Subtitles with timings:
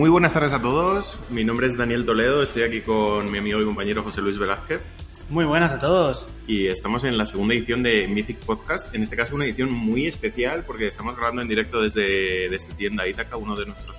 [0.00, 1.20] Muy buenas tardes a todos.
[1.28, 2.42] Mi nombre es Daniel Toledo.
[2.42, 4.80] Estoy aquí con mi amigo y compañero José Luis Velázquez.
[5.28, 6.26] Muy buenas a todos.
[6.46, 8.94] Y estamos en la segunda edición de Mythic Podcast.
[8.94, 13.06] En este caso, una edición muy especial porque estamos grabando en directo desde, desde tienda
[13.06, 13.98] Itaca, uno de nuestros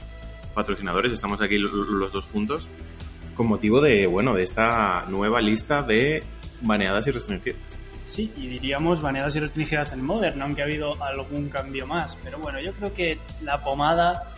[0.55, 1.11] patrocinadores.
[1.11, 2.68] Estamos aquí los dos juntos
[3.36, 6.23] con motivo de, bueno, de esta nueva lista de
[6.61, 7.77] baneadas y restringidas.
[8.05, 12.18] Sí, y diríamos baneadas y restringidas en Modern, aunque ha habido algún cambio más.
[12.23, 14.34] Pero bueno, yo creo que la pomada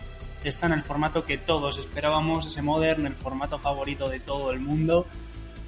[0.48, 4.60] está en el formato que todos esperábamos, ese Modern, el formato favorito de todo el
[4.60, 5.06] mundo,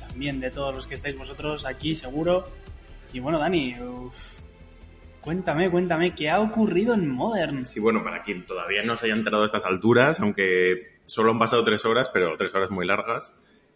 [0.01, 2.49] también de todos los que estáis vosotros aquí, seguro.
[3.13, 3.77] Y bueno, Dani,
[5.21, 7.67] cuéntame, cuéntame, ¿qué ha ocurrido en Modern?
[7.67, 11.39] Sí, bueno, para quien todavía no se haya enterado a estas alturas, aunque solo han
[11.39, 13.33] pasado tres horas, pero tres horas muy largas,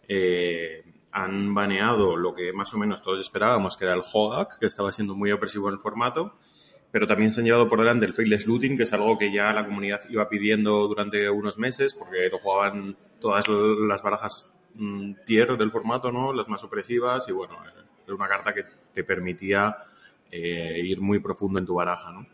[0.07, 4.65] eh, han baneado lo que más o menos todos esperábamos, que era el HODAC, que
[4.65, 6.35] estaba siendo muy opresivo en el formato,
[6.91, 9.53] pero también se han llevado por delante el faceless looting, que es algo que ya
[9.53, 15.57] la comunidad iba pidiendo durante unos meses, porque lo jugaban todas las barajas mm, tier
[15.57, 16.33] del formato, ¿no?
[16.33, 19.77] Las más opresivas, y bueno, era una carta que te permitía
[20.31, 22.27] eh, ir muy profundo en tu baraja, ¿no?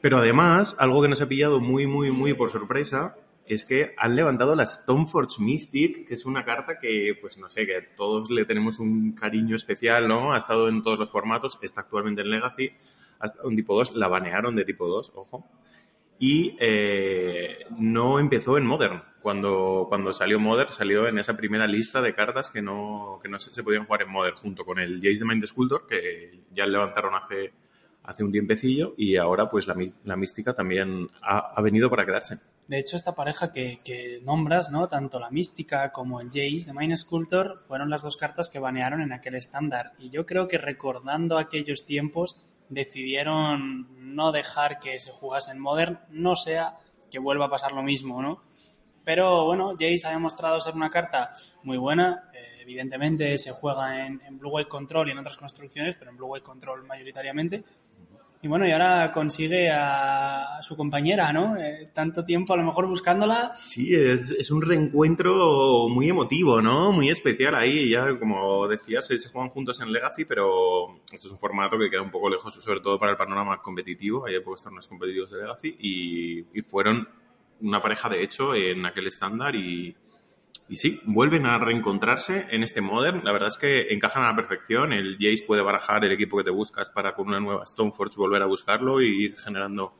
[0.00, 3.16] Pero además, algo que nos ha pillado muy, muy, muy por sorpresa
[3.46, 7.66] es que han levantado la Stoneforge Mystic, que es una carta que, pues no sé,
[7.66, 10.32] que todos le tenemos un cariño especial, ¿no?
[10.32, 12.72] Ha estado en todos los formatos, está actualmente en Legacy,
[13.18, 15.48] ha estado en tipo 2, la banearon de tipo 2, ojo.
[16.18, 19.02] Y eh, no empezó en Modern.
[19.20, 23.38] Cuando, cuando salió Modern, salió en esa primera lista de cartas que no, que no
[23.38, 27.14] se, podían jugar en Modern, junto con el Jace de Mind Sculptor, que ya levantaron
[27.14, 27.52] hace,
[28.02, 32.38] hace un tiempecillo, y ahora pues la, la mística también ha, ha venido para quedarse.
[32.66, 34.88] De hecho, esta pareja que, nombras, ¿no?
[34.88, 39.02] Tanto la Mística como el Jace de Mind Sculptor fueron las dos cartas que banearon
[39.02, 39.92] en aquel estándar.
[39.98, 46.00] Y yo creo que recordando aquellos tiempos, decidieron no dejar que se jugase en Modern,
[46.10, 46.76] no sea
[47.10, 48.42] que vuelva a pasar lo mismo, ¿no?
[49.04, 51.30] Pero bueno, Jace ha demostrado ser una carta
[51.62, 52.30] muy buena.
[52.32, 56.16] Eh, evidentemente se juega en, en Blue White Control y en otras construcciones, pero en
[56.16, 57.64] Blue White Control mayoritariamente.
[58.44, 61.56] Y bueno, y ahora consigue a su compañera, ¿no?
[61.56, 63.52] Eh, tanto tiempo a lo mejor buscándola.
[63.56, 66.92] Sí, es, es, un reencuentro muy emotivo, ¿no?
[66.92, 67.88] Muy especial ahí.
[67.88, 72.02] Ya, como decías, se, juegan juntos en Legacy, pero esto es un formato que queda
[72.02, 74.26] un poco lejos, sobre todo para el panorama competitivo.
[74.26, 77.08] Hay pocos torneos competitivos de Legacy y, y fueron
[77.62, 79.96] una pareja, de hecho, en aquel estándar y,
[80.68, 83.22] y sí, vuelven a reencontrarse en este Modern.
[83.24, 84.92] La verdad es que encajan a la perfección.
[84.92, 88.42] El Jace puede barajar el equipo que te buscas para con una nueva Stoneforge volver
[88.42, 89.94] a buscarlo y ir generando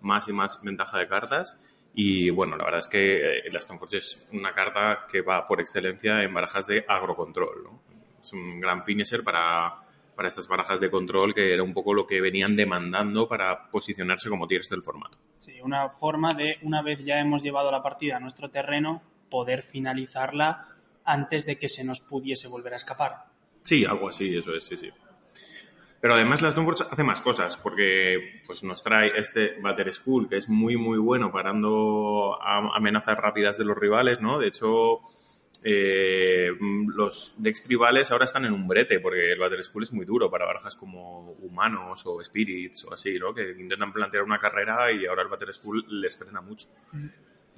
[0.00, 1.56] más y más ventaja de cartas.
[1.94, 5.60] Y bueno, la verdad es que eh, la Stoneforge es una carta que va por
[5.60, 7.64] excelencia en barajas de agrocontrol.
[7.64, 7.82] ¿no?
[8.20, 9.82] Es un gran finisher para,
[10.16, 14.28] para estas barajas de control que era un poco lo que venían demandando para posicionarse
[14.28, 15.16] como tiers del formato.
[15.38, 19.62] Sí, una forma de, una vez ya hemos llevado la partida a nuestro terreno, poder
[19.62, 20.68] finalizarla
[21.04, 23.24] antes de que se nos pudiese volver a escapar.
[23.62, 24.90] Sí, algo así, eso es, sí, sí.
[26.00, 30.36] Pero además las Downforce hace más cosas, porque pues, nos trae este Batter School, que
[30.36, 34.38] es muy, muy bueno parando amenazas rápidas de los rivales, ¿no?
[34.38, 35.00] De hecho,
[35.64, 36.52] eh,
[36.86, 40.30] los decks tribales ahora están en un brete, porque el Batter School es muy duro
[40.30, 43.34] para barajas como humanos o spirits o así, ¿no?
[43.34, 46.68] Que intentan plantear una carrera y ahora el Batter School les frena mucho.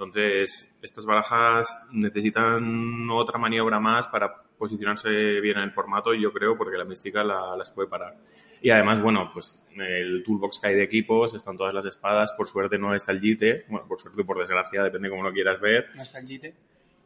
[0.00, 6.56] Entonces, estas barajas necesitan otra maniobra más para posicionarse bien en el formato, yo creo,
[6.56, 8.16] porque la mística la, las puede parar.
[8.62, 12.46] Y además, bueno, pues el toolbox que hay de equipos, están todas las espadas, por
[12.46, 15.60] suerte no está el JITE, bueno, por suerte o por desgracia, depende cómo lo quieras
[15.60, 15.88] ver.
[15.94, 16.54] No está el JITE.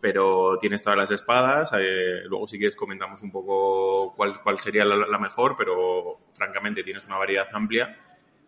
[0.00, 4.84] Pero tienes todas las espadas, eh, luego si quieres comentamos un poco cuál, cuál sería
[4.84, 7.96] la, la mejor, pero francamente tienes una variedad amplia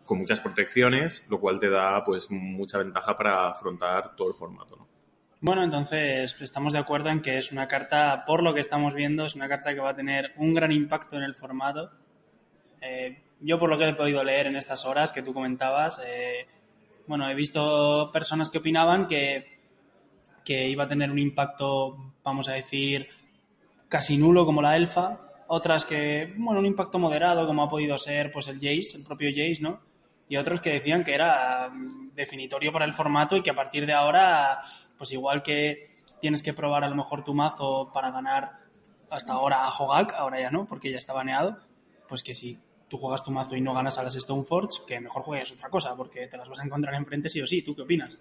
[0.07, 4.77] con muchas protecciones, lo cual te da pues mucha ventaja para afrontar todo el formato.
[4.77, 4.87] ¿no?
[5.39, 9.25] Bueno, entonces estamos de acuerdo en que es una carta, por lo que estamos viendo,
[9.25, 11.91] es una carta que va a tener un gran impacto en el formato.
[12.81, 16.47] Eh, yo por lo que he podido leer en estas horas que tú comentabas, eh,
[17.05, 19.59] bueno, he visto personas que opinaban que,
[20.43, 23.07] que iba a tener un impacto, vamos a decir,
[23.89, 28.31] casi nulo como la elfa, otras que, bueno, un impacto moderado como ha podido ser
[28.31, 29.81] pues el Jace, el propio Jace, ¿no?
[30.29, 33.85] Y otros que decían que era mm, definitorio para el formato y que a partir
[33.85, 34.59] de ahora,
[34.97, 38.59] pues igual que tienes que probar a lo mejor tu mazo para ganar
[39.09, 41.57] hasta ahora a Hogak, ahora ya no, porque ya está baneado,
[42.07, 45.21] pues que si tú juegas tu mazo y no ganas a las Stoneforge, que mejor
[45.21, 47.61] juegues otra cosa, porque te las vas a encontrar enfrente sí o sí.
[47.61, 48.17] ¿Tú qué opinas?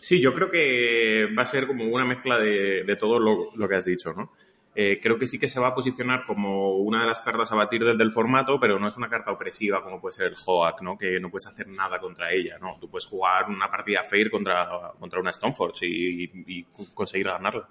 [0.00, 3.68] Sí, yo creo que va a ser como una mezcla de, de todo lo, lo,
[3.68, 4.32] que has dicho, ¿no?
[4.76, 7.54] Eh, creo que sí que se va a posicionar como una de las cartas a
[7.54, 10.82] batir desde el formato, pero no es una carta opresiva como puede ser el Hoak,
[10.82, 10.98] ¿no?
[10.98, 12.76] Que no puedes hacer nada contra ella, ¿no?
[12.80, 17.68] Tú puedes jugar una partida Fair contra, contra una Stoneforge y, y, conseguir ganarla.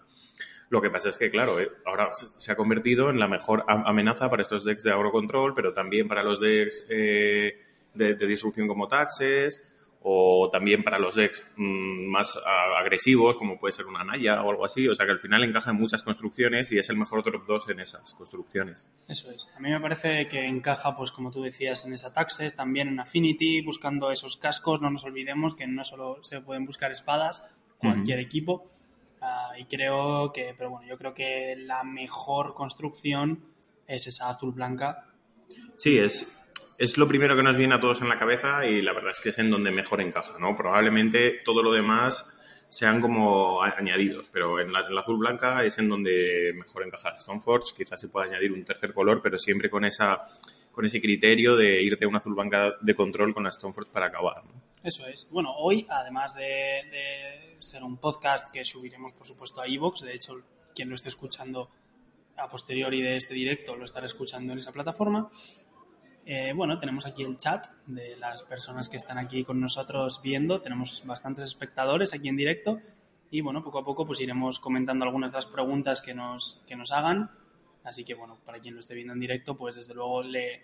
[0.69, 4.29] Lo que pasa es que, claro, eh, ahora se ha convertido en la mejor amenaza
[4.29, 7.59] para estos decks de agrocontrol, pero también para los decks eh,
[7.93, 9.72] de, de, disrupción como Taxes,
[10.05, 12.37] o también para los decks mmm, más
[12.77, 14.87] agresivos, como puede ser una Naya o algo así.
[14.87, 17.69] O sea que al final encaja en muchas construcciones y es el mejor drop 2
[17.69, 18.85] en esas construcciones.
[19.07, 19.49] Eso es.
[19.55, 22.99] A mí me parece que encaja, pues como tú decías, en esa Taxes, también en
[22.99, 24.81] Affinity, buscando esos cascos.
[24.81, 27.41] No nos olvidemos que no solo se pueden buscar espadas,
[27.77, 28.25] cualquier uh -huh.
[28.25, 28.69] equipo.
[29.21, 33.45] Uh, y creo que, pero bueno, yo creo que la mejor construcción
[33.87, 35.07] es esa azul-blanca.
[35.77, 36.27] Sí, es,
[36.77, 39.19] es lo primero que nos viene a todos en la cabeza y la verdad es
[39.19, 40.55] que es en donde mejor encaja, ¿no?
[40.55, 42.37] Probablemente todo lo demás
[42.69, 48.01] sean como añadidos, pero en la, azul blanca es en donde mejor encaja Stoneforge, quizás
[48.01, 50.23] se pueda añadir un tercer color, pero siempre con esa
[50.71, 54.07] con ese criterio de irte a una azul blanca de control con la Stoneforge para
[54.07, 54.43] acabar.
[54.43, 54.51] ¿no?
[54.83, 55.29] Eso es.
[55.31, 60.15] Bueno, hoy, además de, de ser un podcast que subiremos, por supuesto, a iVoox, de
[60.15, 60.41] hecho,
[60.73, 61.69] quien lo esté escuchando
[62.37, 65.29] a posteriori de este directo lo estará escuchando en esa plataforma,
[66.25, 70.61] eh, bueno, tenemos aquí el chat de las personas que están aquí con nosotros viendo.
[70.61, 72.79] Tenemos bastantes espectadores aquí en directo.
[73.29, 76.75] Y bueno, poco a poco pues iremos comentando algunas de las preguntas que nos, que
[76.75, 77.31] nos hagan.
[77.83, 80.61] Así que bueno, para quien lo esté viendo en directo, pues desde luego le,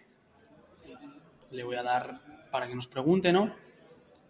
[1.51, 2.21] le voy a dar
[2.51, 3.53] para que nos pregunte, ¿no?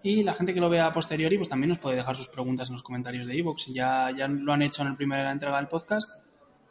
[0.01, 2.69] Y la gente que lo vea a posteriori, pues también nos puede dejar sus preguntas
[2.69, 3.67] en los comentarios de iVoox.
[3.73, 6.09] Ya, ya lo han hecho en la primera entrega del podcast.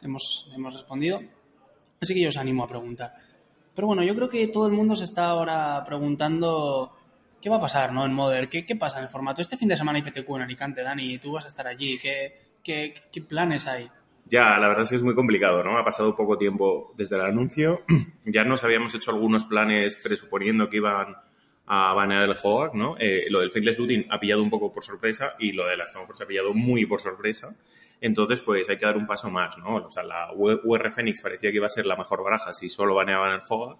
[0.01, 1.21] Hemos, hemos respondido.
[2.01, 3.28] Así que yo os animo a preguntar.
[3.79, 6.91] Pero bueno, yo creo que todo el mundo se está ahora preguntando
[7.41, 8.05] qué va a pasar ¿no?
[8.05, 9.39] en Modern, ¿Qué, pasa en el formato.
[9.39, 11.97] Este fin de semana hay PTQ en Alicante, Dani, tú vas a estar allí.
[11.97, 13.89] ¿Qué, qué, qué planes hay?
[14.25, 15.77] Ya, la verdad es que es muy complicado, ¿no?
[15.77, 17.85] Ha pasado poco tiempo desde el anuncio.
[18.25, 21.15] Ya nos habíamos hecho algunos planes presuponiendo que iban
[21.71, 22.95] a banear el Hoag, ¿no?
[22.99, 25.85] Eh, lo del Faithless Looting ha pillado un poco por sorpresa y lo de la
[25.85, 27.55] Stoneforge ha pillado muy por sorpresa.
[28.01, 29.75] Entonces, pues hay que dar un paso más, ¿no?
[29.75, 32.95] O sea, la UR Phoenix parecía que iba a ser la mejor baraja si solo
[32.95, 33.77] baneaban el Hoag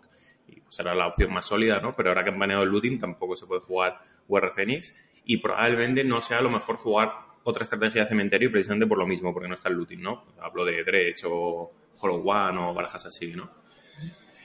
[0.48, 1.96] y pues era la opción más sólida, ¿no?
[1.96, 4.94] Pero ahora que han baneado el Looting tampoco se puede jugar UR Phoenix
[5.26, 7.12] y probablemente no sea lo mejor jugar
[7.44, 10.26] otra estrategia de cementerio precisamente por lo mismo, porque no está el Looting, ¿no?
[10.40, 13.50] Hablo de Dredge o Hollow One o barajas así, ¿no?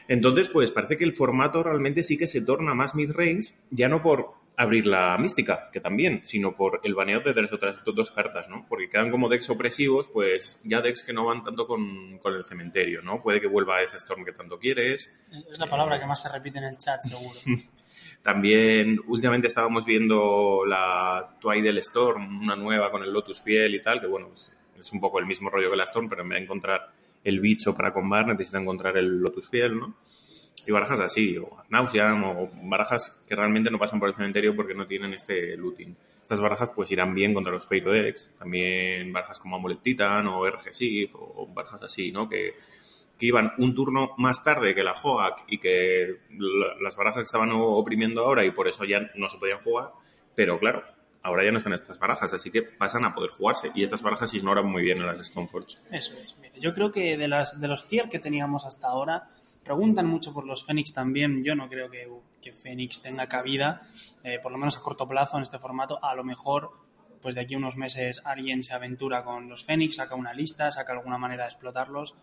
[0.08, 4.02] Entonces, pues parece que el formato realmente sí que se torna más mid-range, ya no
[4.02, 8.48] por abrir la mística, que también, sino por el baneo de las otras dos cartas,
[8.48, 8.66] ¿no?
[8.68, 12.44] Porque quedan como decks opresivos, pues ya decks que no van tanto con, con el
[12.44, 13.20] cementerio, ¿no?
[13.20, 15.12] Puede que vuelva ese Storm que tanto quieres.
[15.50, 17.38] Es la palabra eh, que más se repite en el chat, seguro.
[18.22, 24.00] También, últimamente estábamos viendo la Twilight Storm, una nueva con el Lotus Fiel y tal,
[24.00, 26.38] que bueno, pues, es un poco el mismo rollo que la Storm, pero en vez
[26.38, 26.90] de encontrar
[27.24, 29.96] el bicho para combar, necesita encontrar el Lotus Fiel, ¿no?
[30.66, 34.74] Y barajas así, o Nauseam, o barajas que realmente no pasan por el cementerio porque
[34.74, 35.94] no tienen este looting.
[36.22, 40.48] Estas barajas pues irán bien contra los Fate Decks, también barajas como Amulet Titan o
[40.48, 42.28] RG Sif, o barajas así, ¿no?
[42.28, 42.54] Que,
[43.20, 46.18] iban un turno más tarde que la Hoak y que
[46.78, 49.92] las barajas estaban oprimiendo ahora y por eso ya no se podían jugar,
[50.34, 50.84] pero claro,
[51.24, 53.72] ahora ya no están estas barajas, así que pasan a poder jugarse.
[53.74, 55.78] Y estas barajas ignoran muy bien a las Stoneforge.
[55.90, 56.36] Eso es.
[56.60, 59.28] Yo creo que de, las, de los tier que teníamos hasta ahora,
[59.64, 61.42] preguntan mucho por los Fénix también.
[61.42, 62.08] Yo no creo que,
[62.40, 63.82] que Fénix tenga cabida,
[64.22, 65.98] eh, por lo menos a corto plazo en este formato.
[66.04, 66.70] A lo mejor,
[67.22, 70.70] pues de aquí a unos meses alguien se aventura con los Fénix, saca una lista,
[70.70, 72.14] saca alguna manera de explotarlos.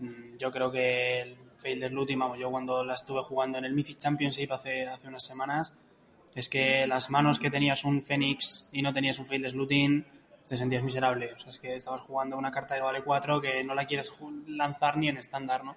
[0.00, 3.72] Mm, Yo creo que el Failed Looting, vamos, yo cuando la estuve jugando en el
[3.74, 5.78] Mythic Championship hace, hace unas semanas,
[6.34, 10.04] es que las manos que tenías un Fénix y no tenías un Failed Looting,
[10.46, 11.32] te sentías miserable.
[11.32, 14.12] O sea, es que estabas jugando una carta que vale 4 que no la quieres
[14.46, 15.76] lanzar ni en estándar, ¿no?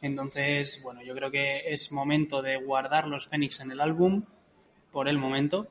[0.00, 4.24] Entonces, bueno, yo creo que es momento de guardar los Fénix en el álbum
[4.92, 5.66] por el momento.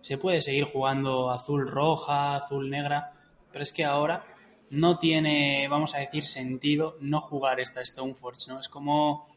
[0.00, 3.12] Se puede seguir jugando azul roja, azul negra,
[3.52, 4.24] pero es que ahora
[4.70, 8.58] no tiene, vamos a decir, sentido no jugar esta Stoneforge, ¿no?
[8.58, 9.28] Es como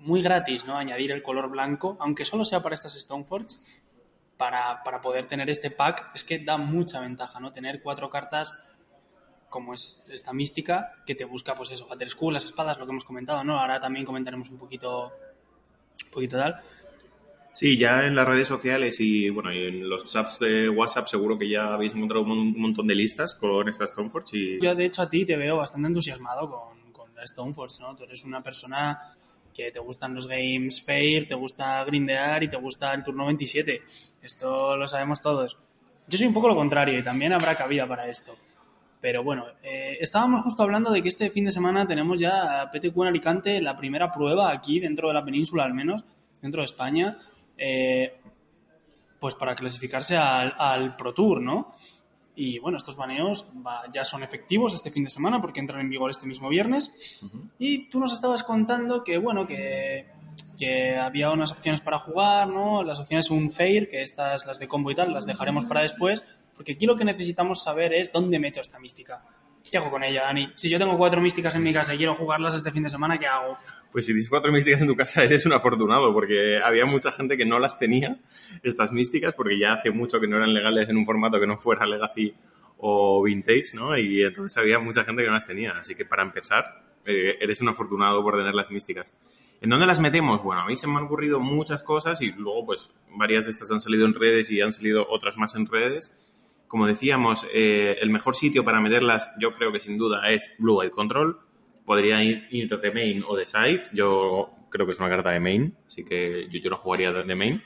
[0.00, 0.76] muy gratis, ¿no?
[0.76, 3.56] Añadir el color blanco, aunque solo sea para estas Stoneforge,
[4.36, 7.52] para, para poder tener este pack, es que da mucha ventaja, ¿no?
[7.52, 8.58] Tener cuatro cartas
[9.50, 12.92] como es esta mística que te busca, pues eso, Hatter School, las espadas, lo que
[12.92, 13.60] hemos comentado, ¿no?
[13.60, 15.12] Ahora también comentaremos un poquito,
[16.04, 16.62] un poquito tal.
[17.52, 21.36] Sí, ya en las redes sociales y bueno, y en los chats de WhatsApp seguro
[21.36, 24.60] que ya habéis encontrado un montón de listas con esta Stoneforge y...
[24.60, 27.96] Yo de hecho a ti te veo bastante entusiasmado con, con la Stoneforge, ¿no?
[27.96, 28.96] Tú eres una persona
[29.54, 33.82] que te gustan los games fair, te gusta grindear y te gusta el turno 27.
[34.22, 35.56] Esto lo sabemos todos.
[36.06, 38.36] Yo soy un poco lo contrario y también habrá cabida para esto.
[39.00, 42.96] Pero bueno, eh, estábamos justo hablando de que este fin de semana tenemos ya PTQ
[43.02, 46.04] en Alicante, la primera prueba aquí dentro de la península al menos,
[46.42, 47.18] dentro de España,
[47.56, 48.20] eh,
[49.18, 51.72] pues para clasificarse al, al, Pro Tour, ¿no?
[52.42, 55.90] Y bueno, estos baneos va, ya son efectivos este fin de semana porque entran en
[55.90, 57.20] vigor este mismo viernes.
[57.20, 57.50] Uh -huh.
[57.58, 60.06] Y tú nos estabas contando que, bueno, que,
[60.58, 62.82] que, había unas opciones para jugar, ¿no?
[62.82, 66.24] Las opciones un fair, que estas, las de combo y tal, las dejaremos para después.
[66.56, 69.22] Porque aquí lo que necesitamos saber es dónde meto esta mística.
[69.70, 70.48] ¿Qué hago con ella, Dani?
[70.56, 73.18] Si yo tengo cuatro místicas en mi casa y quiero jugarlas este fin de semana,
[73.18, 73.58] ¿qué hago?
[73.92, 77.36] Pues si tienes cuatro místicas en tu casa eres un afortunado, porque había mucha gente
[77.36, 78.18] que no las tenía,
[78.62, 81.58] estas místicas, porque ya hace mucho que no eran legales en un formato que no
[81.58, 82.34] fuera Legacy
[82.78, 83.96] o Vintage, ¿no?
[83.96, 85.72] Y entonces había mucha gente que no las tenía.
[85.72, 89.14] Así que para empezar, eh, eres un afortunado por tener las místicas.
[89.60, 90.42] ¿En dónde las metemos?
[90.42, 93.70] Bueno, a mí se me han ocurrido muchas cosas y luego pues varias de estas
[93.70, 96.18] han salido en redes y han salido otras más en redes.
[96.66, 100.78] Como decíamos, eh, el mejor sitio para meterlas yo creo que sin duda es Blue
[100.78, 101.38] White Control.
[101.90, 103.82] Podría ir, ir de main o de side.
[103.92, 107.24] Yo creo que es una carta de main, así que yo, yo lo jugaría de,
[107.24, 107.60] de main.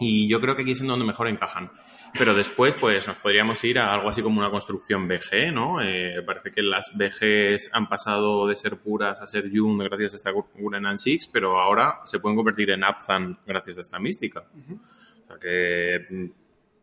[0.00, 1.70] Y yo creo que aquí es en donde mejor encajan.
[2.18, 5.82] Pero después, pues nos podríamos ir a algo así como una construcción BG, ¿no?
[5.82, 10.16] Eh, parece que las BGs han pasado de ser puras a ser Jun gracias a
[10.16, 14.44] esta Guren Six, pero ahora se pueden convertir en Apzan gracias a esta mística.
[14.54, 14.80] Uh -huh.
[14.80, 16.30] O sea que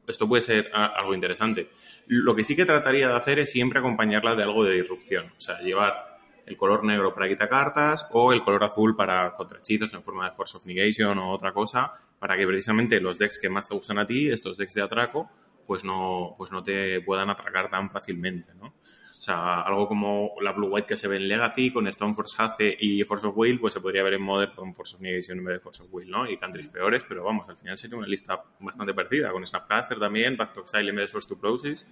[0.07, 1.69] esto puede ser algo interesante.
[2.05, 5.33] Lo que sí que trataría de hacer es siempre acompañarla de algo de disrupción.
[5.35, 6.14] O sea, llevar
[6.45, 10.35] el color negro para quitar cartas o el color azul para contrahechizos en forma de
[10.35, 13.97] Force of Negation o otra cosa, para que precisamente los decks que más te gustan
[13.97, 15.29] a ti, estos decks de atraco,
[15.65, 18.73] pues no, pues no te puedan atracar tan fácilmente, ¿no?
[19.17, 22.77] O sea, algo como la Blue White que se ve en Legacy con Stoneforce Hace
[22.79, 25.45] y Force of Will, pues se podría ver en Modern con Force of Negation en
[25.45, 26.29] vez de Force of Will, ¿no?
[26.29, 30.37] Y countries peores, pero vamos, al final sería una lista bastante parecida, con Snapcaster también,
[30.37, 31.87] Back to Exile en vez de Source to Process,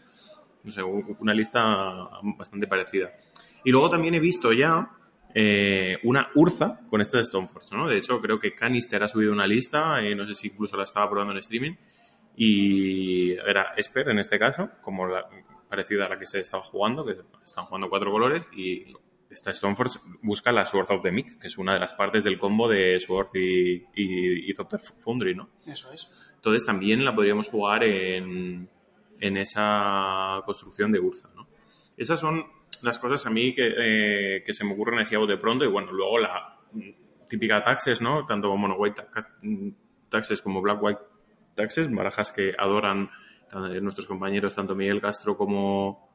[0.64, 2.08] no sé, una lista
[2.38, 3.12] bastante parecida.
[3.64, 4.92] Y luego también he visto ya
[5.34, 7.88] eh, una Urza con esto de Stoneforge, ¿no?
[7.88, 10.84] De hecho, creo que Canister ha subido una lista, eh, no sé si incluso la
[10.84, 11.74] estaba probando en streaming,
[12.36, 15.28] y era Esper en este caso, como la,
[15.70, 18.94] parecida a la que se estaba jugando, que están jugando cuatro colores, y
[19.30, 22.38] esta Stoneforge busca la Sword of the Mick, que es una de las partes del
[22.38, 24.54] combo de Sword y, y, y
[25.00, 25.50] Foundry, ¿no?
[25.66, 26.32] Eso es.
[26.36, 28.70] Entonces también la podríamos jugar en,
[29.20, 31.48] en esa construcción de Urza, ¿no?
[31.98, 32.46] Esas son
[32.84, 35.92] las cosas a mí que, eh, que se me ocurren así de pronto y bueno,
[35.92, 36.60] luego la
[37.28, 38.26] típica taxes, ¿no?
[38.26, 39.04] Tanto Mono White
[40.10, 41.02] taxes como Black White
[41.56, 43.10] taxes, barajas que adoran
[43.82, 46.10] nuestros compañeros, tanto Miguel Castro como,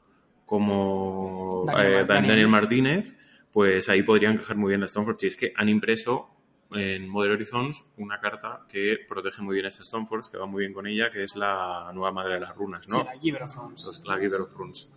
[0.44, 3.14] como Daniel, eh, Daniel Martínez,
[3.52, 5.26] pues ahí podrían encajar muy bien las Stoneforge.
[5.26, 6.30] Y es que han impreso
[6.72, 10.60] en Modern Horizons una carta que protege muy bien a esta Stoneforge, que va muy
[10.60, 13.00] bien con ella, que es la nueva madre de las runas, ¿no?
[13.00, 14.02] Sí, la Giver of Runes.
[14.04, 14.88] La Giver of Runes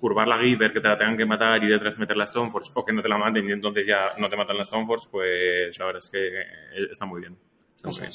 [0.00, 2.84] curvar la Giver, que te la tengan que matar y detrás meter la Stoneforge, o
[2.84, 5.86] que no te la maten y entonces ya no te matan la Stoneforge, pues la
[5.86, 7.38] verdad es que está muy bien.
[7.74, 8.12] Está muy bien.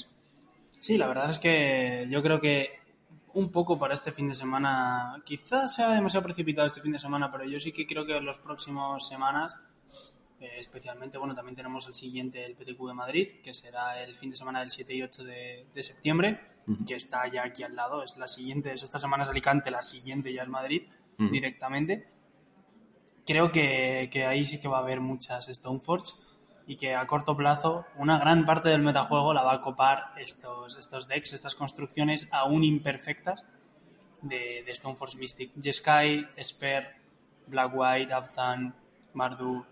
[0.80, 2.82] Sí, la verdad es que yo creo que
[3.34, 7.32] un poco para este fin de semana, quizás sea demasiado precipitado este fin de semana,
[7.32, 9.58] pero yo sí que creo que en las próximas semanas,
[10.40, 14.32] eh, especialmente, bueno, también tenemos el siguiente, el PTQ de Madrid, que será el fin
[14.32, 16.86] de semana del 7 y 8 de, de septiembre, uh -huh.
[16.86, 19.84] que está ya aquí al lado, es la siguiente, es esta semana es Alicante, la
[19.84, 20.84] siguiente ya es Madrid
[21.22, 21.32] uh -huh.
[21.32, 22.08] directamente.
[23.25, 26.13] Creo que, que, ahí sí que va a haber muchas Stoneforge
[26.68, 30.78] y que a corto plazo una gran parte del metajuego la va a copar estos,
[30.78, 33.46] estos decks, estas construcciones aún imperfectas
[34.22, 35.51] de, de Stoneforge Mystic.
[35.62, 36.96] Jeskai, Esper,
[37.48, 38.74] Black White, Abzan,
[39.13, 39.66] Mardu,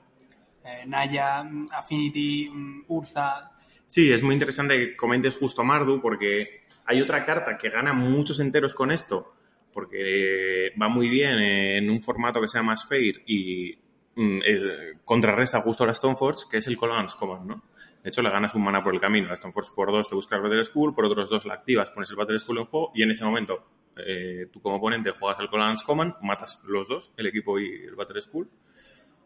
[0.63, 2.50] eh, Naya, Affinity,
[2.88, 3.51] Urza.
[3.88, 7.94] Sí, es muy interesante que comentes justo a Mardu porque hay otra carta que gana
[7.94, 9.34] muchos enteros con esto
[9.73, 13.77] porque va muy bien en un formato que sea más fair y
[14.15, 14.63] mm, es,
[15.05, 17.63] contrarresta justo a la Stoneforge, que es el Colon's Command, ¿no?
[18.03, 19.27] De hecho, le ganas un mana por el camino.
[19.27, 22.15] La Stoneforge por dos te buscas Battle School, por otros dos la activas, pones el
[22.15, 23.65] Battle School en juego y en ese momento
[23.97, 27.95] eh, tú como oponente juegas el Colon's Command, matas los dos, el equipo y el
[27.95, 28.49] Battle School.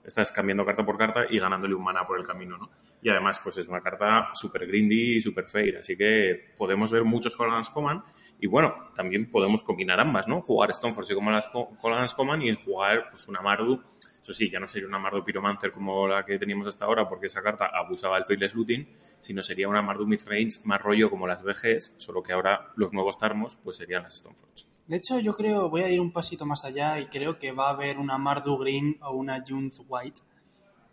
[0.04, 2.70] Estás cambiando carta por carta y ganándole un mana por el camino, ¿no?
[3.02, 5.78] Y además, pues es una carta super grindy y super fair.
[5.78, 8.02] Así que podemos ver muchos Colon's Command
[8.40, 10.42] y bueno, también podemos combinar ambas, ¿no?
[10.42, 13.82] Jugar Stoneforge como las Colon's Command y jugar pues, una Mardu.
[14.22, 17.28] Eso sí, ya no sería una Mardu Pyromancer como la que teníamos hasta ahora, porque
[17.28, 18.88] esa carta abusaba del Faithless Looting,
[19.20, 23.18] sino sería una Mardu Midrange más rollo como las BGs, solo que ahora los nuevos
[23.18, 24.66] Tarmos pues serían las Stoneforge.
[24.88, 27.68] De hecho, yo creo, voy a ir un pasito más allá y creo que va
[27.68, 30.22] a haber una Mardu Green o una Junth White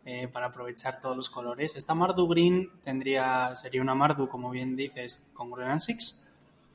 [0.04, 1.76] eh, para aprovechar todos los colores.
[1.76, 6.26] Esta Mardu Green tendría, sería una Mardu, como bien dices, con Green Six.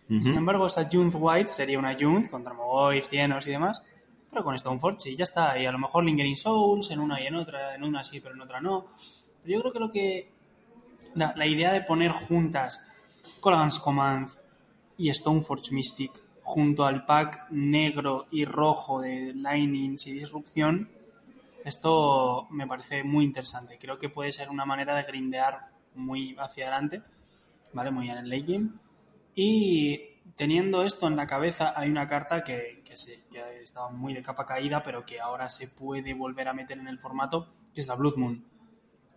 [0.08, 0.24] Uh -huh.
[0.24, 3.82] Sin embargo, esa Junth White sería una Junth con Tarmogoyf, Cienos y demás.
[4.30, 5.58] pero con Stoneforge y ya está.
[5.58, 8.36] Y a lo mejor Lingering Souls en una y en otra, en una sí, pero
[8.36, 8.88] en otra no.
[9.42, 10.32] Pero yo creo que lo que.
[11.14, 12.86] La, la idea de poner juntas
[13.40, 14.30] Colgan's Command
[14.98, 16.12] y Stoneforge Mystic
[16.44, 20.90] junto al pack negro y rojo de Lightnings y Disrupción,
[21.64, 23.78] esto me parece muy interesante.
[23.80, 27.02] Creo que puede ser una manera de grindear muy hacia adelante,
[27.74, 27.90] ¿vale?
[27.92, 28.70] Muy en el late game.
[29.36, 33.42] Y teniendo esto en la cabeza, hay una carta que, que, se, que
[33.92, 37.54] muy de capa caída, pero que ahora se puede volver a meter en el formato,
[37.74, 38.46] que es la Blood Moon.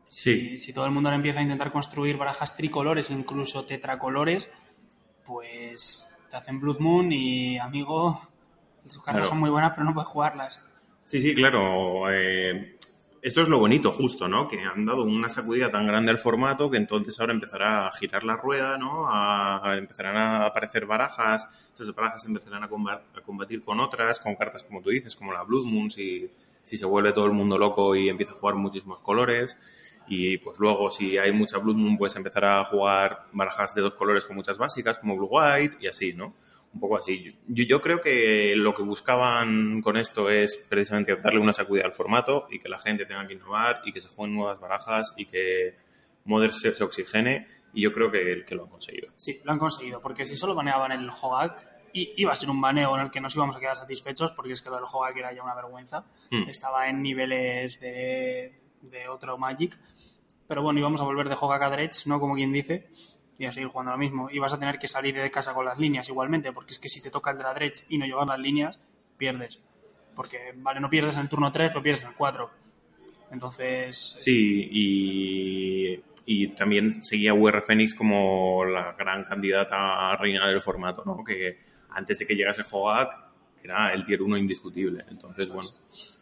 [0.08, 0.50] Sí.
[0.50, 4.50] Si, si todo el mundo le empieza a intentar construir barajas tricolores, incluso tetracolores,
[5.24, 8.20] pues te hacen Blood Moon y, amigo,
[8.82, 9.26] tus cartas Claro.
[9.28, 10.60] son muy buenas, pero no puedes jugarlas.
[11.04, 12.10] Sí, sí, claro.
[12.10, 12.78] eh,
[13.22, 14.48] esto es lo bonito, justo, ¿no?
[14.48, 18.24] Que han dado una sacudida tan grande al formato que entonces ahora empezará a girar
[18.24, 19.08] la rueda, ¿no?
[19.08, 24.20] A, a- empezarán a aparecer barajas, esas barajas empezarán a, comba- a combatir con otras,
[24.20, 26.30] con cartas como tú dices, como la Blood Moon, si,
[26.62, 29.56] si se vuelve todo el mundo loco y empieza a jugar muchísimos colores.
[30.10, 33.94] Y pues luego, si hay mucha Blood Moon, pues empezar a jugar barajas de dos
[33.94, 36.34] colores con muchas básicas, como Blue White y así, ¿no?
[36.74, 37.34] Un poco así.
[37.46, 41.92] Yo, yo creo que lo que buscaban con esto es precisamente darle una sacudida al
[41.92, 45.26] formato y que la gente tenga que innovar y que se jueguen nuevas barajas y
[45.26, 45.76] que
[46.24, 49.08] Modern se, se oxigene y yo creo que, que lo han conseguido.
[49.16, 52.94] Sí, lo han conseguido, porque si solo baneaban el Hogak, iba a ser un baneo
[52.96, 55.32] en el que nos íbamos a quedar satisfechos, porque es que lo del Hogak era
[55.32, 56.04] ya una vergüenza.
[56.30, 56.48] Hmm.
[56.48, 59.78] Estaba en niveles de, de otro Magic.
[60.46, 62.18] Pero bueno, íbamos a volver de Hogak a Dredge, ¿no?
[62.20, 62.88] Como quien dice,
[63.38, 64.28] y a seguir jugando lo mismo.
[64.30, 66.88] Y vas a tener que salir de casa con las líneas igualmente, porque es que
[66.88, 68.80] si te toca el de la Dredge y no llevas las líneas,
[69.16, 69.60] pierdes.
[70.14, 72.50] Porque, vale, no pierdes en el turno 3, lo pierdes en el 4.
[73.30, 74.16] Entonces...
[74.18, 81.04] Sí, y, y también seguía UR Phoenix como la gran candidata a reinar el formato,
[81.06, 81.22] ¿no?
[81.22, 81.58] Que
[81.90, 83.28] antes de que llegase Hogak
[83.62, 85.04] era el tier 1 indiscutible.
[85.08, 85.68] Entonces, bueno.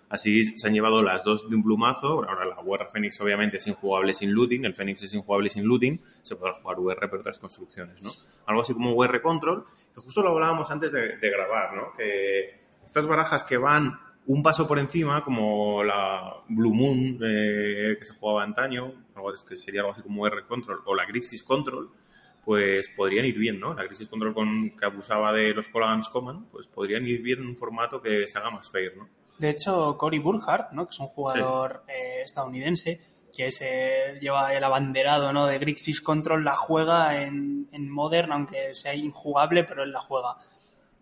[0.08, 2.24] Así se han llevado las dos de un plumazo.
[2.28, 6.00] Ahora la UR Phoenix obviamente es injugable sin looting, el Phoenix es injugable sin looting,
[6.22, 8.10] se podrá jugar UR pero otras construcciones, ¿no?
[8.46, 9.64] Algo así como UR Control,
[9.94, 11.92] que justo lo hablábamos antes de, de grabar, ¿no?
[11.96, 18.04] Que estas barajas que van un paso por encima, como la Blue Moon eh, que
[18.04, 21.90] se jugaba antaño, algo que sería algo así como R Control, o la Grixis Control,
[22.44, 23.74] pues podrían ir bien, ¿no?
[23.74, 27.46] La Grixis Control con, que abusaba de los Cologans Command, pues podrían ir bien en
[27.46, 29.08] un formato que se haga más fair, ¿no?
[29.38, 30.86] De hecho, Cory Burkhardt, ¿no?
[30.86, 33.00] que es un jugador eh, estadounidense,
[33.34, 35.46] que se lleva el abanderado ¿no?
[35.46, 40.36] de Grixis Control, la juega en, en Modern, aunque sea injugable, pero él la juega.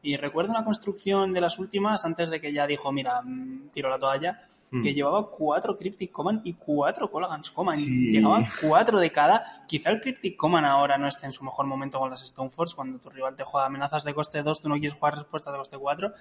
[0.03, 3.88] Y recuerdo una construcción de las últimas, antes de que ya dijo, mira, mm, tiro
[3.88, 4.83] la toalla, Mm.
[4.83, 7.79] que llevaba cuatro Cryptic Command y cuatro Colagans Command.
[7.79, 8.11] Sí.
[8.11, 9.64] Llegaban cuatro de cada.
[9.68, 12.99] Quizá el Cryptic Command ahora no esté en su mejor momento con las Stoneforce, cuando
[12.99, 15.79] tu rival te juega amenazas de coste 2, tú no quieres jugar respuestas de coste
[15.79, 16.12] 4,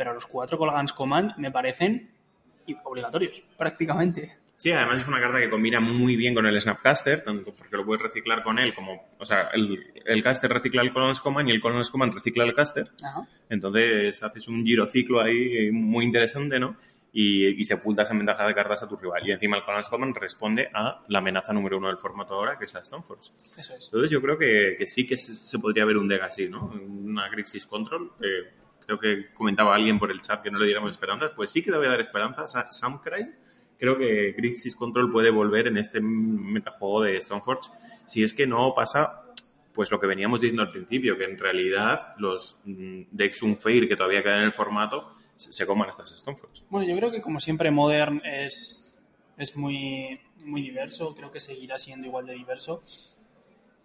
[0.00, 2.10] pero los cuatro Colagans Command me parecen
[2.84, 4.38] obligatorios, prácticamente.
[4.56, 7.84] Sí, además es una carta que combina muy bien con el Snapcaster, tanto porque lo
[7.84, 11.52] puedes reciclar con él como, o sea, el, el caster recicla el Colon's Command y
[11.52, 12.90] el Colon's Command recicla el caster.
[13.04, 13.28] Ajá.
[13.50, 16.78] Entonces haces un girociclo ahí muy interesante, ¿no?
[17.12, 19.28] Y, y sepultas en ventaja de cartas a tu rival.
[19.28, 22.64] Y encima el Colon's Command responde a la amenaza número uno del formato ahora, que
[22.64, 23.32] es la Stoneforge.
[23.58, 23.84] Eso es.
[23.88, 26.72] Entonces yo creo que, que sí que se, se podría ver un deck así, ¿no?
[26.72, 28.12] Una Grixis Control.
[28.22, 28.50] eh,
[28.90, 31.32] creo que comentaba alguien por el chat que no le diéramos esperanzas.
[31.36, 33.30] Pues sí que le voy a dar esperanzas a Samcry.
[33.78, 37.70] Creo que Grixis Control puede volver en este metajuego de Stoneforge.
[38.06, 39.22] Si es que no pasa
[39.72, 43.96] pues lo que veníamos diciendo al principio, que en realidad los mm, decks Unfair que
[43.96, 46.64] todavía quedan en el formato se, coman estas Stoneforge.
[46.68, 49.00] Bueno, yo creo que como siempre Modern es,
[49.38, 52.82] es muy, muy diverso, creo que seguirá siendo igual de diverso.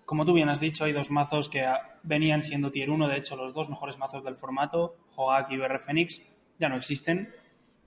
[0.06, 3.18] Como tú bien has dicho, hay dos mazos que ah, venían siendo tier 1, de
[3.18, 6.22] hecho los dos mejores mazos del formato, Hogak y BR Phoenix,
[6.60, 7.34] ya no existen.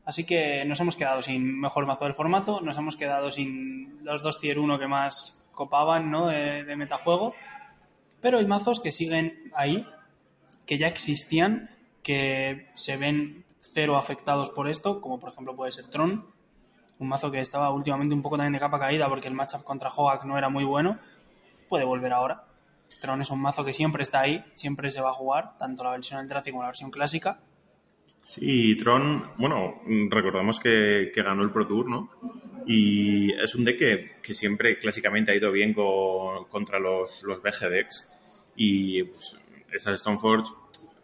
[0.05, 4.23] Así que nos hemos quedado sin mejor mazo del formato, nos hemos quedado sin los
[4.23, 6.29] dos tier 1 que más copaban ¿no?
[6.29, 7.35] de, de metajuego,
[8.21, 9.87] pero hay mazos que siguen ahí,
[10.67, 11.71] que ya existían,
[12.03, 16.27] que se ven cero afectados por esto, como por ejemplo puede ser Tron,
[16.99, 19.91] un mazo que estaba últimamente un poco también de capa caída porque el matchup contra
[19.95, 20.99] Hogak no era muy bueno,
[21.69, 22.45] puede volver ahora.
[23.01, 25.91] Tron es un mazo que siempre está ahí, siempre se va a jugar, tanto la
[25.91, 27.41] versión Eldrazi como la versión clásica.
[28.25, 32.11] Sí, Tron, bueno, recordamos que, ganó el Pro Tour, ¿no?
[32.67, 33.79] Y es un deck
[34.21, 38.11] que, siempre clásicamente ha ido bien con- contra los, los BG decks.
[38.57, 39.39] Y pues,
[39.73, 40.53] estas Stoneforge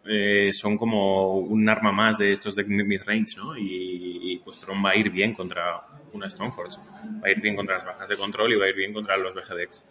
[0.05, 3.57] eh, son como un arma más de estos decks mid-range, ¿no?
[3.57, 5.81] Y, pues Tron va a ir bien contra
[6.13, 6.77] una Stoneforge.
[7.23, 9.17] Va a ir bien contra las bajas de control y va a ir bien contra
[9.17, 9.83] los BGDX.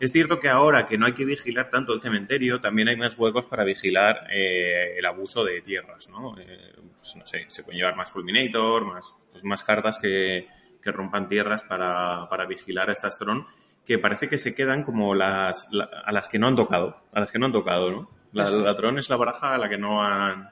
[0.00, 3.18] Es cierto que ahora que no hay que vigilar tanto el cementerio, también hay más
[3.18, 6.38] huecos para vigilar eh, el abuso de tierras, ¿no?
[6.38, 10.46] Eh, pues no sé, se pueden llevar más Fulminator, más, pues más cartas que,
[10.80, 13.46] que rompan tierras para, para, vigilar a esta Tron,
[13.84, 17.20] que parece que se quedan como las, la, a las que no han tocado, a
[17.20, 18.10] las que no han tocado, ¿no?
[18.32, 20.50] La, la Tron es la baraja a la que no han,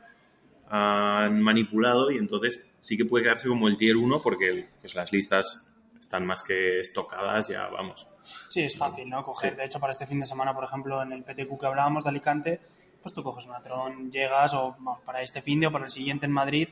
[0.68, 5.12] han manipulado y entonces sí que puede quedarse como el tier 1 porque pues, las
[5.12, 5.64] listas
[6.00, 8.08] están más que estocadas, ya vamos.
[8.48, 9.22] Sí, es fácil, ¿no?
[9.22, 9.56] Coger, sí.
[9.56, 12.10] de hecho, para este fin de semana, por ejemplo, en el PTQ que hablábamos de
[12.10, 12.60] Alicante,
[13.02, 16.26] pues tú coges una Tron, llegas, o para este fin de o para el siguiente
[16.26, 16.68] en Madrid,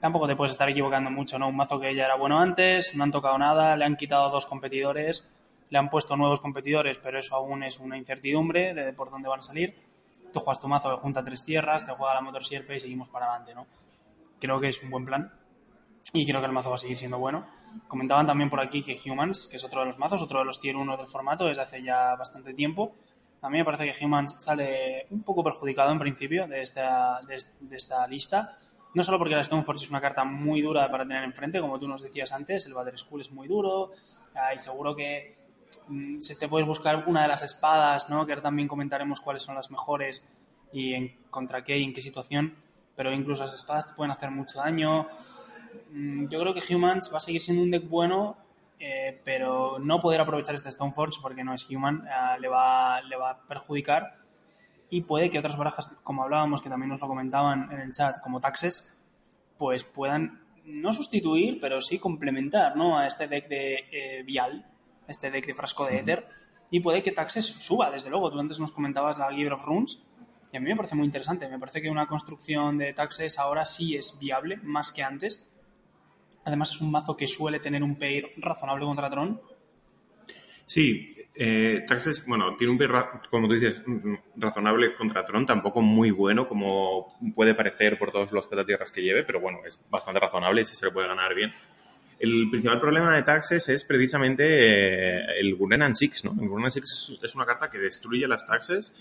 [0.00, 1.48] tampoco te puedes estar equivocando mucho, ¿no?
[1.48, 4.46] Un mazo que ya era bueno antes, no han tocado nada, le han quitado dos
[4.46, 5.28] competidores,
[5.70, 9.40] le han puesto nuevos competidores, pero eso aún es una incertidumbre de por dónde van
[9.40, 9.76] a salir.
[10.32, 13.08] Tú juegas tu mazo que junta tres tierras, te juega la Motor Sierpe y seguimos
[13.08, 13.66] para adelante, ¿no?
[14.40, 15.32] Creo que es un buen plan
[16.12, 17.46] y creo que el mazo va a seguir siendo bueno.
[17.86, 20.60] Comentaban también por aquí que Humans, que es otro de los mazos, otro de los
[20.60, 22.94] tier 1 del formato desde hace ya bastante tiempo.
[23.40, 27.38] A mí me parece que Humans sale un poco perjudicado en principio de esta, de,
[27.60, 28.58] de esta lista.
[28.94, 31.86] No solo porque la Stoneforge es una carta muy dura para tener enfrente, como tú
[31.86, 33.92] nos decías antes, el Battle School es muy duro,
[34.54, 35.34] y seguro que
[35.88, 38.24] mmm, se te puedes buscar una de las espadas, ¿no?
[38.24, 40.26] que ahora también comentaremos cuáles son las mejores
[40.72, 42.54] y en contra qué y en qué situación,
[42.96, 45.08] pero incluso las espadas te pueden hacer mucho daño.
[46.28, 48.36] Yo creo que Humans va a seguir siendo un deck bueno,
[48.78, 53.16] eh, pero no poder aprovechar este Stoneforge porque no es Human eh, le, va, le
[53.16, 54.18] va a perjudicar
[54.90, 58.20] y puede que otras barajas, como hablábamos, que también nos lo comentaban en el chat,
[58.22, 59.04] como Taxes,
[59.58, 62.98] pues puedan no sustituir, pero sí complementar ¿no?
[62.98, 64.66] a este deck de eh, Vial,
[65.06, 66.26] este deck de frasco de Ether,
[66.70, 68.30] y puede que Taxes suba, desde luego.
[68.30, 70.06] Tú antes nos comentabas la Giver of Runes,
[70.52, 71.48] y a mí me parece muy interesante.
[71.48, 75.46] Me parece que una construcción de Taxes ahora sí es viable, más que antes.
[76.48, 79.38] Además es un mazo que suele tener un pair razonable contra Tron.
[80.64, 82.90] Sí, eh, Taxes, bueno, tiene un pair,
[83.30, 83.82] como tú dices,
[84.34, 89.24] razonable contra Tron, tampoco muy bueno como puede parecer por todos los petatierras que lleve,
[89.24, 91.52] pero bueno, es bastante razonable y se le puede ganar bien.
[92.18, 96.32] El principal problema de Taxes es precisamente eh, el Gurnenan Six, ¿no?
[96.32, 98.92] El Gurnenan Six es, es una carta que destruye las Taxes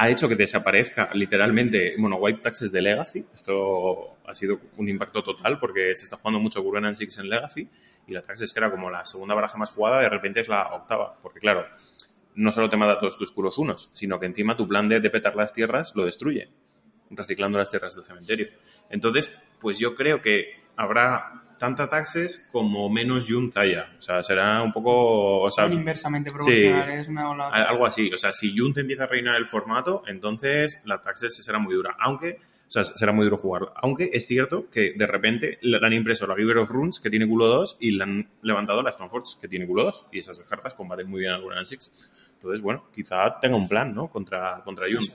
[0.00, 3.26] ha hecho que desaparezca literalmente, bueno, White Taxes de Legacy.
[3.34, 7.68] Esto ha sido un impacto total porque se está jugando mucho Gurren Six en Legacy
[8.06, 10.68] y la Taxes que era como la segunda baraja más jugada, de repente es la
[10.68, 11.18] octava.
[11.20, 11.66] Porque claro,
[12.36, 15.10] no solo te mata todos tus culos unos, sino que encima tu plan de, de
[15.10, 16.48] petar las tierras lo destruye,
[17.10, 18.50] reciclando las tierras del cementerio.
[18.90, 23.92] Entonces, pues yo creo que habrá tanta taxes como menos Yunt haya.
[23.98, 25.40] O sea, será un poco...
[25.42, 27.48] O sea, inversamente proporcional, sí, es una ola.
[27.48, 28.10] Algo así.
[28.12, 31.96] O sea, si Yunt empieza a reinar el formato, entonces la taxes será muy dura.
[31.98, 32.40] Aunque...
[32.68, 33.72] O sea, será muy duro jugarlo.
[33.76, 37.26] Aunque es cierto que de repente le han impreso la River of Runes, que tiene
[37.26, 40.08] culo 2, y le han levantado la Stoneforge, que tiene culo 2.
[40.12, 41.90] Y esas dos cartas combaten muy bien al Guran Six.
[42.34, 44.08] Entonces, bueno, quizá tenga un plan, ¿no?
[44.08, 45.10] Contra, contra Yunt.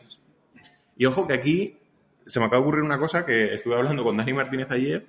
[0.97, 1.77] Y ojo que aquí
[2.25, 5.05] se me acaba de ocurrir una cosa que estuve hablando con Dani Martínez ayer,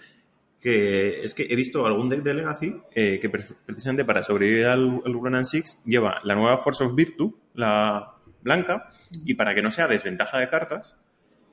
[0.65, 5.03] que es que he visto algún deck de Legacy eh, que precisamente para sobrevivir al,
[5.05, 8.89] al Ronan Six lleva la nueva Force of Virtue, la blanca,
[9.27, 10.97] y para que no sea desventaja de cartas,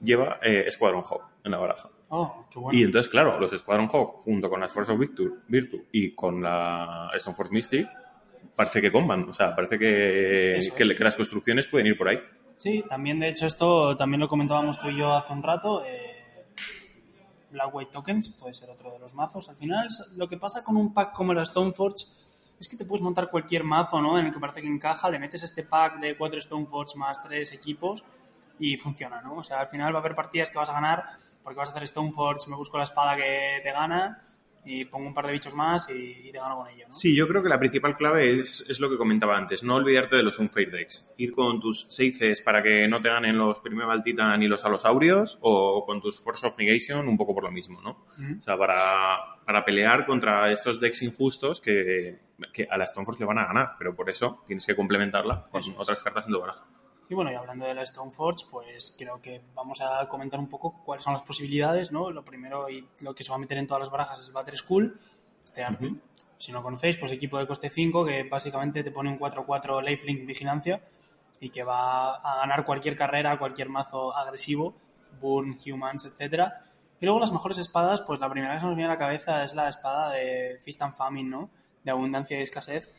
[0.01, 1.89] lleva eh, Squadron Hawk en la baraja.
[2.07, 2.79] Oh, qué bueno.
[2.79, 6.41] Y entonces, claro, los Squadron Hawk junto con las Force of Virtue, Virtue y con
[6.41, 7.89] la Stoneforge Mystic
[8.55, 12.19] parece que comban, o sea, parece que, que, que, las construcciones pueden ir por ahí.
[12.55, 15.83] Sí, también de hecho esto también lo comentábamos tú y yo hace un rato.
[15.83, 16.10] Eh,
[17.51, 19.49] Black White Tokens puede ser otro de los mazos.
[19.49, 22.05] Al final, lo que pasa con un pack como la Stoneforge
[22.59, 24.19] es que te puedes montar cualquier mazo, ¿no?
[24.19, 27.51] En el que parece que encaja, le metes este pack de cuatro Stoneforge más tres
[27.53, 28.03] equipos
[28.59, 29.35] y funciona, ¿no?
[29.35, 31.03] O sea, al final va a haber partidas que vas a ganar
[31.43, 34.21] porque vas a hacer Stoneforge, me busco la espada que te gana
[34.65, 36.87] y pongo un par de bichos más y, y te gano con ello.
[36.87, 36.93] ¿no?
[36.93, 40.15] Sí, yo creo que la principal clave es, es, lo que comentaba antes, no olvidarte
[40.15, 41.13] de los Unfair Decks.
[41.17, 45.39] Ir con tus seices para que no te ganen los Primeval Titan ni los Alosaurios
[45.41, 48.05] o con tus Force of Negation un poco por lo mismo, ¿no?
[48.17, 48.39] Uh -huh.
[48.39, 52.19] O sea, para, para, pelear contra estos decks injustos que,
[52.53, 55.61] que a la Stoneforce le van a ganar, pero por eso tienes que complementarla con
[55.61, 55.73] eso.
[55.77, 56.67] otras cartas en tu baraja.
[57.11, 60.81] Y bueno, y hablando de la Stoneforge, pues creo que vamos a comentar un poco
[60.85, 62.09] cuáles son las posibilidades, ¿no?
[62.09, 64.55] Lo primero y lo que se va a meter en todas las barajas es Battle
[64.55, 64.97] School,
[65.43, 65.87] este arte.
[65.87, 65.99] Uh -huh.
[66.37, 70.25] Si no conocéis, pues equipo de coste 5 que básicamente te pone un 4-4 lifelink
[70.25, 70.81] vigilancia
[71.41, 74.73] y que va a ganar cualquier carrera, cualquier mazo agresivo,
[75.19, 76.63] Burn, Humans, etcétera.
[77.01, 79.43] Y luego las mejores espadas, pues la primera que se nos viene a la cabeza
[79.43, 81.49] es la espada de Feast and Famine, ¿no?
[81.83, 82.89] De abundancia y escasez.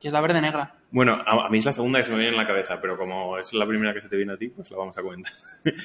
[0.00, 0.76] Que es la verde negra.
[0.90, 2.96] Bueno, a, a mí es la segunda que se me viene en la cabeza, pero
[2.96, 5.32] como es la primera que se te viene a ti, pues la vamos a comentar.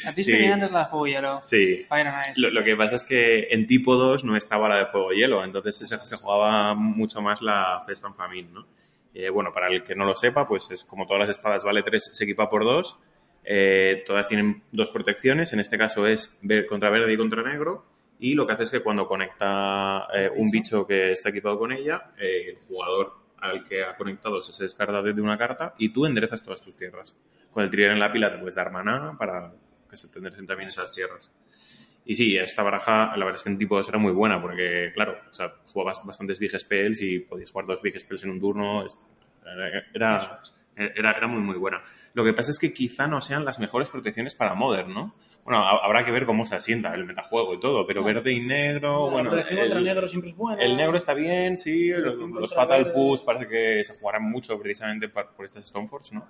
[0.08, 0.32] A ti se Sí.
[0.32, 1.40] te viene antes la de fuego y hielo.
[1.44, 1.86] Sí.
[1.90, 2.42] Fire and Ice.
[2.42, 5.18] Lo, lo que pasa es que en tipo 2 no estaba la de fuego y
[5.18, 8.66] hielo, entonces se, se jugaba mucho más la Fest and Famine, ¿no?
[9.14, 11.84] Eh, bueno, para el que no lo sepa, pues es como todas las espadas vale
[11.84, 13.00] 3, se equipa por 2.
[14.06, 16.32] todas tienen dos protecciones, en este caso es
[16.70, 17.86] contra verde y contra negro.
[18.18, 21.74] Y lo que hace es que cuando conecta eh, un bicho que está equipado con
[21.74, 23.14] ella, eh, el jugador
[23.50, 27.16] al que ha conectado se descarta desde una carta y tú enderezas todas tus tierras.
[27.52, 29.54] Con el trigger en la pila te puedes dar maná para
[29.90, 31.32] que se te enderecen también esas tierras.
[32.08, 34.92] Y sí, esta baraja, la verdad es que en tipo 2 era muy buena porque,
[34.94, 38.40] claro, o sea, jugabas bastantes big spells y podías jugar dos big spells en un
[38.40, 38.86] turno.
[39.94, 40.42] Era,
[40.76, 41.82] era, era muy, muy buena.
[42.14, 45.16] Lo que pasa es que quizá no sean las mejores protecciones para Modern, ¿no?
[45.46, 48.40] Bueno, ha- habrá que ver cómo se asienta el metajuego y todo, pero verde y
[48.46, 50.62] negro, bueno, el- negro siempre es buena.
[50.62, 51.90] el negro está bien, sí.
[51.92, 52.92] Los, los Fatal.
[52.92, 56.28] Push parece que se jugarán mucho precisamente por, por estas Stoneforge, ¿no?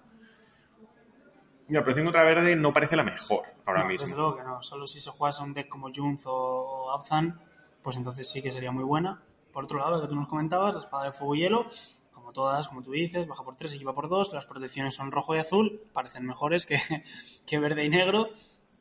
[1.68, 4.18] Y la protección contra verde no parece la mejor ahora No, Desde mismo.
[4.18, 4.62] luego que no.
[4.62, 7.40] Solo si se jugase un deck como Junz o, o Abzan,
[7.82, 9.24] pues entonces sí que sería muy buena.
[9.52, 11.66] Por otro lado, lo que tú nos comentabas, la espada de fuego y hielo,
[12.12, 15.36] como todas, como tú dices, baja por 3, equipa por 2, las protecciones son rojo
[15.36, 16.76] y azul, parecen mejores que,
[17.48, 18.30] que verde y negro,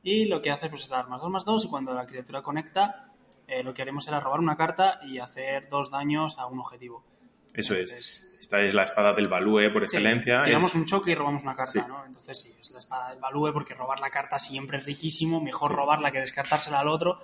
[0.04, 2.42] y lo que hace pues, es dar más 2 más 2, y cuando la criatura
[2.42, 3.10] conecta,
[3.48, 7.02] eh, lo que haremos será robar una carta y hacer dos daños a un objetivo.
[7.52, 7.92] Eso es.
[8.40, 10.42] Esta es la espada del Balue por Sí, excelencia.
[10.42, 11.88] tiramos es- un choque y robamos una carta, Sí.
[11.88, 12.04] ¿no?
[12.04, 15.70] Entonces sí, es la espada del value porque robar la carta siempre es riquísimo, mejor
[15.70, 15.76] Sí.
[15.76, 17.18] robarla que descartársela al otro.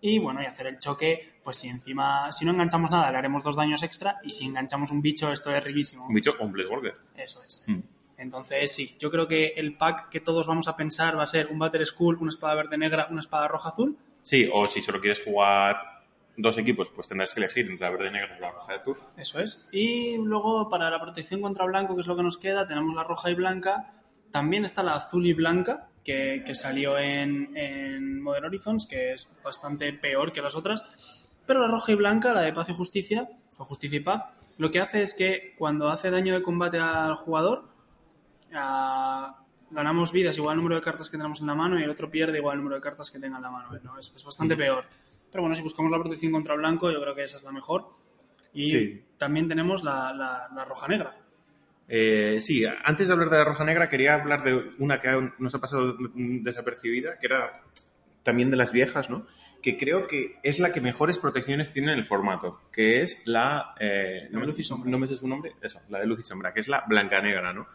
[0.00, 3.42] Y bueno, y hacer el choque, pues si encima, si no enganchamos nada, le haremos
[3.44, 6.06] dos daños extra y si enganchamos un bicho, esto es riquísimo.
[6.06, 6.96] Un bicho un Walker.
[7.16, 7.64] Eso es.
[7.68, 7.80] Mm.
[8.18, 11.46] Entonces sí, yo creo que el pack que todos vamos a pensar va a ser
[11.46, 13.96] un Battle Skull, una espada verde negra, una espada roja azul.
[14.22, 16.02] Sí, o si solo quieres jugar
[16.36, 18.96] dos equipos, pues tendrás que elegir entre la verde negra y la roja azul.
[19.16, 19.68] Eso es.
[19.72, 23.04] Y luego para la protección contra blanco, que es lo que nos queda, tenemos la
[23.04, 23.94] roja y blanca.
[24.32, 29.28] También está la azul y blanca, que, que salió en, en Modern Horizons, que es
[29.44, 30.82] bastante peor que las otras.
[31.46, 34.24] Pero la roja y blanca, la de paz y justicia, o justicia y paz,
[34.58, 37.68] lo que hace es que cuando hace daño de combate al jugador,
[38.54, 41.90] ah, ganamos vidas igual al número de cartas que tenemos en la mano y el
[41.90, 43.68] otro pierde igual el número de cartas que tenga en la mano.
[43.82, 43.98] ¿no?
[43.98, 44.84] Es, es bastante peor.
[45.30, 47.88] Pero bueno, si buscamos la protección contra blanco, yo creo que esa es la mejor.
[48.54, 49.04] Y Sí.
[49.18, 51.16] también tenemos la, la- la roja negra.
[51.86, 55.54] Eh, sí, antes de hablar de la roja negra, quería hablar de una que nos
[55.54, 57.52] ha pasado mm, desapercibida, que era
[58.22, 59.26] también de las viejas, ¿no?
[59.62, 63.74] Que creo que es la que mejores protecciones tiene en el formato, que es la...
[63.80, 64.90] eh, La de me- luz y sombra.
[64.90, 67.20] No me sé su nombre, eso, la de luz y sombra, que es la blanca
[67.22, 67.66] negra, ¿no?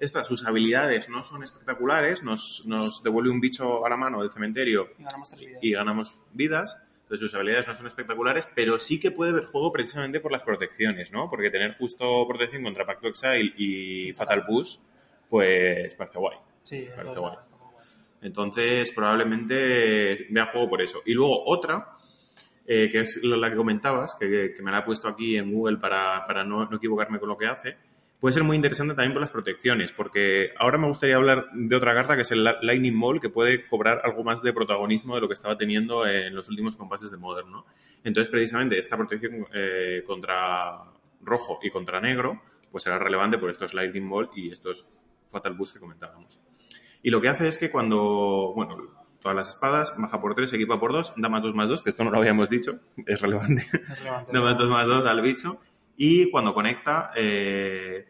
[0.00, 4.30] Estas, sus habilidades no son espectaculares, nos, nos devuelve un bicho a la mano del
[4.30, 5.58] cementerio Y ganamos vidas.
[5.62, 6.82] y ganamos vidas.
[7.02, 10.42] Entonces sus habilidades no son espectaculares, pero sí que puede ver juego precisamente por las
[10.42, 11.28] protecciones, ¿no?
[11.28, 14.76] Porque tener justo protección contra Pacto Exile y Fatal Push,
[15.28, 16.38] pues parece guay.
[16.62, 17.34] Sí, Parece guay.
[17.42, 17.84] está muy guay.
[18.22, 21.02] Entonces probablemente vea juego por eso.
[21.04, 21.96] Y luego otra,
[22.66, 25.78] eh, que es la que comentabas, que, que me la he puesto aquí en Google
[25.78, 27.76] para, para no, no equivocarme con lo que hace,
[28.20, 31.94] puede ser muy interesante también por las protecciones, porque ahora me gustaría hablar de otra
[31.94, 35.28] carta que es el Lightning Ball, que puede cobrar algo más de protagonismo de lo
[35.28, 37.66] que estaba teniendo en los últimos compases de Modern, ¿no?
[38.04, 40.84] Entonces, precisamente, esta protección eh, contra
[41.22, 44.88] rojo y contra negro, pues será relevante por estos Lightning Ball y estos
[45.30, 46.40] Fatal Boost que comentábamos.
[47.02, 48.76] Y lo que hace es que cuando, bueno,
[49.20, 51.90] todas las espadas, baja por 3, equipa por 2, da más 2 más 2, que
[51.90, 53.62] esto no lo habíamos dicho, es relevante.
[53.62, 54.32] Es relevante.
[54.32, 55.60] da más 2 más 2 al bicho.
[56.02, 58.06] Y cuando conecta, eh,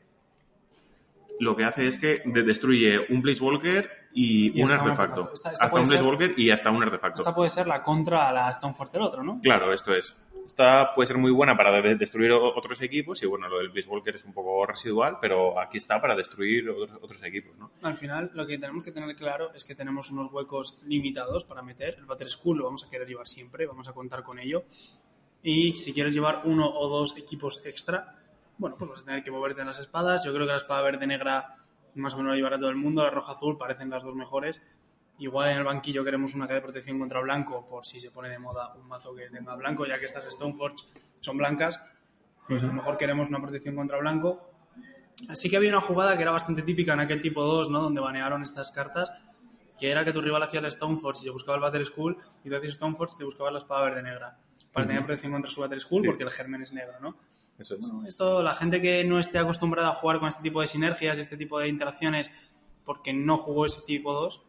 [1.40, 5.02] lo que hace es que de- destruye un Blaze Walker y, Y un artefacto.
[5.02, 5.34] artefacto.
[5.34, 7.22] Esta- esta hasta un Blaze Walker y hasta un artefacto.
[7.22, 9.40] Esta puede ser la contra a la Stoneforge del otro, ¿no?
[9.42, 10.16] Claro, esto es.
[10.46, 13.90] Esta puede ser muy buena para de- destruir otros equipos y bueno, lo del Blaze
[13.90, 17.72] Walker es un poco residual, pero aquí está para destruir otros, otros equipos, ¿no?
[17.82, 21.62] Al final, lo que tenemos que tener claro es que tenemos unos huecos limitados para
[21.62, 21.96] meter.
[21.98, 24.64] El Battle School lo vamos a querer llevar siempre, vamos a contar con ello.
[25.42, 28.16] Y si quieres llevar uno o dos equipos extra,
[28.58, 30.24] bueno, pues vas a tener que moverte en las espadas.
[30.24, 31.56] Yo creo que la espada verde-negra
[31.94, 33.02] más o menos la llevará todo el mundo.
[33.02, 34.60] La roja-azul parecen las dos mejores.
[35.18, 38.28] Igual en el banquillo queremos una que de protección contra blanco, por si se pone
[38.28, 40.86] de moda un mazo que tenga blanco, ya que estas Stoneforge
[41.20, 41.80] son blancas.
[42.46, 44.50] Pues a lo mejor queremos una protección contra blanco.
[45.28, 47.82] Así que había una jugada que era bastante típica en aquel tipo 2, ¿no?
[47.82, 49.12] Donde banearon estas cartas,
[49.78, 52.48] que era que tu rival hacía el Stoneforge y se buscaba el Battle School, y
[52.48, 54.38] tú hacías Stoneforge y te buscabas la espada verde negra.
[54.72, 56.06] Para tener protección contra su Battle School, Sí.
[56.08, 57.16] porque el germen es negro, ¿no?
[57.58, 57.80] Eso es.
[57.80, 61.18] Bueno, esto, la gente que no esté acostumbrada a jugar con este tipo de sinergias,
[61.18, 62.30] este tipo de interacciones,
[62.84, 64.42] porque no jugó ese tipo 2,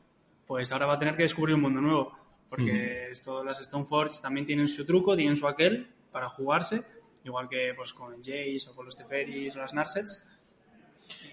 [0.45, 2.17] pues ahora va a tener que descubrir un mundo nuevo.
[2.49, 6.86] Porque esto, las Stoneforge también tienen su truco, tienen su aquel para jugarse,
[7.23, 10.27] igual que pues con el Jace o con los Teferis o las Narsets.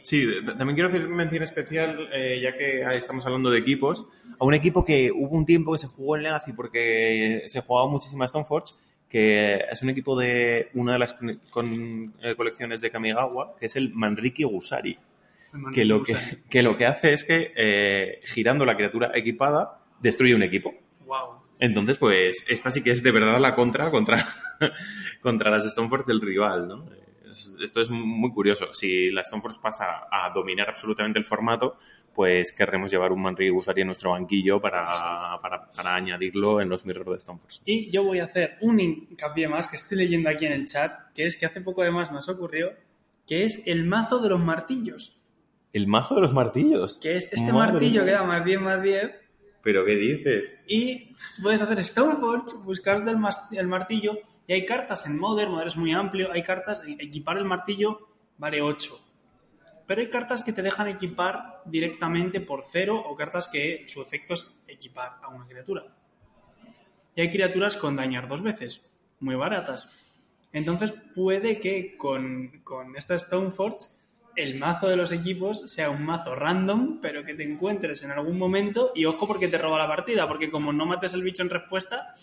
[0.02, 4.06] Sí, también quiero hacer mención especial, eh, ya que estamos hablando de equipos,
[4.38, 7.88] a un equipo que hubo un tiempo que se jugó en Legacy porque se jugaba
[7.88, 8.74] muchísimo a Stoneforge,
[9.08, 13.66] que es un equipo de una de las con- con- eh, colecciones de Kamigawa, que
[13.66, 14.98] es el Manriki Gusari,
[15.72, 16.14] que lo que,
[16.50, 20.74] que lo que hace es que eh, girando la criatura equipada destruye un equipo.
[21.06, 21.40] Wow.
[21.60, 24.24] Entonces, pues, esta sí que es de verdad la contra contra,
[25.22, 26.84] contra las Stoneforge del rival, ¿no?
[27.30, 28.72] Es- Esto es muy curioso.
[28.74, 31.76] Si la Stoneforge pasa a dominar absolutamente el formato,
[32.14, 36.84] pues querremos llevar un Manri Gusari en nuestro banquillo para, para, para añadirlo en los
[36.86, 37.60] mirror de Stoneforge.
[37.64, 40.92] Y yo voy a hacer un hincapié más que estoy leyendo aquí en el chat,
[41.14, 42.72] que es que hace poco además nos ocurrió,
[43.26, 45.14] que es el mazo de los martillos.
[45.72, 46.98] El mazo de los martillos.
[46.98, 48.04] Que es este Madre martillo mía.
[48.06, 49.12] que da más 10 más 10
[49.62, 50.58] ¿Pero qué dices?
[50.66, 53.18] y puedes hacer Stoneforge, buscarte el,
[53.58, 57.44] el martillo y hay cartas en Modern, Modern es muy amplio, hay cartas, equipar el
[57.44, 58.08] martillo
[58.38, 58.98] vale 8.
[59.86, 64.32] Pero hay cartas que te dejan equipar directamente por cero o cartas que su efecto
[64.32, 65.84] es equipar a una criatura.
[67.14, 69.94] Y hay criaturas con dañar dos veces, muy baratas.
[70.50, 73.88] Entonces puede que con, con esta Stoneforge
[74.34, 78.38] el mazo de los equipos sea un mazo random, pero que te encuentres en algún
[78.38, 81.50] momento y ojo porque te roba la partida, porque como no mates el bicho en
[81.50, 82.14] respuesta,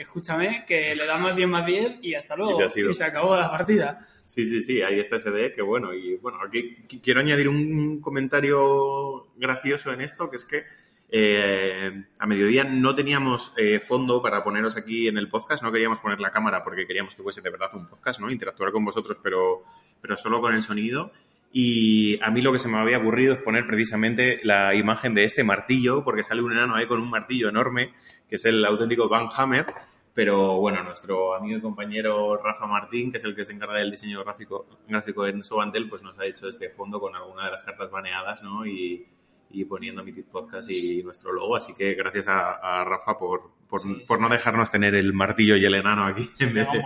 [0.00, 2.58] escúchame, que le da más 10 más 10 y hasta luego,
[2.90, 4.06] Y se acabó la partida.
[4.24, 7.48] Sí, sí, sí, ahí está ese deck, que bueno, y bueno, aquí qu- quiero añadir
[7.48, 10.64] un comentario gracioso en esto, que es que
[11.10, 16.00] eh, a mediodía no teníamos eh, fondo para poneros aquí en el podcast, no queríamos
[16.00, 18.30] poner la cámara porque queríamos que fuese de verdad un podcast, ¿no?
[18.30, 19.62] Interactuar con vosotros, pero,
[20.02, 21.10] pero solo con el sonido.
[21.50, 25.24] Y a mí lo que se me había ocurrido es poner precisamente la imagen de
[25.24, 27.94] este martillo, porque sale un enano ahí con un martillo enorme,
[28.28, 29.66] que es el auténtico Van Hammer.
[30.14, 33.90] Pero bueno, nuestro amigo y compañero Rafa Martín, que es el que se encarga del
[33.92, 37.62] diseño gráfico, gráfico en Sobantel, pues nos ha hecho este fondo con alguna de las
[37.62, 38.66] cartas baneadas, ¿no?
[38.66, 39.06] Y,
[39.50, 41.54] y poniendo Meeted Podcast y nuestro logo.
[41.54, 44.22] Así que gracias a, a Rafa por, por, Sí, por sí.
[44.22, 46.84] no dejarnos tener el martillo y el enano aquí en, vez de,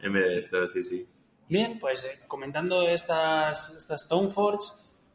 [0.00, 1.06] en vez de esto, sí, sí.
[1.50, 4.66] Bien, pues eh, comentando estas, estas Stoneforge,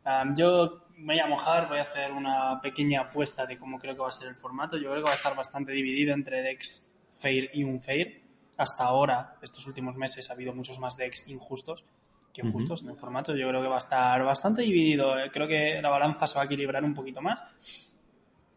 [0.04, 3.96] am, yo me voy a mojar, voy a hacer una pequeña apuesta de cómo creo
[3.96, 4.78] que va a ser el formato.
[4.78, 8.22] Yo creo que va a estar bastante dividido entre decks Fair y Unfair.
[8.58, 11.86] Hasta ahora, estos últimos meses, ha habido muchos más decks injustos
[12.34, 13.36] que justos en el formato.
[13.36, 15.18] Yo creo que va a estar bastante dividido.
[15.18, 17.42] eh, Creo que la balanza se va a equilibrar un poquito más.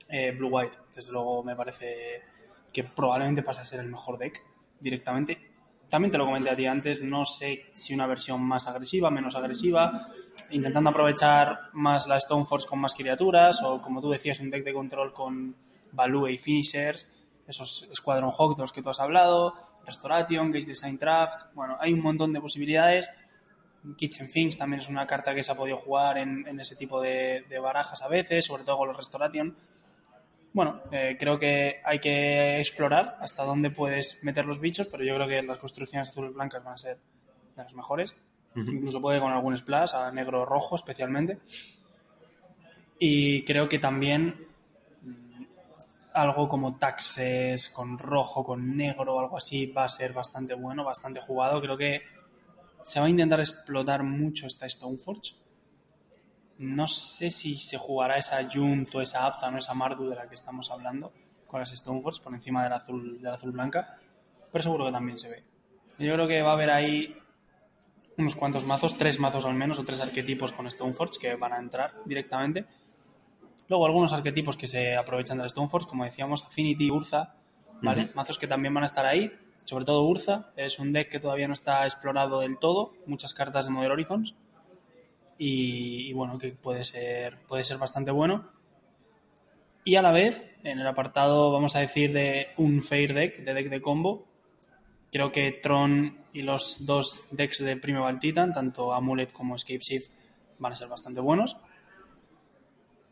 [0.08, 2.22] Eh, Blue White, desde luego, me parece
[2.72, 4.42] que probablemente pase a ser el mejor deck
[4.80, 5.50] directamente.
[5.88, 9.36] También te lo comenté a ti antes, no sé si una versión más agresiva, menos
[9.36, 10.08] agresiva,
[10.50, 14.72] intentando aprovechar más la Stoneforge con más criaturas, o como tú decías, un deck de
[14.72, 15.56] control con
[15.92, 17.08] Value y Finishers,
[17.46, 19.54] esos Squadron Hawk de los que tú has hablado,
[19.86, 23.10] Restoration, Gage Design Draft, bueno, hay un montón de posibilidades.
[23.96, 27.44] Kitchen Things también es una carta que se ha podido jugar en, ese tipo de,
[27.48, 29.56] de barajas a veces, sobre todo con los Restoration.
[30.52, 35.14] Bueno, eh, creo que hay que explorar hasta dónde puedes meter los bichos, pero yo
[35.14, 36.98] creo que las construcciones azules blancas van a ser
[37.54, 38.16] de las mejores.
[38.66, 41.38] Incluso puede con algún splash, a negro rojo especialmente.
[42.98, 44.48] Y creo que también
[45.02, 45.44] mm,
[46.14, 51.20] algo como taxes con rojo, con negro algo así va a ser bastante bueno, bastante
[51.20, 51.60] jugado.
[51.60, 52.02] Creo que
[52.82, 55.34] se va a intentar explotar mucho esta Stoneforge.
[56.58, 60.28] No sé si se jugará esa Junth o esa Abzan o esa Mardu de la
[60.28, 61.12] que estamos hablando
[61.46, 63.96] con las Stoneforge por encima del azul, del azul blanca,
[64.50, 65.44] pero seguro que también se ve.
[65.98, 67.16] Yo creo que va a haber ahí
[68.18, 71.58] unos cuantos mazos, tres mazos al menos, o tres arquetipos con Stoneforge que van a
[71.58, 72.66] entrar directamente.
[73.68, 77.34] Luego algunos arquetipos que se aprovechan del Stoneforge, como decíamos, Affinity, Urza,
[77.80, 78.10] ¿vale?
[78.14, 79.32] Mazos que también van a estar ahí,
[79.64, 83.66] sobre todo Urza, es un deck que todavía no está explorado del todo, muchas cartas
[83.66, 84.34] de Modern Horizons,
[85.38, 88.50] y, y bueno, que puede ser, puede ser bastante bueno.
[89.84, 93.54] Y a la vez, en el apartado, vamos a decir, de un Fair deck, de
[93.54, 94.26] deck de combo,
[95.12, 100.10] creo que Tron y los dos decks de Primeval Titan, tanto Amulet como Escape Shift,
[100.58, 101.56] van a ser bastante buenos.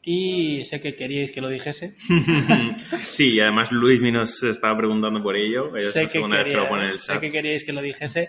[0.02, 1.94] Y sé que queríais que lo dijese.
[3.00, 5.72] Sí, y además Luis nos estaba preguntando por ello.
[5.90, 7.80] Sé que, segunda vez que lo quería- pone en el sé que queríais que lo
[7.82, 8.28] dijese.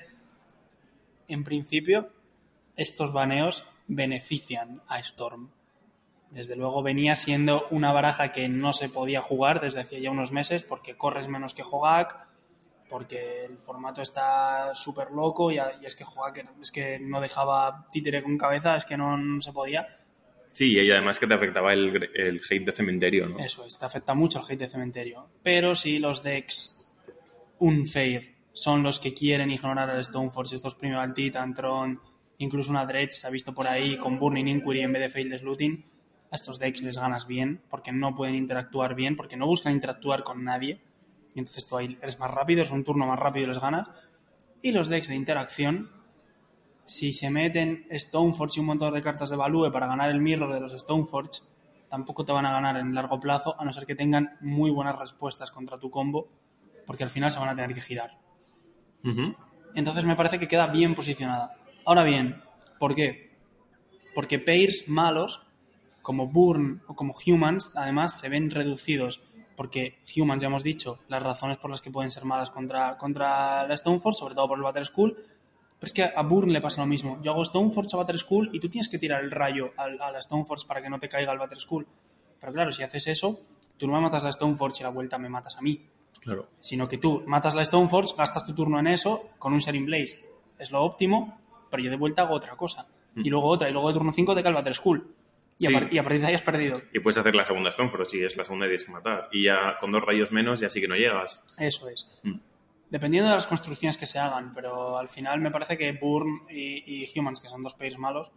[1.28, 2.10] En principio,
[2.78, 5.50] estos baneos benefician a Storm.
[6.32, 10.32] Desde luego venía siendo una baraja que no se podía jugar desde hacía ya unos
[10.32, 12.27] meses porque corres menos que Hogak,
[12.90, 17.88] porque el formato está súper loco y, y es que Hogak es que no dejaba
[17.92, 19.88] títere con cabeza, es que no, no se podía.
[20.54, 23.40] Sí, y además que te afectaba el, el hate de cementerio, ¿no?
[23.40, 25.30] Eso es, te afecta mucho el hate de cementerio.
[25.44, 26.92] Pero si los decks
[27.60, 32.00] Unfair son los que quieren ignorar al Stoneforge, estos Primeval Titan, Tron
[32.40, 35.42] incluso una Dredge se ha visto por ahí con Burning Inquiry en vez de Failed
[35.42, 35.86] Looting.
[36.30, 40.24] A estos decks les ganas bien, porque no pueden interactuar bien, porque no buscan interactuar
[40.24, 40.82] con nadie.
[41.38, 43.88] Y entonces tú ahí eres más rápido, es un turno más rápido y les ganas.
[44.64, 45.92] Y los decks de interacción,
[46.88, 50.52] si se meten Stoneforge y un montón de cartas de Value para ganar el mirror
[50.52, 51.42] de los Stoneforge,
[51.90, 54.98] tampoco te van a ganar en largo plazo, a no ser que tengan muy buenas
[54.98, 56.28] respuestas contra tu combo,
[56.88, 58.18] porque al final se van a tener que girar.
[59.76, 61.56] Entonces me parece que queda bien posicionada.
[61.86, 62.42] Ahora bien,
[62.80, 63.38] ¿por qué?
[64.16, 65.46] Porque pairs malos,
[66.02, 69.22] como Burn o como Humans, además se ven reducidos.
[69.58, 73.68] Porque Humans, ya hemos dicho, las razones por las que pueden ser malas contra, contra
[73.68, 75.18] la Stoneforce, sobre todo por el Battle School,
[75.80, 77.20] pero es que a Burn le pasa lo mismo.
[77.22, 80.22] Yo hago Stoneforge a Battle School y tú tienes que tirar el rayo a, la
[80.22, 81.88] Stoneforge para que no te caiga el Battle School.
[82.40, 83.40] Pero claro, si haces eso,
[83.78, 85.88] tú no me matas la Stoneforge y la vuelta me matas a mí.
[86.22, 86.48] Claro.
[86.60, 90.20] Sino que tú matas la Stoneforge, gastas tu turno en eso con un Sharing Blaze.
[90.58, 91.40] Es lo óptimo,
[91.70, 92.88] pero yo de vuelta hago otra cosa.
[93.14, 93.26] Mm.
[93.26, 95.16] Y luego otra, y luego de turno 5 te cae el Battle School.
[95.60, 95.76] Y, Sí.
[95.76, 96.82] a, y a partir de ahí has perdido.
[96.94, 99.28] Y puedes hacer la segunda Stoneforge, si es la segunda y tienes que matar.
[99.32, 101.42] Y ya con dos rayos menos ya sí que no llegas.
[101.58, 102.08] Eso es.
[102.24, 102.36] Mm.
[102.90, 107.04] Dependiendo de las construcciones que se hagan, pero al final me parece que Burn y,
[107.04, 108.32] y Humans, que son dos pairs malos,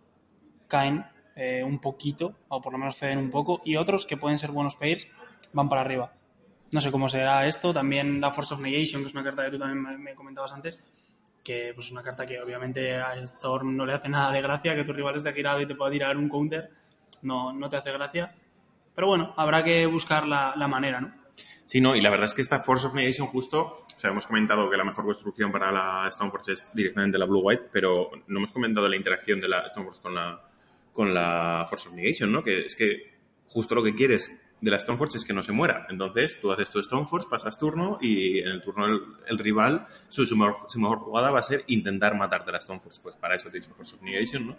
[0.66, 1.04] caen
[1.36, 4.50] eh, un poquito, o por lo menos ceden un poco, y otros que pueden ser
[4.50, 5.06] buenos pairs
[5.52, 6.12] van para arriba.
[6.72, 7.72] No sé cómo será esto.
[7.74, 10.52] También la Force of Negation, que es una carta que tú también me, me comentabas
[10.52, 10.80] antes,
[11.44, 14.74] que pues, es una carta que obviamente a Storm no le hace nada de gracia,
[14.74, 16.70] que tu rival esté girado y te pueda tirar un counter,
[17.22, 18.34] no, no te hace gracia.
[18.94, 21.20] Pero bueno, habrá que buscar la, la manera, ¿no?
[21.64, 24.26] Sí, no, y la verdad es que esta Force of Negation justo, o sea, hemos
[24.26, 28.50] comentado que la mejor construcción para la Stoneforge es directamente la Blue-White, pero no hemos
[28.50, 30.40] comentado la interacción de la Stoneforge con la,
[30.92, 32.42] con la Force of Negation, ¿no?
[32.42, 33.14] Que es que
[33.46, 35.86] justo lo que quieres de la Stoneforge es que no se muera.
[35.88, 40.26] Entonces, tú haces tu Stoneforge, pasas turno y en el turno el, el rival, su,
[40.26, 43.00] su mejor, su mejor jugada va a ser intentar matarte la Stoneforge.
[43.00, 44.56] Pues para eso tienes Force of Negation, ¿no?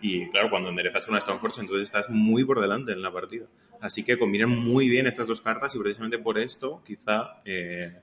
[0.00, 3.46] Y claro, cuando enderezas una Stoneforge, entonces estás muy por delante en la partida.
[3.80, 8.00] Así que combinan muy bien estas dos cartas y precisamente por esto, quizá, eh,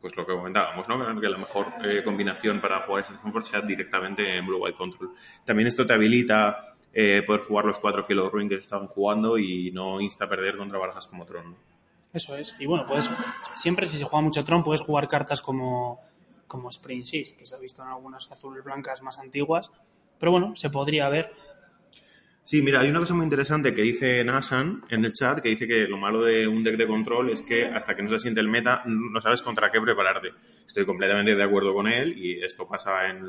[0.00, 1.20] pues lo que comentábamos, ¿no?
[1.20, 5.12] Que la mejor eh, combinación para jugar esta Stoneforge sea directamente en Blue White Control.
[5.44, 9.70] También esto te habilita eh, poder jugar los cuatro Field Ruin que estaban jugando y
[9.70, 11.54] no insta a perder contra barajas como Tron.
[12.12, 12.56] Eso es.
[12.58, 13.08] Y bueno, puedes,
[13.54, 16.00] siempre si se juega mucho Tron, puedes jugar cartas como,
[16.48, 19.70] como Spring Six, que se ha visto en algunas azules blancas más antiguas.
[20.20, 21.32] Pero bueno, se podría ver.
[22.44, 25.66] Sí, mira, hay una cosa muy interesante que dice Nasan en el chat, que dice
[25.66, 28.40] que lo malo de un deck de control es que hasta que no se asiente
[28.40, 30.32] el meta no sabes contra qué prepararte.
[30.66, 33.24] Estoy completamente de acuerdo con él y esto pasa en,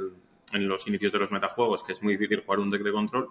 [0.54, 3.30] en los inicios de los metajuegos, que es muy difícil jugar un deck de control.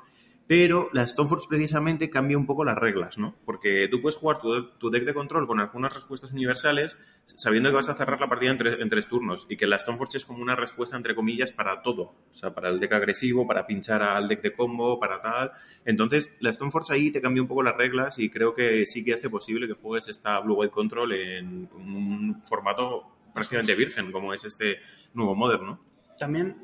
[0.51, 3.37] Pero la Stoneforge precisamente cambia un poco las reglas, ¿no?
[3.45, 7.89] Porque tú puedes jugar tu, deck de control con algunas respuestas universales sabiendo que vas
[7.89, 10.97] a cerrar la partida en tres, turnos y que la Stoneforge es como una respuesta,
[10.97, 12.03] entre comillas, para todo.
[12.03, 15.53] O sea, para el deck agresivo, para pinchar al deck de combo, para tal.
[15.85, 19.15] Entonces, la Stoneforge ahí te cambia un poco las reglas y creo que sí que
[19.15, 24.45] hace posible que juegues esta Blue White Control en un formato prácticamente virgen, como es
[24.45, 24.81] este
[25.15, 25.81] nuevo Modern, ¿no?
[26.19, 26.57] También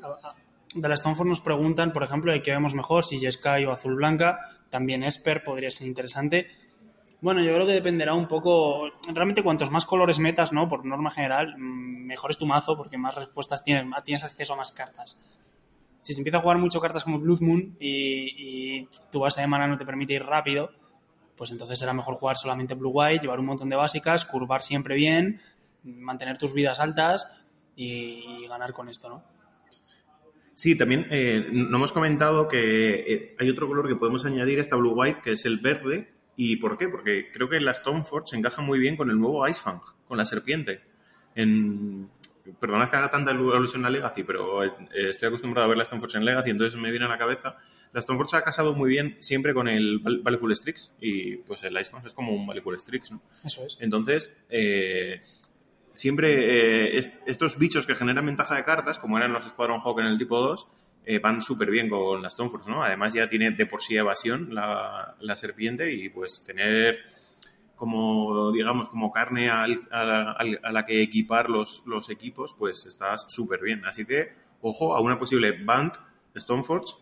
[0.75, 3.95] de la Stoneforge nos preguntan, por ejemplo, de qué vemos mejor, si Jeskai o Azul
[3.95, 4.39] Blanca.
[4.69, 6.47] También Esper podría ser interesante.
[7.21, 8.89] Bueno, yo creo que dependerá un poco.
[9.07, 10.67] Realmente, cuantos más colores metas, ¿no?
[10.67, 14.71] Por norma general, mejor es tu mazo porque más respuestas tienes, tienes acceso a más
[14.71, 15.19] cartas.
[16.03, 19.67] Si se empieza a jugar mucho cartas como Blood Moon y, tu base de mana
[19.67, 20.71] no te permite ir rápido,
[21.35, 24.95] pues entonces será mejor jugar solamente Blue White, llevar un montón de básicas, curvar siempre
[24.95, 25.41] bien,
[25.83, 27.29] mantener tus vidas altas
[27.75, 29.36] y ganar con esto, ¿no?
[30.57, 34.61] Sí, también eh, no hemos comentado que eh, hay otro color que podemos añadir a
[34.61, 36.11] esta Blue White, que es el verde.
[36.35, 36.89] ¿Y por qué?
[36.89, 40.81] Porque creo que la Stoneforge encaja muy bien con el nuevo Icefang, con la serpiente.
[41.35, 42.09] En...
[42.59, 46.17] Perdona que haga tanta alusión a Legacy, pero eh, estoy acostumbrado a ver la Stoneforge
[46.17, 47.57] en Legacy, entonces me viene a la cabeza.
[47.93, 52.03] La Stoneforge ha casado muy bien siempre con el Valeful Strix, y pues el Icefang
[52.03, 53.21] es como un Valeful Strix, ¿no?
[53.45, 53.77] Eso es.
[53.79, 55.21] Entonces, eh,
[55.97, 59.99] siempre eh, est estos bichos que generan ventaja de cartas, como eran los Squadron Hawk
[59.99, 60.67] en el tipo 2,
[61.05, 62.83] eh, van súper bien con las Stoneforge, ¿no?
[62.83, 66.97] Además ya tiene de por sí evasión la, la serpiente y pues tener
[67.75, 72.85] como, digamos, como carne al, a, la, a, la, que equipar los, los equipos, pues
[72.85, 73.85] está súper bien.
[73.85, 75.93] Así que, ojo a una posible Band
[76.35, 76.95] Stoneforge,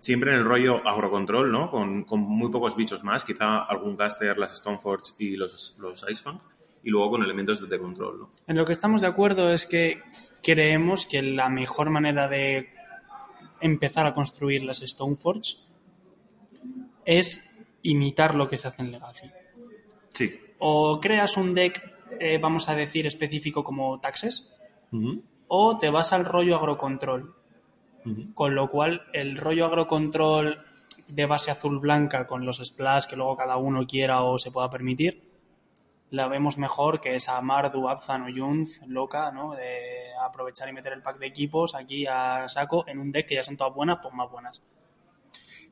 [0.00, 1.70] siempre en el rollo agrocontrol, ¿no?
[1.70, 6.40] Con, con muy pocos bichos más, quizá algún caster, las Stoneforge y los, los Icefang,
[6.84, 8.30] y luego con elementos de control, ¿no?
[8.46, 10.02] En lo que estamos de acuerdo es que
[10.42, 12.70] creemos que la mejor manera de
[13.60, 15.56] empezar a construir las Stoneforge
[17.04, 19.30] es imitar lo que se hace en Legacy.
[20.12, 20.40] Sí.
[20.58, 21.80] O creas un deck,
[22.20, 24.54] eh, vamos a decir, específico como Taxes,
[24.92, 25.22] uh -huh.
[25.48, 27.34] o te vas al rollo agrocontrol.
[28.34, 30.64] con lo cual el rollo agrocontrol
[31.06, 35.22] de base azul-blanca con los splash que luego cada uno quiera o se pueda permitir,
[36.12, 39.54] la vemos mejor que esa Mardu, Abzan o Junz loca, ¿no?
[39.54, 43.34] De aprovechar y meter el pack de equipos aquí a saco en un deck que
[43.36, 44.62] ya son todas buenas, pues más buenas.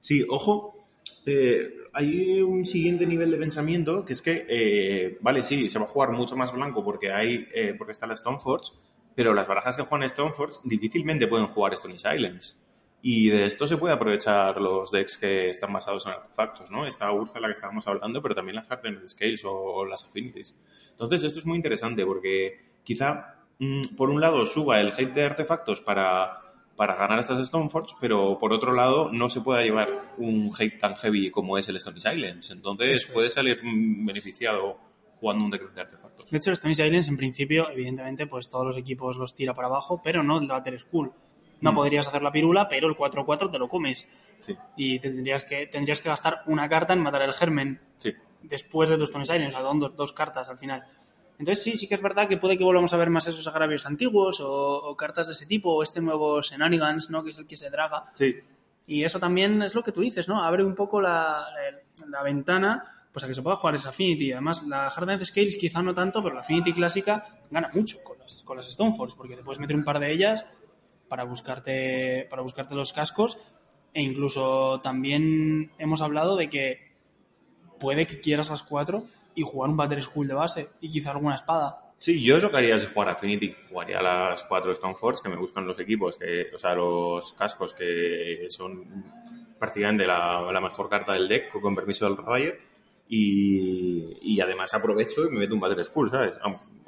[0.01, 0.79] Sí, ojo,
[1.27, 5.85] eh, hay un siguiente nivel de pensamiento que es que, eh, vale, sí, se va
[5.85, 8.73] a jugar mucho más blanco porque hay eh, porque está la Stoneforge,
[9.15, 12.57] pero las barajas que juegan Stoneforge difícilmente pueden jugar Stone Islands.
[13.03, 16.87] Y de esto se puede aprovechar los decks que están basados en artefactos, ¿no?
[16.87, 20.57] Esta Urza la que estábamos hablando, pero también las Hardened Scales o las Affinities.
[20.91, 25.25] Entonces, esto es muy interesante porque quizá, mm, por un lado, suba el hate de
[25.25, 26.41] artefactos para,
[26.77, 29.89] para ganar estas Stoneforge, pero por otro lado, no se pueda llevar
[30.19, 32.51] un hate tan heavy como es el Stone Islands.
[32.51, 34.79] Entonces, puede salir mm, beneficiado
[35.21, 36.31] jugando un deck de artefactos.
[36.31, 39.69] De hecho, los Stone Islands, en principio, evidentemente, pues todos los equipos los tira para
[39.69, 41.13] abajo, pero no el Battle School.
[41.61, 41.75] No Mm.
[41.75, 44.09] podrías hacer la pirula, pero el 4-4 te lo comes.
[44.39, 48.15] Sí, Y te tendrías que, tendrías que gastar una carta en matar el germen sí.
[48.43, 50.83] después de tus Stone Islands, o sea, dos, dos cartas al final.
[51.39, 53.87] Entonces sí, sí que es verdad que puede que volvamos a ver más esos agravios
[53.87, 57.23] antiguos o, o cartas de ese tipo, o este nuevo Shenanigans, ¿no?
[57.25, 58.11] Que es el que se draga.
[58.15, 58.37] Sí,
[58.87, 60.43] Y eso también es lo que tú dices, ¿no?
[60.43, 61.47] Abre un poco la,
[62.01, 64.33] la- la ventana pues a que se pueda jugar esa Affinity.
[64.33, 68.43] Además, la Hardened Scales quizá no tanto, pero la Affinity clásica gana mucho con las,
[68.45, 70.45] con las Stoneforge, porque te puedes meter un par de ellas
[71.11, 73.37] para buscarte, para buscarte los cascos.
[73.93, 76.93] E incluso también hemos hablado de que
[77.81, 79.05] puede que quieras las cuatro
[79.35, 81.93] y jugar un Battle School de base y quizá alguna espada.
[81.99, 83.55] Sí, yo es lo que haría si jugar Affinity.
[83.69, 88.47] Jugaría las cuatro Stoneforge que me buscan los equipos, que, o sea, los cascos que
[88.49, 88.85] son
[89.59, 92.59] prácticamente la, la mejor carta del deck, con permiso del Ravager.
[93.09, 96.39] Y, y además aprovecho y me meto un Battle School, ¿sabes?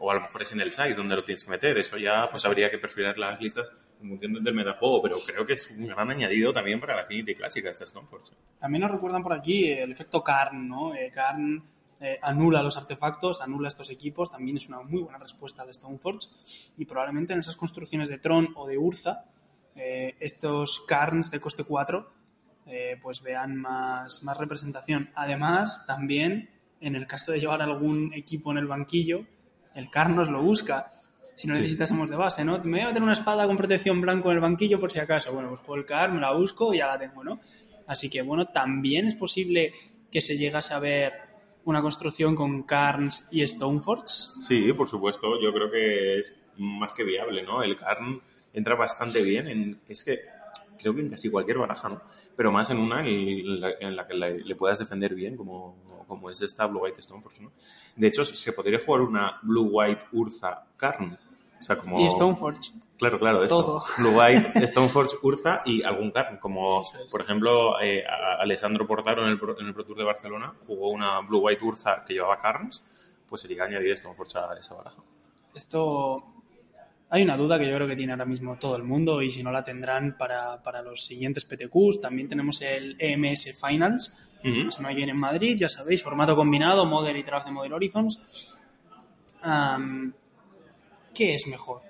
[0.05, 1.79] O a lo mejor es en el site donde lo tienes que meter.
[1.79, 3.73] Eso ya pues habría que perfilar las listas
[4.03, 7.37] en función del metajuego, pero creo que es un gran añadido también para la Affinity
[7.37, 8.33] clásica esta Stoneforge.
[8.59, 10.93] También nos recuerdan por aquí el efecto Karn, ¿no?
[10.93, 11.63] Eh, Karn
[12.01, 16.29] eh, anula los artefactos, anula estos equipos, también es una muy buena respuesta de Stoneforge.
[16.77, 19.25] Y probablemente en esas construcciones de Tron o de Urza,
[19.77, 22.13] eh, estos Karns de coste 4
[22.67, 25.11] eh, pues vean más, más representación.
[25.15, 26.51] Además, también
[26.81, 29.25] en el caso de llevar algún equipo en el banquillo,
[29.75, 30.91] el Karn nos lo busca.
[31.35, 32.59] Si no necesitásemos de base, ¿no?
[32.59, 35.33] Me voy a meter una espada con protección blanco en el banquillo por si acaso.
[35.33, 37.41] Bueno, pues juego el Karn, me la busco y ya la tengo, ¿no?
[37.87, 39.73] Así que, bueno, también es posible
[40.11, 41.13] que se llegase a ver
[41.65, 44.07] una construcción con Karns y Stoneforge.
[44.07, 45.41] Sí, por supuesto.
[45.41, 47.63] Yo creo que es más que viable, ¿no?
[47.63, 48.21] El Karn
[48.53, 49.81] entra bastante bien en...
[49.89, 50.21] Es que
[50.79, 52.03] creo que en casi cualquier baraja, ¿no?
[52.37, 55.77] Pero más en una en la, en la que le puedas defender bien, como,
[56.13, 57.53] como es esta Blue White Stoneforge, ¿no?
[57.97, 61.19] De hecho, se podría jugar una Blue White Urza Karn.
[61.59, 62.01] O sea, como...
[62.01, 62.73] Y Stoneforge.
[62.99, 63.63] Claro, claro, esto.
[63.65, 63.83] Todo.
[63.99, 66.39] Blue White, Stoneforge, Urza y algún Karn.
[66.39, 67.11] Como, es.
[67.11, 68.05] por ejemplo, eh,
[68.41, 71.65] Alessandro Portaro en el, Pro- en el Pro Tour de Barcelona jugó una Blue White
[71.65, 72.85] Urza que llevaba Karns,
[73.29, 75.03] pues sería añadir Stoneforge a esa baraja.
[75.55, 76.32] Esto.
[77.15, 79.43] Hay una duda que yo creo que tiene ahora mismo todo el mundo y si
[79.43, 82.01] no la tendrán para, para los siguientes PTQs.
[82.01, 86.87] También tenemos el EMS Finals, la semana que viene en Madrid, ya sabéis, formato combinado,
[86.87, 88.57] Model y Draft de Model Horizons.
[91.13, 91.83] ¿Qué es mejor?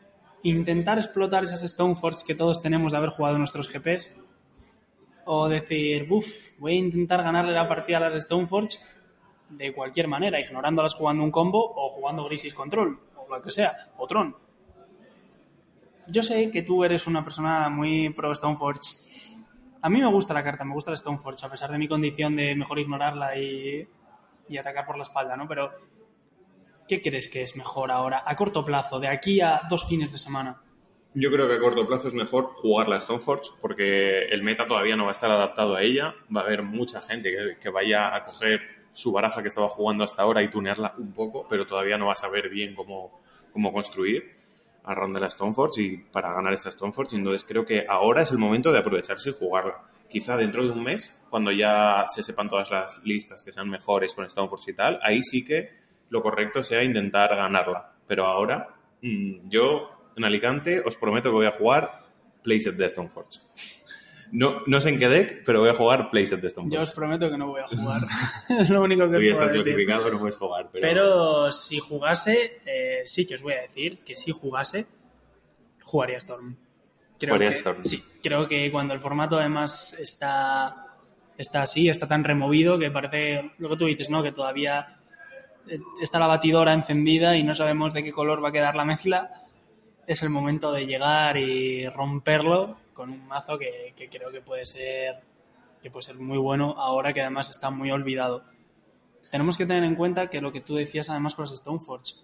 [0.43, 4.17] ¿Intentar explotar esas Stoneforge que todos tenemos de haber jugado nuestros GPs?
[5.25, 8.81] ¿O decir, uff, voy a intentar ganarle la partida a las Stoneforge
[9.51, 13.93] de cualquier manera, ignorándolas jugando un combo o jugando Grisis Control, o lo que sea,
[13.97, 14.35] o Tron?
[16.07, 18.81] Yo sé que tú eres una persona muy pro Stoneforge.
[19.81, 22.37] A mí me gusta la carta, me gusta la Stoneforge, a pesar de mi condición
[22.37, 23.89] de mejor ignorarla y,
[24.59, 25.49] atacar por la espalda, ¿no?
[25.49, 25.73] Pero,
[26.87, 30.19] ¿qué crees que es mejor ahora, a corto plazo, de aquí a dos fines de
[30.19, 30.61] semana?
[31.15, 34.97] Yo creo que a corto plazo es mejor jugar la Stoneforge porque el meta todavía
[34.97, 36.15] no va a estar adaptado a ella.
[36.35, 38.61] Va a haber mucha gente que, vaya a coger
[38.93, 42.13] su baraja que estaba jugando hasta ahora y tunearla un poco, pero todavía no va
[42.13, 43.21] a saber bien cómo
[43.73, 44.42] construir
[44.85, 47.17] a ronda la Stoneforge y para ganar esta Stoneforge.
[47.17, 49.83] Entonces creo que ahora es el momento de aprovecharse y jugarla.
[50.09, 54.15] Quizá dentro de un mes, cuando ya se sepan todas las listas que sean mejores
[54.15, 55.71] con Stoneforge y tal, ahí sí que
[56.11, 57.93] lo correcto sea intentar ganarla.
[58.07, 62.03] Pero ahora, mm, yo en Alicante os prometo que voy a jugar
[62.43, 63.41] Playset de Stoneforge.
[64.33, 66.75] No, no sé en qué deck, pero voy a jugar Playset de Stoneforge.
[66.75, 68.01] Yo os prometo que no voy a jugar.
[68.59, 69.63] es lo único que puedo estás decir.
[69.63, 70.71] clasificado, no puedes jugar.
[70.73, 74.87] Pero, Pero si jugase, eh, sí que os voy a decir que si jugase,
[75.85, 76.57] jugaría Storm.
[77.19, 77.85] Creo Jugaría que, Storm.
[77.85, 80.97] Sí, creo que cuando el formato además está,
[81.37, 84.23] está así, está tan removido que parece lo que tú dices, ¿no?
[84.23, 84.97] Que todavía
[85.69, 88.87] eh, está la batidora encendida y no sabemos de qué color va a quedar la
[88.87, 89.42] mezcla.
[90.07, 94.67] Es el momento de llegar y romperlo con un mazo que, que creo que puede
[94.67, 95.21] ser
[95.83, 98.45] que puede ser muy bueno ahora que además está muy olvidado.
[99.31, 102.15] Tenemos que tener en cuenta que lo que tú decías además con los Stoneforge,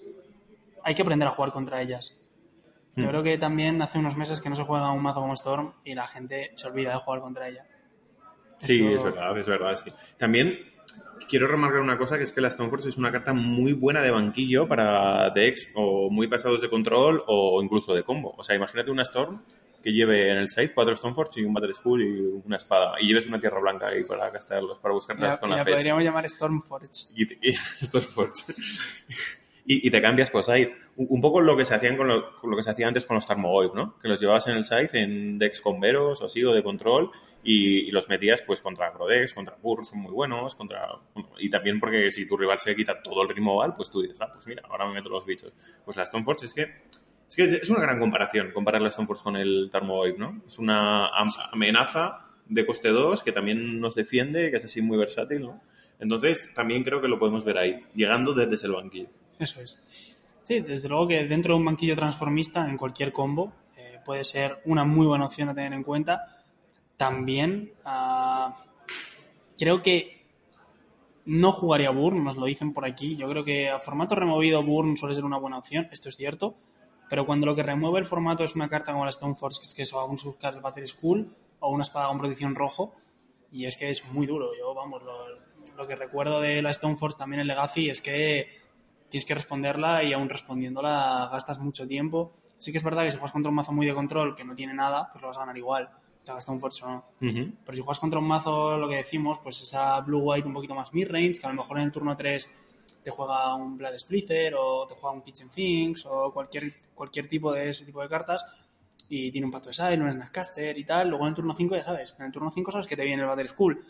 [0.85, 2.20] hay que aprender a jugar contra ellas.
[2.95, 3.09] Yo Mm.
[3.09, 5.95] creo que también hace unos meses que no se juega un mazo como Storm y
[5.95, 7.66] la gente se olvida de jugar contra ella.
[8.59, 9.91] Sí, Esto- es verdad, es verdad, sí.
[10.16, 10.59] También
[11.28, 14.10] quiero remarcar una cosa, que es que la Stoneforge es una carta muy buena de
[14.10, 18.34] banquillo para decks o muy pasados de control o incluso de combo.
[18.36, 19.42] O sea, imagínate una Storm
[19.82, 22.94] que lleve en el side cuatro Stoneforge y un Battle School y una espada.
[23.00, 25.76] Y lleves una tierra blanca ahí para castearlos, para buscarlas la, con la la fecha.
[25.76, 27.06] podríamos llamar Stormforge.
[27.14, 27.52] y,
[27.84, 28.54] Stoneforge.
[29.68, 30.64] Y, y te cambias pues ahí.
[30.96, 33.04] Un, un poco lo que se hacían con lo, con lo que se hacía antes
[33.06, 33.98] con los Tarmogoyf, ¿no?
[33.98, 37.10] Que los llevabas en el side en decks con veros o así, o de control,
[37.44, 40.88] y, y los metías pues contra Agrodex, contra Burr, son muy buenos, contra...
[41.38, 44.30] y también porque si tu rival se quita todo el removal, pues tú dices, ah,
[44.32, 45.52] pues mira, ahora me meto los bichos.
[45.84, 46.62] Pues la Stoneforge es que...
[47.28, 50.42] Es que es, una gran comparación comparar la Stoneforge con el Tarmogoyf, ¿no?
[50.46, 54.96] Es una am- amenaza de coste 2 que también nos defiende, que es así muy
[54.96, 55.62] versátil, ¿no?
[56.00, 59.08] Entonces, también creo que lo podemos ver ahí, llegando desde el banquillo.
[59.39, 60.16] Eso es.
[60.43, 64.62] Sí, desde luego que dentro de un banquillo transformista, en cualquier combo, eh, puede ser
[64.64, 66.43] una muy buena opción a tener en cuenta.
[66.97, 68.57] También ah,
[69.59, 70.24] creo que
[71.26, 73.14] no jugaría Burn, nos lo dicen por aquí.
[73.16, 76.55] Yo creo que a formato removido Burn suele ser una buena opción, esto es cierto.
[77.11, 79.93] Pero cuando lo que remueve el formato es una carta como la Stoneforge, que es
[79.93, 82.95] que a buscar el Battle School, o una espada con protección rojo,
[83.53, 84.51] y es que es muy duro.
[84.59, 85.14] Yo, vamos, lo,
[85.76, 88.57] lo que recuerdo de la Stoneforge también en Legacy es que
[89.09, 92.32] tienes que responderla y aún respondiéndola gastas mucho tiempo.
[92.59, 94.54] Sí que es verdad que si juegas contra un mazo muy de control que no
[94.54, 95.88] tiene nada, pues lo vas a ganar igual,
[96.24, 97.04] te hagas un Forge o no.
[97.20, 97.52] Ujú.
[97.64, 100.92] Pero si juegas contra un mazo, lo que decimos, pues esa Blue-White un poquito más
[100.92, 102.50] mid-range, que a lo mejor en el turno 3
[103.02, 107.52] te juega un Blood Splitter o te juega un Kitchen Finks o cualquier, cualquier tipo
[107.52, 108.44] de ese tipo de cartas
[109.09, 111.09] y tiene un Pacto de Side, un Snackcaster y tal.
[111.09, 113.22] Luego en el turno 5 ya sabes, en el turno 5 sabes que te viene
[113.22, 113.84] el Battle School.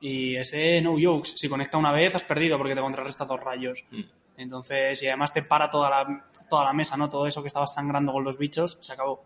[0.00, 3.84] Y ese no jokes, si conecta una vez has perdido porque te contrarresta dos rayos.
[3.90, 4.02] Mm.
[4.38, 7.10] Entonces, y además te para toda la, toda la mesa, ¿no?
[7.10, 9.24] Todo eso que estabas sangrando con los bichos, se acabó.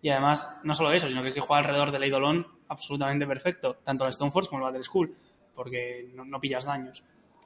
[0.00, 3.78] Y además, no solo eso, sino que es que juega alrededor del Eidolon absolutamente perfecto,
[3.82, 5.16] tanto la Stoneforge como el Battle School,
[5.54, 7.02] porque no, pillas daños.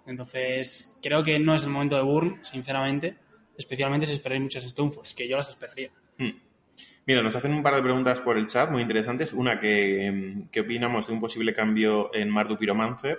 [0.07, 3.17] Entonces, creo que no es el momento de Burn, sinceramente,
[3.57, 5.91] especialmente si esperáis muchas Stoneforge, que yo las esperaría.
[6.19, 6.33] Hmm.
[7.07, 9.33] Mira, nos hacen un par de preguntas por el chat muy interesantes.
[9.33, 13.19] Una, que, em, ¿qué opinamos de un posible cambio en Mardu Pyromancer,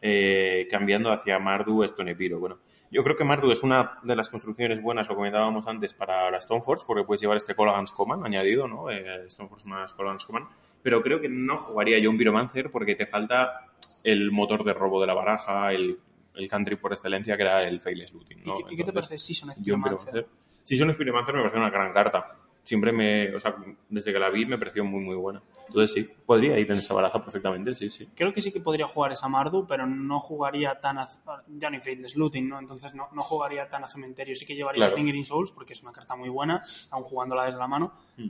[0.00, 2.38] eh, cambiando hacia Mardu Stonepiro?
[2.38, 2.60] Bueno,
[2.90, 6.40] yo creo que Mardu es una de las construcciones buenas, lo comentábamos antes, para la
[6.40, 8.90] Stoneforge, porque puedes llevar este Colagans Command añadido, ¿no?
[8.90, 10.46] Eh, Stoneforge más Colagans Command.
[10.82, 13.66] Pero creo que no jugaría yo un Pyromancer porque te falta
[14.04, 15.98] el motor de robo de la baraja, el,
[16.34, 18.54] el country por excelencia, que era el Faceless Looting, ¿no?
[18.54, 20.12] ¿Y, qué, y qué te Entonces, parece Season of Pyromancer?
[20.12, 20.26] Pyromancer.
[20.64, 22.36] Season of Pyromancer me parece una gran carta.
[22.68, 23.56] Siempre me, o sea,
[23.88, 25.40] desde que la vi me pareció muy, muy buena.
[25.68, 28.06] Entonces sí, podría ir en esa baraja perfectamente, sí, sí.
[28.14, 31.08] Creo que sí que podría jugar esa Mardu, pero no jugaría tan a...
[31.48, 32.58] Ya ni Faithless Looting, ¿no?
[32.58, 34.36] Entonces no, no jugaría tan a cementerio.
[34.36, 34.96] Sí que llevaría Claro.
[34.96, 38.28] Lingering Souls, porque es una carta muy buena, aún jugándola desde la mano, Mm.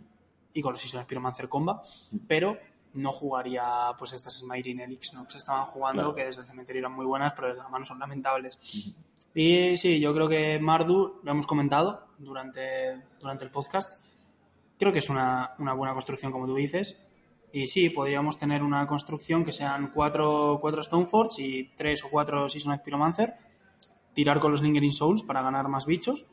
[0.55, 1.82] y con los Season Pyromancer comba,
[2.28, 2.57] pero
[2.95, 3.64] no jugaría
[3.99, 5.24] pues estas Smiting Elix, ¿no?
[5.24, 6.14] Que se estaban jugando, Claro.
[6.14, 8.95] que desde el cementerio eran muy buenas, pero desde la mano son lamentables.
[9.34, 14.01] Y sí, yo creo que Mardu, lo hemos comentado durante, durante el podcast,
[14.79, 16.99] creo que es una, una buena construcción, como tú dices.
[17.53, 22.49] Y sí, podríamos tener una construcción que sean cuatro, cuatro Stoneforge y tres o cuatro
[22.49, 23.35] Season of Pyromancer,
[24.12, 26.26] tirar con los Lingering Souls para ganar más bichos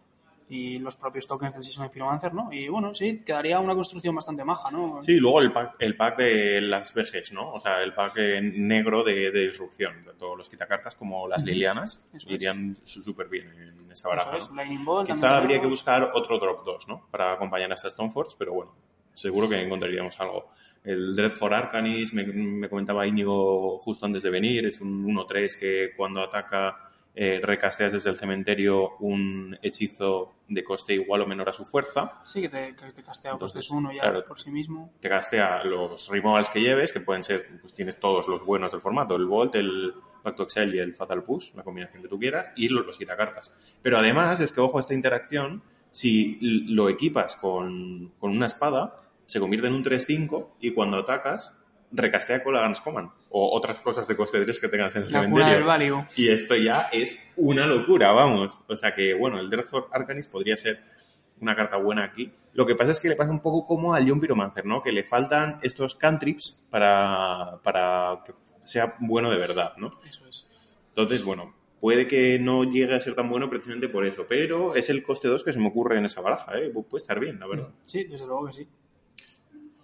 [0.47, 2.53] y los propios tokens del Season of Pyromancer, ¿no?
[2.53, 5.01] Y bueno, sí, quedaría una construcción bastante maja, ¿no?
[5.01, 7.53] Sí, luego el pack, el pack de las VGs, ¿no?
[7.53, 12.03] O sea, el pack eh, negro de, de disrupción, tanto los quitacartas como las lilianas,
[12.13, 12.33] Eso es.
[12.33, 14.37] irían súper bien en esa baraja.
[14.37, 14.57] es, ¿no?
[14.57, 17.07] También Quizá habría que buscar otro drop 2, ¿no?
[17.09, 18.75] Para acompañar a esta Stoneforge, pero bueno,
[19.13, 20.51] seguro que encontraríamos algo.
[20.83, 25.93] El Dreadfort Arcanis, me, me comentaba Íñigo justo antes de venir, es un 1-3 que
[25.97, 26.84] cuando ataca
[27.17, 32.21] eh, recasteas desde el cementerio un hechizo de coste igual o menor a su fuerza,
[32.25, 34.25] Sí, que te, que te castea Entonces, costes uno ya claro.
[34.25, 34.91] por sí mismo.
[34.99, 38.81] te castea los removals que lleves, que pueden ser, pues tienes todos los buenos del
[38.81, 39.93] formato, el Volt, el
[40.23, 43.53] Pacto Excel y el Fatal Push, la combinación que tú quieras, y los, los quitacartas.
[43.81, 49.39] Pero además, es que ojo esta interacción, si lo equipas con, con una espada, se
[49.39, 51.55] convierte en un 3-5 y cuando atacas,
[51.95, 55.11] recastea con la Guns Command o otras cosas de coste 3 que tengas en el
[55.11, 56.05] La cementerio.
[56.15, 58.63] Y esto ya es una locura, vamos.
[58.67, 60.81] O sea que, bueno, el Dreadfort Arcanis podría ser
[61.39, 62.31] una carta buena aquí.
[62.53, 64.81] Lo que pasa es que le pasa un poco como al John Pyromancer, ¿no?
[64.81, 68.33] Que le faltan estos cantrips para, para que
[68.63, 69.91] sea bueno de verdad, ¿no?
[70.07, 70.47] Eso es.
[70.89, 74.89] Entonces, bueno, puede que no llegue a ser tan bueno precisamente por eso, pero es
[74.89, 76.71] el coste 2 que se me ocurre en esa baraja, ¿eh?
[76.71, 77.69] puede estar bien, la verdad.
[77.85, 78.67] Sí, desde luego que sí.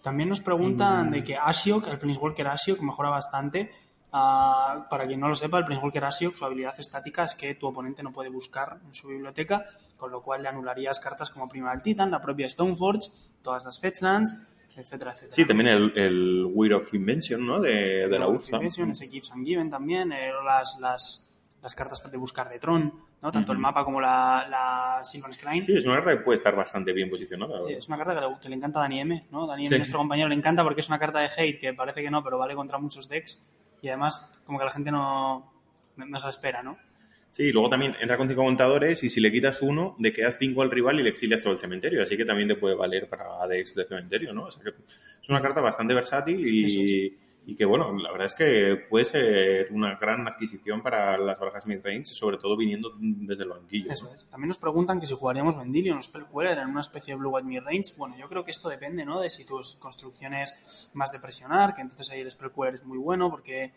[0.02, 3.72] También nos preguntan de que Ashiok, el Planeswalker Ashiok, mejora bastante.
[4.14, 7.68] Ah, para quien no lo sepa, el Planeswalker Ashiok, su habilidad estática es que tu
[7.68, 11.82] oponente no puede buscar en su biblioteca, con lo cual le anularías cartas como Primal
[11.82, 13.10] Titan, la propia Stoneforge,
[13.42, 15.34] todas las Fetchlands, etcétera, etcétera.
[15.36, 17.60] Sí, también el, el Weir of Invention, ¿no?
[17.60, 18.56] De, de la URSA.
[18.56, 21.32] Invention, ese Gives and Given también, eh, las, las,
[21.62, 23.32] las cartas de buscar de Tron, ¿no?
[23.32, 25.62] Tanto el mapa como la, la Sylvan Scrying.
[25.64, 27.66] Sí, es una carta que puede estar bastante bien posicionada.
[27.68, 29.46] Sí, es una carta que le, que le encanta a Dani M, ¿no?
[29.48, 29.76] Dani M, Sí.
[29.78, 32.38] nuestro compañero, le encanta porque es una carta de hate que parece que no, pero
[32.38, 33.40] vale contra muchos decks.
[33.82, 35.52] Y además, como que la gente no,
[35.98, 36.78] no se la espera, ¿no?
[37.32, 40.64] Sí, luego también entra con cinco contadores y si le quitas uno, le quedas cinco
[40.64, 42.04] al rival y le exilias todo el cementerio.
[42.04, 44.44] Así que también te puede valer para decks de cementerio, ¿no?
[44.46, 44.72] O sea que
[45.22, 49.72] es una carta bastante versátil y, y que, bueno, la verdad es que puede ser
[49.72, 53.92] una gran adquisición para las barajas midrange, sobre todo viniendo desde el banquillo.
[53.92, 54.28] Eso es.
[54.30, 57.48] También nos preguntan que si jugaríamos Vendilion o Spellqueller en una especie de Blue White
[57.48, 57.94] Midrange.
[57.98, 59.20] Bueno, yo creo que esto depende, ¿no?
[59.20, 63.32] De si tus construcciones más de presionar, que entonces ahí el Spellqueller es muy bueno
[63.32, 63.74] porque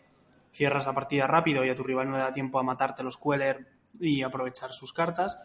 [0.51, 3.17] cierras la partida rápido y a tu rival no le da tiempo a matarte los
[3.17, 3.67] Queller
[3.99, 5.37] y aprovechar sus cartas.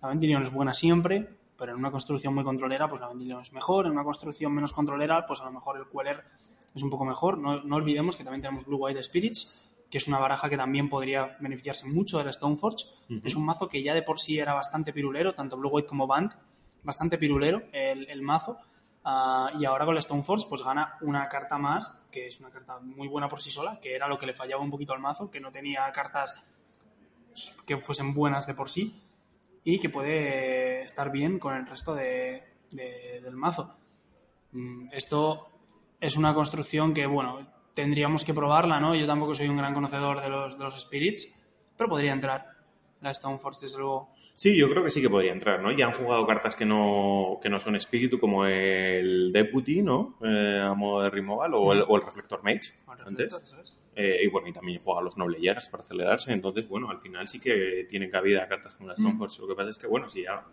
[0.00, 3.52] La Vendilion es buena siempre, pero en una construcción muy controlera, pues la Vendilion es
[3.52, 3.86] mejor.
[3.86, 6.22] En una construcción menos controlera, pues a lo mejor el Queller
[6.74, 7.38] es un poco mejor.
[7.38, 10.88] No, no olvidemos que también tenemos Blue White Spirits, que es una baraja que también
[10.88, 12.86] podría beneficiarse mucho del Stoneforge.
[13.24, 16.06] Es un mazo que ya de por sí era bastante pirulero, tanto Blue White como
[16.06, 16.32] Band,
[16.82, 18.58] bastante pirulero el, el mazo.
[19.04, 22.80] Ah, y ahora con el Stoneforge pues gana una carta más, que es una carta
[22.80, 25.30] muy buena por sí sola, que era lo que le fallaba un poquito al mazo,
[25.30, 26.34] que no tenía cartas
[27.66, 29.02] que fuesen buenas de por sí
[29.64, 33.74] y que puede estar bien con el resto de, de- del mazo.
[34.52, 35.48] Mm, Esto
[36.04, 38.94] es una construcción que, bueno, tendríamos que probarla, ¿no?
[38.94, 41.32] Yo tampoco soy un gran conocedor de los, de los spirits,
[41.78, 42.46] pero podría entrar
[43.00, 44.10] la Stoneforge, desde luego.
[44.34, 45.72] Sí, yo creo que sí que podría entrar, ¿no?
[45.72, 50.18] Ya han jugado cartas que no, que no son espíritu, como el Deputy, ¿no?
[50.22, 52.74] Eh, a modo de removal, o el, o el Reflector Mage,
[53.06, 53.40] antes.
[53.96, 56.32] Eh, y bueno, y también juega a los Noble Years para acelerarse.
[56.32, 59.40] Entonces, bueno, al final sí que tienen cabida cartas como la Stoneforge.
[59.40, 60.44] Lo que pasa es que, bueno, si ya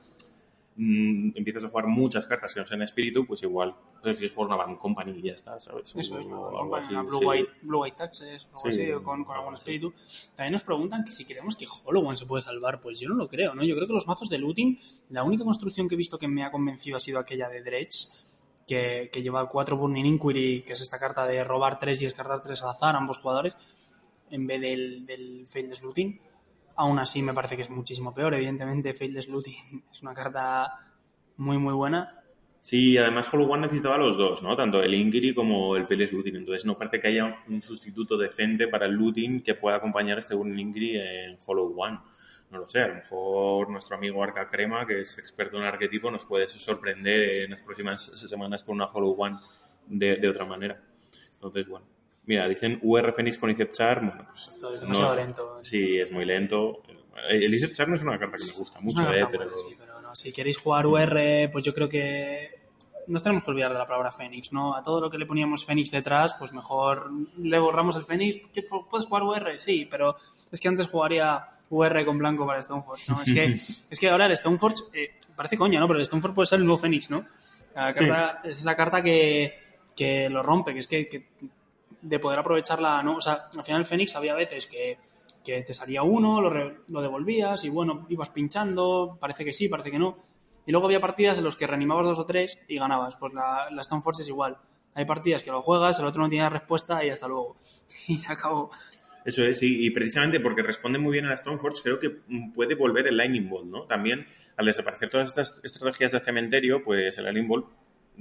[0.75, 4.55] mm, empiezas a jugar muchas cartas que no sean espíritu, pues igual prefieres jugar una
[4.57, 5.93] Band Company y ya está, ¿sabes?
[5.95, 6.47] Eso es, O ¿no?
[6.47, 7.25] algo Con así, una Blue, sí.
[7.25, 9.93] White, Blue White Taxes o algo Sí, así, con, con algo algún espíritu.
[10.35, 12.79] También nos preguntan que si creemos que Hollow One se puede salvar.
[12.81, 13.63] Pues yo no lo creo, ¿no?
[13.63, 16.43] Yo creo que los mazos de looting, la única construcción que he visto que me
[16.43, 18.07] ha convencido ha sido aquella de Dredge,
[18.67, 22.41] que, que lleva 4 Burning Inquiry, que es esta carta de robar 3 y descartar
[22.41, 23.57] 3 al azar ambos jugadores,
[24.29, 26.21] en vez del, del Failed Looting.
[26.75, 28.33] Aún así me parece que es muchísimo peor.
[28.33, 30.91] Evidentemente, Failed Looting es una carta
[31.37, 32.21] muy, muy buena.
[32.61, 34.55] Sí, además Hollow One necesitaba los dos, ¿no?
[34.55, 36.35] Tanto el Inquiry como el Fearless Looting.
[36.35, 40.35] Entonces no parece que haya un sustituto decente para el Looting que pueda acompañar este
[40.35, 41.99] Burning Inquiry en Hollow One.
[42.51, 46.11] No lo sé, a lo mejor nuestro amigo Arca Crema, que es experto en arquetipo,
[46.11, 49.37] nos puede sorprender en las próximas semanas con una Hollow One
[49.87, 50.79] de, de otra manera.
[51.35, 51.87] Entonces, bueno.
[52.31, 54.07] Mira, dicen UR Phoenix con Icep Charm.
[54.07, 55.59] Bueno, pues Esto es no- demasiado lento.
[55.65, 56.81] Sí, es muy lento.
[57.29, 59.43] El Icep Charm es una carta que me gusta mucho, eh, carta pero...
[59.43, 62.61] buena, sí, pero no, si queréis jugar UR, pues yo creo que
[63.07, 64.73] nos tenemos que olvidar de la palabra Fénix, ¿no?
[64.77, 68.37] A todo lo que le poníamos Fénix detrás, pues mejor le borramos el Fénix.
[68.53, 69.59] ¿Qué- ¿Puedes jugar UR?
[69.59, 70.15] Sí, pero
[70.49, 73.21] es que antes jugaría UR con blanco para Stoneforge, ¿no?
[73.23, 73.43] Es que,
[73.89, 75.87] es que ahora el Stoneforge, eh, parece coña, ¿no?
[75.87, 77.25] Pero el Stoneforge puede ser el nuevo Fénix, ¿no?
[77.75, 79.53] La carta, Es la carta que,
[79.95, 81.27] que lo rompe, que es que, que
[82.01, 83.17] de poder aprovecharla, ¿no?
[83.17, 84.97] O sea, al final el Fénix había veces que,
[85.43, 89.67] que te salía uno, lo, re- lo devolvías y bueno, ibas pinchando, parece que sí,
[89.69, 90.17] parece que no.
[90.65, 93.15] Y luego había partidas en las que reanimabas dos o tres y ganabas.
[93.15, 94.57] Pues la, la Stoneforge es igual.
[94.93, 97.57] Hay partidas que lo juegas, el otro no tiene respuesta y hasta luego.
[98.07, 98.71] Y se acabó.
[99.23, 102.73] Eso es, y, precisamente porque responde muy bien a la Stoneforge, creo que mm, puede
[102.73, 103.83] volver el Lightning Bolt, ¿no?
[103.83, 104.25] También,
[104.57, 107.67] al desaparecer todas estas estrategias de cementerio, pues el Lightning Bolt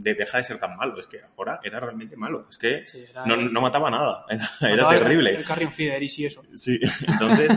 [0.02, 0.98] de- deja de ser tan malo.
[0.98, 2.46] Es que ahora era realmente malo.
[2.48, 4.24] Es que Sí, no, no mataba nada.
[4.30, 5.34] Era, era Acababa el- terrible.
[5.36, 6.42] El Carrion Feeder y eso.
[6.56, 6.78] Sí,
[7.08, 7.50] entonces,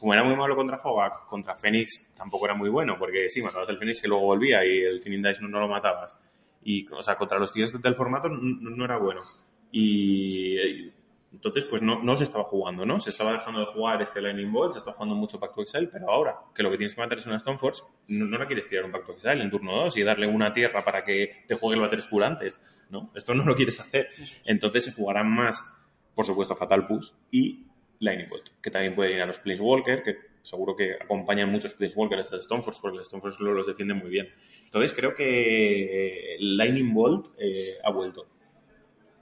[0.00, 3.68] como era muy malo contra Hogak, contra Fénix tampoco era muy bueno, porque sí, matabas
[3.68, 6.16] al Fénix que luego volvía y el Thinning Dice no, no lo matabas.
[6.62, 9.20] Y, o sea, contra los tíos del formato no, no era bueno.
[9.72, 10.92] Y, y
[11.32, 12.98] entonces, pues no, no se estaba jugando, ¿no?
[13.00, 16.10] Se estaba dejando de jugar este Lightning Bolt, se está jugando mucho Pacto Exile, pero
[16.10, 18.84] ahora que lo que tienes que matar es una Stoneforge, no, no la quieres tirar
[18.84, 21.82] un Pacto Exile en turno 2 y darle una tierra para que te juegue el
[21.82, 22.60] Bater Skull antes,
[22.90, 23.10] ¿no?
[23.14, 24.08] Esto no lo quieres hacer.
[24.46, 25.62] Entonces se jugarán más,
[26.14, 27.66] por supuesto, Fatal Push y
[27.98, 32.18] Lightning Bolt, que también pueden ir a los Planeswalker, que seguro que acompañan muchos Planeswalker
[32.18, 34.28] a estos Stoneforge, porque los Stoneforge lo- los defienden muy bien.
[34.64, 38.26] Entonces creo que Lightning Bolt eh, ha vuelto.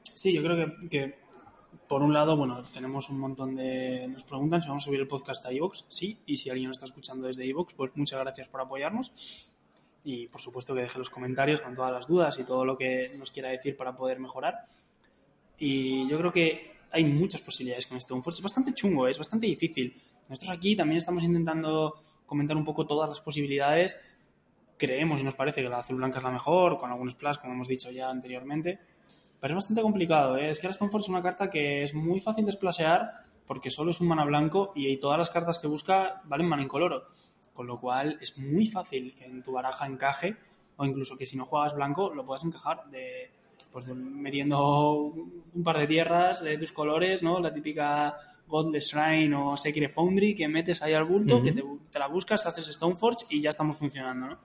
[0.03, 1.24] Sí, yo creo que, que
[1.89, 4.07] por un lado, bueno, tenemos un montón de...
[4.09, 5.85] Nos preguntan si vamos a subir el podcast a iVoox.
[5.89, 9.51] Sí, y si alguien nos está escuchando desde iVoox, pues muchas gracias por apoyarnos.
[10.05, 13.13] Y por supuesto que deje los comentarios con todas las dudas y todo lo que
[13.19, 14.67] nos quiera decir para poder mejorar.
[15.59, 18.39] Y yo creo que hay muchas posibilidades con Stoneforge.
[18.39, 20.01] Es bastante chungo, es bastante difícil.
[20.29, 21.95] Nosotros aquí también estamos intentando
[22.27, 24.01] comentar un poco todas las posibilidades.
[24.77, 27.53] Creemos y nos parece que la azul blanca es la mejor, con algunos plus, como
[27.55, 28.79] hemos dicho ya anteriormente
[29.45, 30.39] pero es bastante complicado.
[30.39, 30.49] ¿eh?
[30.49, 34.01] Es que Stoneforge es una carta que es muy fácil de esplasear porque solo es
[34.01, 37.09] un mana blanco y todas las cartas que busca valen mana incoloro.
[37.53, 40.35] Con lo cual es muy fácil que en tu baraja encaje
[40.79, 43.33] o incluso que si no juegas blanco lo puedas encajar de,
[43.71, 45.13] pues metiendo
[45.53, 47.39] un par de tierras de tus colores, ¿no?
[47.39, 48.17] La típica
[48.49, 52.47] Godless Shrine o Secret Foundry que metes ahí al bulto, que te, te, la buscas,
[52.47, 54.39] haces Stoneforge y ya estamos funcionando, ¿no?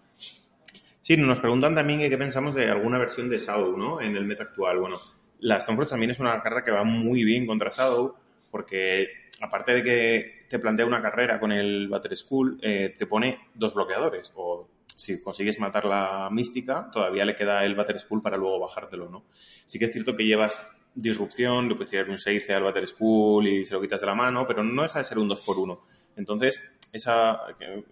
[1.10, 4.00] Sí, nos preguntan también qué pensamos de alguna versión de Shadow, ¿no?
[4.00, 4.78] En el meta actual.
[4.78, 4.98] Bueno,
[5.40, 8.14] la Stoneforge también es una carta que va muy bien contra Shadow,
[8.52, 9.08] porque
[9.42, 13.74] aparte de que te plantea una carrera con el Battle School, eh, te pone dos
[13.74, 14.32] bloqueadores.
[14.36, 19.10] O si consigues matar la mística, todavía le queda el Battle School para luego bajártelo,
[19.10, 19.26] ¿no?
[19.66, 23.48] Sí que es cierto que llevas disrupción, le puedes tirar un 6 al Battle School
[23.48, 25.58] y se lo quitas de la mano, pero no deja de ser un 2 por
[25.58, 25.82] 1
[26.18, 27.42] Entonces, esa,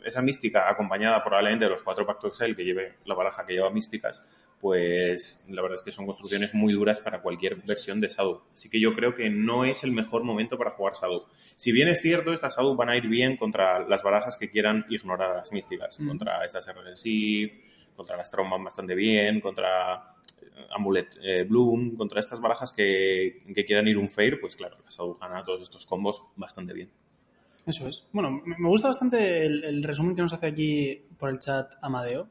[0.04, 3.70] esa mística acompañada probablemente de los cuatro Pacto Excel que lleve la baraja que lleva
[3.70, 4.24] místicas,
[4.60, 8.44] pues la verdad es que son construcciones muy duras para cualquier versión de Shadow.
[8.54, 11.28] Así que yo creo que no es el mejor momento para jugar Shadow.
[11.56, 14.86] Si bien es cierto, estas Shadow van a ir bien contra las barajas que quieran
[14.90, 16.08] ignorar a las místicas, mm.
[16.08, 17.62] contra estas Receive,
[17.96, 23.66] contra las Tromban bastante bien, contra eh, Amulet eh, Bloom, contra estas barajas que, que,
[23.66, 26.90] quieran ir un Fair, pues claro, la Shadow gana todos estos combos bastante bien.
[27.68, 28.08] Eso es.
[28.14, 32.30] Bueno, me gusta bastante el, resumen que nos hace aquí por el chat Amadeo,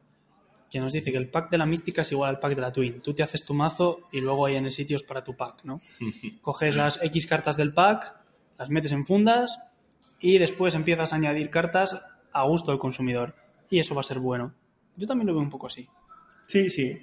[0.70, 2.72] que nos dice que el pack de la mística es igual al pack de la
[2.72, 3.02] Twin.
[3.02, 5.82] Tú te haces tu mazo y luego hay en sitios para tu pack, ¿no?
[6.40, 8.16] Coges las X cartas del pack,
[8.58, 9.62] las metes en fundas
[10.18, 13.34] y después empiezas a añadir cartas a gusto del consumidor.
[13.68, 14.54] Y eso va a ser bueno.
[14.96, 15.86] Yo también lo veo un poco así.
[16.46, 16.98] Sí, sí.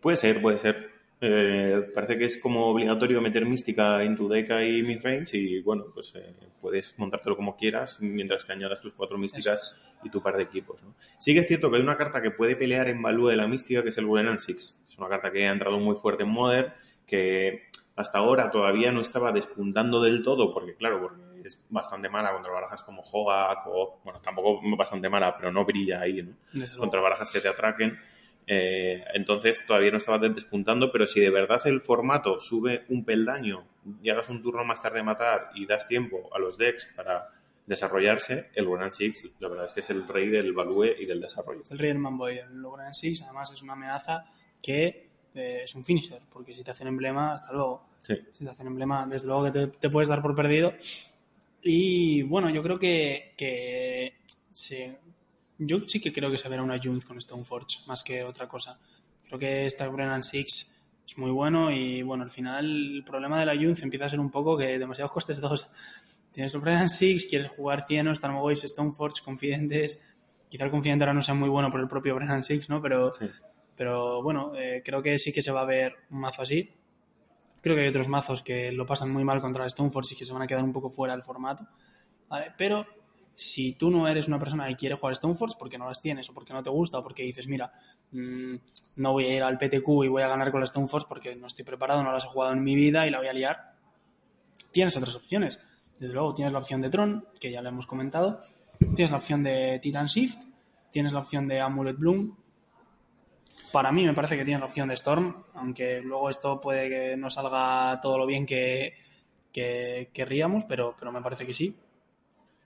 [0.00, 0.90] Puede ser, puede ser.
[1.24, 5.84] Eh, parece que es como obligatorio meter mística en tu deck y midrange y bueno,
[5.94, 10.36] pues eh, puedes montártelo como quieras mientras que añadas tus cuatro místicas y tu par
[10.36, 10.82] de equipos.
[10.82, 10.96] ¿no?
[11.20, 13.46] Sí que es cierto que hay una carta que puede pelear en value de la
[13.46, 14.76] mística que es el Golden Six.
[14.88, 16.72] Es una carta que ha entrado muy fuerte en Modern
[17.06, 22.32] que hasta ahora todavía no estaba despuntando del todo porque claro, porque es bastante mala
[22.32, 26.34] contra barajas como Hogak o, bueno, tampoco bastante mala, pero no brilla ahí, ¿no?
[26.78, 27.96] Contra barajas que te atraquen.
[28.46, 33.66] Eh, entonces todavía no estaba despuntando, pero si de verdad el formato sube un peldaño
[34.02, 37.28] y hagas un turno más tarde de matar y das tiempo a los decks para
[37.66, 41.20] desarrollarse, el Ronan Six la verdad es que es el rey del value y del
[41.20, 41.62] desarrollo.
[41.70, 42.38] el rey del Manboy.
[42.38, 44.24] El Ronan Six además es una amenaza
[44.60, 47.88] que eh, es un finisher, porque si te hacen emblema, hasta luego.
[48.00, 50.72] Si te hacen emblema, desde luego que te, puedes dar por perdido.
[51.62, 54.16] Y bueno, yo creo que, que
[55.66, 58.78] yo sí que creo que se verá una Junt con Stoneforge, más que otra cosa.
[59.26, 63.46] Creo que esta Brennan Six es muy bueno y bueno, al final el problema de
[63.46, 65.68] la Junt empieza a ser un poco que demasiados costes dos.
[66.32, 70.02] Tienes el Brennan Six, quieres jugar Cieno, Starmogoys, Stoneforge, Confidentes.
[70.48, 72.80] Quizá el Confidente ahora no sea muy bueno por el propio Brennan Six, ¿no?
[72.80, 73.10] Pero,
[73.76, 76.70] pero bueno, eh, creo que sí que se va a ver un mazo así.
[77.60, 80.32] Creo que hay otros mazos que lo pasan muy mal contra Stoneforge y que se
[80.32, 81.66] van a quedar un poco fuera del formato.
[82.28, 82.52] ¿vale?
[82.56, 82.86] Pero
[83.34, 86.34] si tú no eres una persona que quiere jugar Stoneforge porque no las tienes o
[86.34, 87.72] porque no te gusta o porque dices, mira,
[88.12, 88.54] mm,
[88.96, 91.46] no voy a ir al PTQ y voy a ganar con la Stoneforge porque no
[91.46, 93.74] estoy preparado, no las he jugado en mi vida y la voy a liar,
[94.70, 95.60] tienes otras opciones.
[95.98, 98.42] Desde luego tienes la opción de Tron, que ya le hemos comentado,
[98.78, 100.42] tienes la opción de Titan Shift,
[100.90, 102.36] tienes la opción de Amulet Bloom.
[103.70, 107.16] Para mí me parece que tienes la opción de Storm, aunque luego esto puede que
[107.16, 108.94] no salga todo lo bien que,
[109.52, 111.76] que querríamos, pero, pero me parece que sí.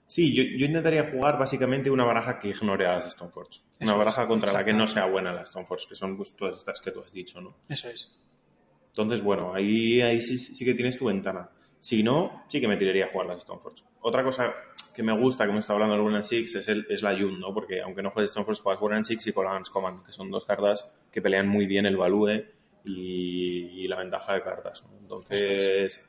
[0.07, 3.59] Sí, yo, intentaría jugar básicamente una baraja que ignore a las Stoneforge.
[3.81, 6.79] Una baraja contra la que no sea buena la Stoneforge, que son pues, todas estas
[6.79, 7.57] que tú has dicho, ¿no?
[7.67, 8.17] Eso es.
[8.87, 11.49] Entonces, bueno, ahí, ahí sí, sí que tienes tu ventana.
[11.79, 13.83] Si no, sí que me tiraría a jugar las Stoneforge.
[13.99, 14.55] Otra cosa
[14.95, 17.39] que me gusta, que hemos estado hablando del One Six, es, el, es la Yun,
[17.39, 17.53] ¿no?
[17.53, 20.89] Porque aunque no juegues Stoneforge, juegas One Six y Colans Command, que son dos cartas
[21.11, 22.45] que pelean muy bien el value
[22.85, 24.83] y, la ventaja de cartas.
[24.83, 24.97] ¿no?
[24.99, 26.07] Entonces,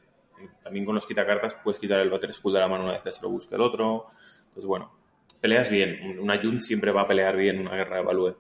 [0.63, 3.11] también con los quitacartas puedes quitar el Battle School de la mano una vez que
[3.11, 4.07] se lo busque el otro.
[4.49, 4.93] Entonces, bueno,
[5.41, 6.19] peleas bien.
[6.19, 8.37] Una Jun siempre va a pelear bien una guerra de Value.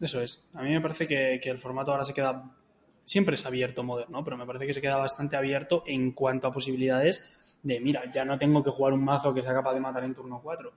[0.00, 0.48] Eso es.
[0.54, 2.56] A mí me parece que, el formato ahora se queda.
[3.04, 6.52] Siempre es abierto moderno, pero me parece que se queda bastante abierto en cuanto a
[6.52, 10.04] posibilidades de, mira, ya no tengo que jugar un mazo que sea capaz de matar
[10.04, 10.72] en turno 4.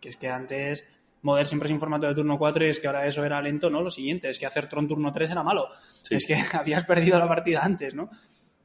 [0.00, 0.86] Que es que antes
[1.22, 3.70] Modern siempre es un formato de turno 4 y es que ahora eso era lento,
[3.70, 3.80] ¿no?
[3.82, 5.68] Lo siguiente, es que hacer Tron turno 3 era malo.
[6.10, 8.10] Es que habías perdido la partida antes, ¿no?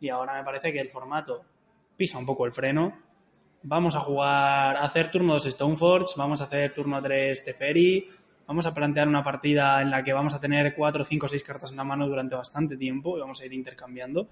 [0.03, 1.45] Y ahora me parece que el formato
[1.95, 2.93] pisa un poco el freno.
[3.61, 8.09] Vamos a jugar, a hacer turno 2 Stoneforge, vamos a hacer turno 3 Teferi,
[8.45, 11.71] vamos a plantear una partida en la que vamos a tener 4, 5, 6 cartas
[11.71, 14.27] en la mano durante bastante tiempo y vamos a ir intercambiando.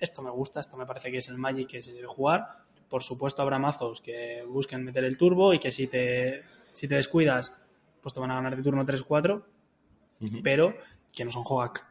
[0.00, 2.48] Esto me gusta, esto me parece que es el Magic que se debe jugar.
[2.88, 6.94] Por supuesto habrá mazos que busquen meter el turbo y que si te, si te
[6.94, 7.52] descuidas,
[8.00, 9.42] pues te van a ganar de turno 3-4,
[10.42, 10.74] pero
[11.14, 11.87] que no son Hoak.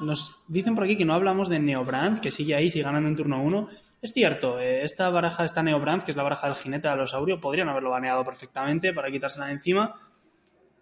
[0.00, 3.16] Nos dicen por aquí que no hablamos de Neobrand, que sigue ahí, sigue ganando en
[3.16, 3.68] turno 1.
[4.02, 7.40] Es cierto, eh, esta baraja, esta Neobrand, que es la baraja del jinete de alosaurio,
[7.40, 9.94] podrían haberlo baneado perfectamente para quitársela de encima,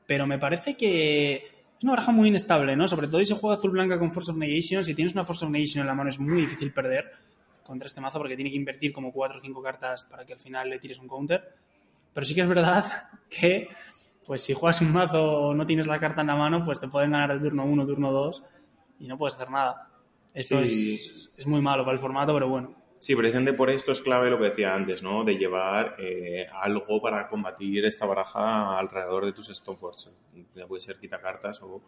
[0.06, 2.88] pero me parece que es una baraja muy inestable, ¿no?
[2.88, 5.50] Sobre todo si se juega azul-blanca con Force of Negation, si tienes una Force of
[5.50, 7.12] Negation en la mano es muy difícil perder
[7.62, 10.38] contra este mazo porque tiene que invertir como 4 o 5 cartas para que al
[10.38, 11.54] final le tires un counter.
[12.12, 12.84] Pero sí que es verdad
[13.30, 13.68] que,
[14.26, 16.88] pues si juegas un mazo o no tienes la carta en la mano, pues te
[16.88, 18.42] pueden ganar el turno 1, turno 2
[18.98, 19.90] y no puedes hacer nada.
[20.32, 22.74] Esto es, es, muy malo para el formato, pero bueno.
[22.98, 25.24] Sí, precisamente por esto es clave lo que decía antes, ¿no?
[25.24, 30.10] De llevar eh, algo para combatir esta baraja alrededor de tus Stoneforge.
[30.54, 31.82] Ya puede ser quitacartas o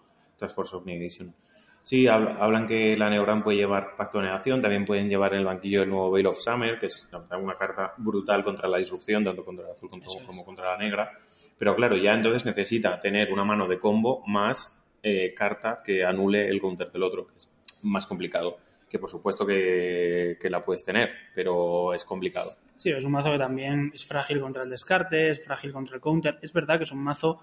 [0.55, 1.35] Force of Negation.
[1.83, 5.45] Sí, hablan que la Neogram puede llevar Pacto de Negación, también pueden llevar en el
[5.45, 9.45] banquillo el nuevo Veil of Summer, que es una carta brutal contra la disrupción, tanto
[9.45, 11.13] contra el azul como, contra la negra.
[11.57, 16.49] Pero claro, ya entonces necesita tener una mano de combo más eh, carta que anule
[16.49, 17.51] el counter del otro, que es
[17.83, 18.59] más complicado.
[18.89, 22.55] Que por supuesto que, la puedes tener, pero es complicado.
[22.77, 26.01] Sí, es un mazo que también es frágil contra el descarte, es frágil contra el
[26.01, 26.39] counter.
[26.41, 27.43] Es verdad que es un mazo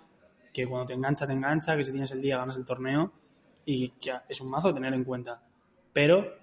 [0.53, 3.11] que cuando te engancha, te engancha, que si tienes el día ganas el torneo
[3.65, 5.41] y que es un mazo a tener en cuenta.
[5.91, 6.33] Pero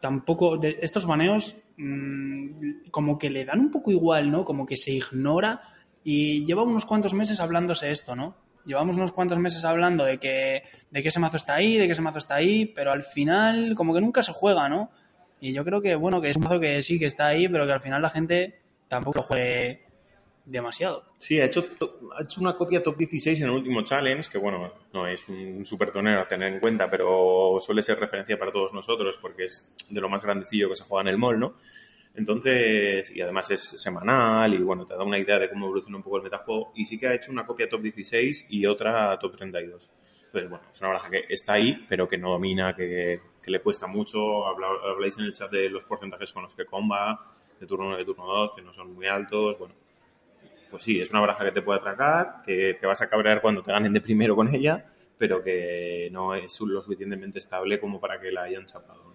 [0.00, 4.44] tampoco, de estos baneos mmm, como que le dan un poco igual, ¿no?
[4.44, 5.60] Como que se ignora
[6.02, 8.34] y lleva unos cuantos meses hablándose esto, ¿no?
[8.64, 11.92] Llevamos unos cuantos meses hablando de que, de que ese mazo está ahí, de que
[11.92, 14.90] ese mazo está ahí, pero al final como que nunca se juega, ¿no?
[15.40, 17.66] Y yo creo que, bueno, que es un mazo que sí que está ahí, pero
[17.66, 19.84] que al final la gente tampoco lo juegue
[20.44, 21.04] demasiado.
[21.18, 21.64] Sí, ha hecho,
[22.16, 25.64] ha hecho una copia top 16 en el último challenge, que bueno, no es un
[25.64, 29.74] super tonero a tener en cuenta, pero suele ser referencia para todos nosotros porque es
[29.88, 31.54] de lo más grandecillo que se juega en el mall, ¿no?
[32.14, 36.02] Entonces, y además es semanal y bueno, te da una idea de cómo evoluciona un
[36.02, 36.72] poco el metajuego.
[36.74, 39.92] Y sí que ha hecho una copia top 16 y otra top 32.
[40.26, 43.60] Entonces, bueno, es una baraja que está ahí, pero que no domina, que, que le
[43.60, 44.46] cuesta mucho.
[44.46, 48.04] habláis en el chat de los porcentajes con los que comba, de turno 1 de
[48.04, 49.58] turno 2, que no son muy altos.
[49.58, 49.74] Bueno,
[50.70, 53.62] pues sí, es una baraja que te puede atracar, que te vas a cabrear cuando
[53.62, 54.84] te ganen de primero con ella,
[55.18, 59.09] pero que no es lo suficientemente estable como para que la hayan chapado.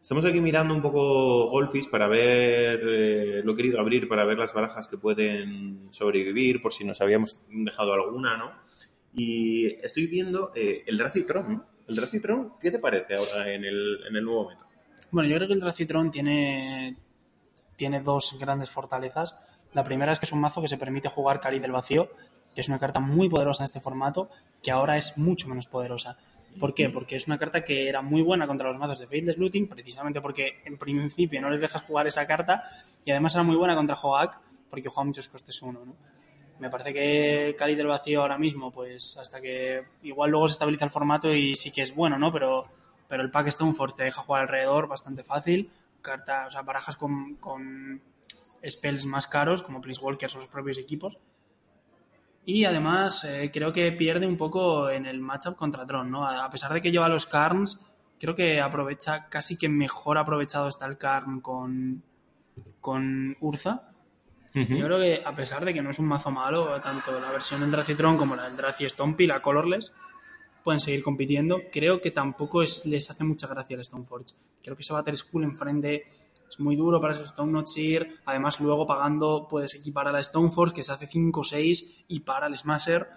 [0.00, 4.38] Estamos aquí mirando un poco Golfis para ver, eh, lo he querido abrir para ver
[4.38, 8.50] las barajas que pueden sobrevivir, por si nos habíamos dejado alguna, ¿no?
[9.14, 11.64] Y estoy viendo eh, el Dracitron.
[11.86, 14.66] ¿El Dracitron qué te parece ahora en el, en el nuevo meta?
[15.10, 16.96] Bueno, yo creo que el Dracitron tiene,
[17.76, 19.36] tiene dos grandes fortalezas.
[19.74, 22.08] La primera es que es un mazo que se permite jugar Cari del Vacío,
[22.54, 24.30] que es una carta muy poderosa en este formato,
[24.62, 26.16] que ahora es mucho menos poderosa.
[26.58, 26.90] ¿Por qué?
[26.90, 30.20] Porque es una carta que era muy buena contra los mazos de Faithless Looting, precisamente
[30.20, 32.64] porque en principio no les dejas jugar esa carta,
[33.04, 34.38] y además era muy buena contra Hoak,
[34.68, 35.94] porque juega muchos costes uno, ¿no?
[36.58, 40.84] Me parece que Cali del Vacío ahora mismo, pues hasta que igual luego se estabiliza
[40.84, 42.30] el formato y sí que es bueno, ¿no?
[42.30, 42.64] Pero,
[43.08, 45.70] pero el pack Stoneforge te deja jugar alrededor bastante fácil.
[46.02, 48.02] Carta, o sea, barajas con, con
[48.68, 51.16] spells más caros, como Prince Walker o sus propios equipos.
[52.44, 56.26] Y además eh, creo que pierde un poco en el matchup contra Tron, ¿no?
[56.26, 57.84] A pesar de que lleva los Karns,
[58.18, 62.02] creo que aprovecha, casi que mejor aprovechado está el Karn con,
[62.80, 63.90] con Urza.
[64.52, 67.60] Yo creo que a pesar de que no es un mazo malo, tanto la versión
[67.60, 69.92] del Dracitron como la del Draci Stompy, la Colorless,
[70.64, 71.60] pueden seguir compitiendo.
[71.70, 74.34] Creo que tampoco es, les hace mucha gracia el Stoneforge.
[74.62, 76.04] Creo que ese Battle School enfrente
[76.50, 77.68] es muy duro para esos Stone Not
[78.26, 82.56] Además, luego pagando puedes equipar a la Stoneforge, que se hace 5-6, y para el
[82.56, 83.08] Smasher.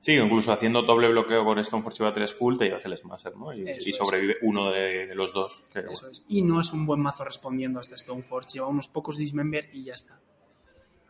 [0.00, 3.52] Sí, incluso haciendo doble bloqueo con Stoneforge y Battle School te llevas el Smasher, ¿no?
[3.52, 5.66] Y, sobrevive uno de, los dos.
[5.74, 6.24] Eso es.
[6.28, 8.48] Y no es un buen mazo respondiendo a este Stoneforge.
[8.54, 10.18] Lleva unos pocos Dismember y ya está.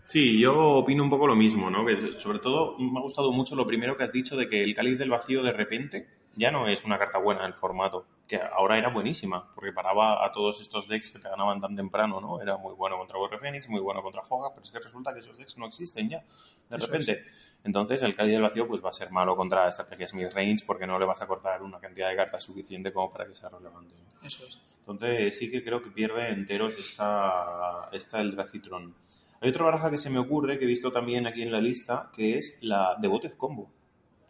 [0.07, 1.87] Sí, yo opino un poco lo mismo, ¿no?
[1.87, 4.75] Que sobre todo me ha gustado mucho lo primero que has dicho de que el
[4.75, 6.09] cáliz del vacío de repente
[6.41, 10.25] ya no es una carta buena en el formato, que ahora era buenísima, porque paraba
[10.25, 12.41] a todos estos decks que te ganaban tan temprano, ¿no?
[12.41, 15.21] Era muy bueno contra Warrior Phoenix, muy bueno contra Foga, pero es que resulta que
[15.21, 16.25] esos decks no existen ya,
[16.71, 17.25] de repente.
[17.63, 20.99] Entonces el Cáliz del Vacío pues va a ser malo contra estrategias mid-range porque no
[20.99, 23.95] le vas a cortar una cantidad de cartas suficiente como para que sea relevante.
[24.23, 24.63] Eso es.
[24.79, 28.95] Entonces sí que creo que pierde enteros esta, esta el Dracitron.
[29.43, 32.11] Hay otra baraja que se me ocurre, que he visto también aquí en la lista,
[32.15, 33.71] que es la de Botez Combo.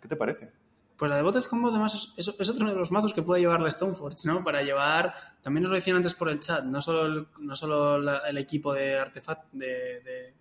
[0.00, 0.59] ¿Qué te parece?
[1.00, 3.62] Pues la de Botted Combo además es, es, otro de los mazos que puede llevar
[3.62, 4.44] la Stoneforge, ¿no?
[4.44, 7.98] Para llevar, también nos lo decían antes por el chat, no solo el, no solo
[7.98, 10.34] la, el equipo de artefacto, de, de,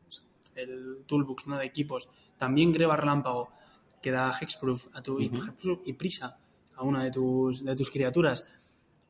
[0.55, 1.57] el toolbox, ¿no?
[1.57, 3.51] De equipos, también Greba Relámpago,
[4.01, 5.79] que da Hexproof a tu, uh -huh.
[5.85, 6.37] y, y prisa
[6.75, 8.45] a una de tus, de tus criaturas.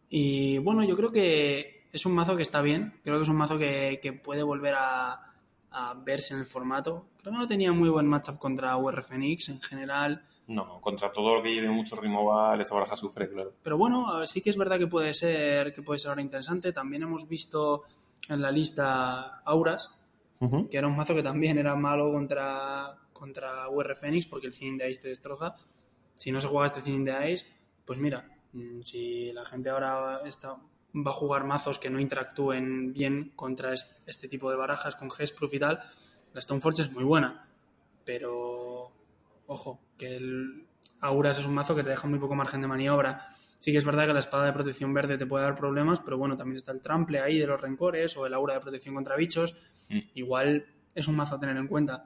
[0.07, 3.37] Y bueno, yo creo que es un mazo que está bien, creo que es un
[3.37, 5.33] mazo que, que puede volver a,
[5.71, 7.07] a, verse en el formato.
[7.17, 10.27] Creo que no tenía muy buen matchup contra UR Phoenix en general.
[10.49, 13.53] No, contra todo lo que lleve mucho removal, esa baraja sufre, claro.
[13.61, 16.73] Pero bueno, sí que es verdad que puede ser que puede ser ahora interesante.
[16.73, 17.83] También hemos visto
[18.27, 20.03] en la lista Auras,
[20.39, 20.69] uh -huh.
[20.69, 24.79] que era un mazo que también era malo contra, contra UR Phoenix, porque el Thinning
[24.79, 25.55] de Ice te destroza.
[26.17, 27.45] Si no se juega este Thinning de Ice,
[27.85, 30.57] pues mira, mm, si la gente ahora está,
[30.95, 35.53] va a jugar mazos que no interactúen bien contra este tipo de barajas con Hexproof
[35.53, 35.79] y tal,
[36.33, 37.45] la Stoneforge es muy buena.
[38.03, 38.91] Pero,
[39.49, 40.67] ojo, que el
[41.01, 43.35] Auras es un mazo que te deja muy poco margen de maniobra.
[43.59, 46.17] Sí que es verdad que la espada de protección verde te puede dar problemas, pero
[46.17, 49.17] bueno, también está el trample ahí de los rencores o el aura de protección contra
[49.17, 49.55] bichos.
[49.89, 49.99] Mm.
[50.13, 52.05] Igual es un mazo a tener en cuenta.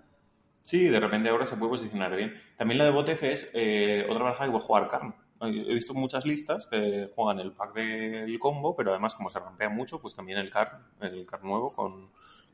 [0.63, 2.33] Sí, de repente ahora se puede posicionar bien.
[2.57, 5.13] También la de Botez es eh, otra baraja que jugar Karn.
[5.41, 9.67] He visto muchas listas que juegan el pack del combo, pero además como se rampea
[9.67, 12.11] mucho, pues también el car, el car nuevo con,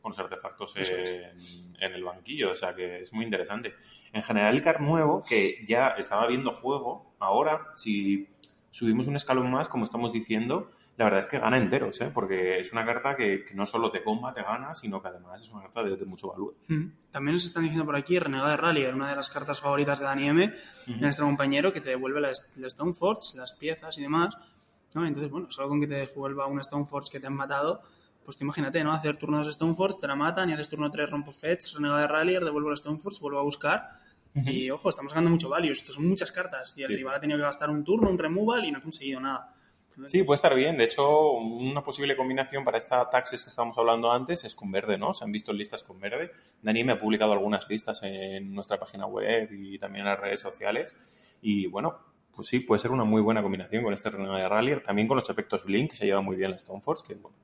[0.10, 1.32] con los artefactos en,
[1.80, 3.76] en, el banquillo, o sea que es muy interesante.
[4.12, 8.28] En general el car nuevo, que ya estaba viendo juego, ahora si
[8.72, 12.12] subimos un escalón más, como estamos diciendo, la verdad es que gana enteros, ¿eh?
[12.14, 15.42] porque es una carta que, que, no solo te comba, te gana, sino que además
[15.42, 16.56] es una carta de, de mucho valor.
[16.68, 16.88] Mm.
[17.12, 20.06] También nos están diciendo por aquí Renegada de Rally, una de las cartas favoritas de
[20.06, 20.54] Dani M,
[20.88, 24.36] nuestro compañero, que te devuelve la, la Stoneforge, las piezas y demás.
[24.94, 25.06] ¿no?
[25.06, 27.82] Entonces, bueno, solo con que te devuelva una Stoneforge que te han matado,
[28.24, 28.92] pues te imagínate, ¿no?
[28.92, 32.08] Hacer turno 2 Stoneforge, te la matan y haces turno 3 rompo fetch, Renegada de
[32.08, 33.90] Rally, devuelvo la Stoneforge, vuelvo a buscar.
[34.36, 34.54] Uh -huh.
[34.54, 36.74] Y ojo, estamos ganando mucho value, esto son muchas cartas.
[36.76, 36.96] Y el sí.
[36.98, 39.54] rival ha tenido que gastar un turno, un removal y no ha conseguido nada.
[40.08, 40.78] Sí, puede estar bien.
[40.78, 44.98] De hecho, una posible combinación para esta taxis que estábamos hablando antes es con verde,
[44.98, 45.14] ¿no?
[45.14, 46.32] Se han visto listas con verde.
[46.62, 50.40] Dani me ha publicado algunas listas en nuestra página web y también en las redes
[50.40, 50.96] sociales.
[51.42, 52.00] Y bueno,
[52.40, 54.82] pues sí, puede ser una muy buena combinación con este Renegade Rallier.
[54.82, 57.36] También con los efectos Blink, que se lleva muy bien la Stoneforce, que bueno,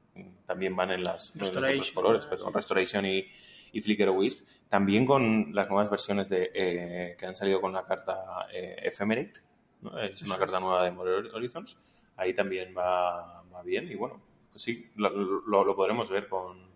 [0.45, 3.27] también van en, las, los otros colores, pero Restoration y,
[3.73, 4.47] y Flicker Wisp.
[4.69, 9.33] También con las nuevas versiones de, eh, que han salido con la carta eh, Ephemerate.
[9.81, 9.99] ¿no?
[9.99, 11.77] Es una carta nueva de Modern Horizons
[12.17, 16.69] ahí también va, va bien y bueno, pues sí, lo, lo, lo, podremos ver con,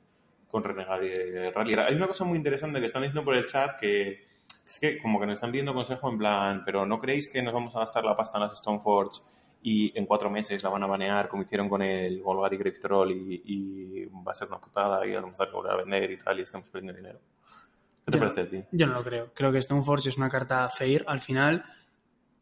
[0.49, 1.76] con Renegade Rally.
[1.76, 4.28] Hay una cosa muy interesante que están diciendo por el chat que
[4.70, 7.53] es que como que nos están pidiendo consejo en plan, pero ¿no creéis que nos
[7.53, 9.22] vamos a gastar la pasta en las Stoneforge
[9.63, 13.11] y en cuatro meses la van a banear como hicieron con el Golgari Grave Troll
[13.11, 16.17] y, y, va a ser una putada y a lo mejor volver a vender y
[16.17, 17.20] tal y estamos perdiendo dinero?
[18.05, 18.63] ¿Qué te yo, parece a ti?
[18.72, 19.34] Yo no lo creo.
[19.34, 21.65] Creo que Stoneforge es una carta fair al final.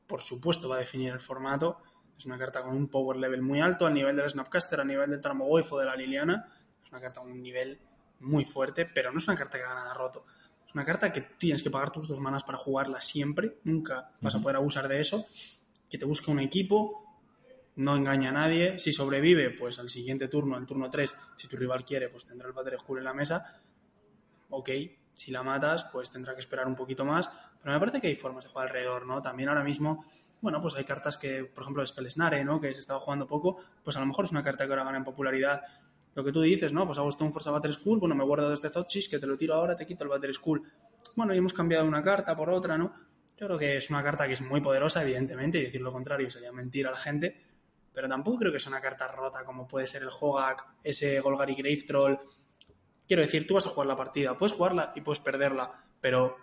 [0.05, 1.81] Por supuesto va a definir el formato,
[2.17, 5.09] es una carta con un power level muy alto al nivel del Snapcaster, a nivel
[5.09, 6.45] del Tramogoyf o de la Liliana.
[6.83, 7.79] Es una carta con un nivel
[8.19, 10.25] muy fuerte, pero no es una carta que gana roto.
[10.67, 13.59] Es una carta que tienes que pagar tus dos manas para jugarla siempre.
[13.63, 15.25] Nunca vas a poder abusar de eso.
[15.89, 17.05] Que te busque un equipo,
[17.77, 18.77] no engaña a nadie.
[18.77, 22.47] Si sobrevive, pues al siguiente turno, al turno 3, si tu rival quiere, pues tendrá
[22.47, 23.61] el Battle Skull en la mesa.
[24.49, 24.69] Ok,
[25.13, 27.29] si la matas, pues tendrá que esperar un poquito más.
[27.61, 29.21] Pero me parece que hay formas de jugar alrededor, ¿no?
[29.21, 30.05] También ahora mismo
[30.39, 32.61] bueno, pues hay cartas que, por ejemplo, Spellsnare, ¿no?
[32.61, 34.97] Que se estaba jugando poco, pues a lo mejor es una carta que ahora gana
[34.97, 35.61] en popularidad.
[36.17, 36.83] Lo que tú dices, ¿no?
[36.87, 39.53] Pues hago Stoneforce a Battle School, bueno, me guardo este Thoughtseize, que te lo tiro
[39.53, 40.63] ahora, te quito el Battle School.
[41.15, 42.91] Bueno, y hemos cambiado una carta por otra, ¿no?
[43.37, 46.27] Yo creo que es una carta que es muy poderosa, evidentemente, y decir lo contrario
[46.31, 47.39] sería mentir a la gente,
[47.93, 51.53] pero tampoco creo que sea una carta rota como puede ser el Hogak, ese Golgari
[51.53, 52.17] Grave Troll.
[53.07, 56.35] Quiero decir, tú vas a jugar la partida, puedes jugarla y puedes perderla, pero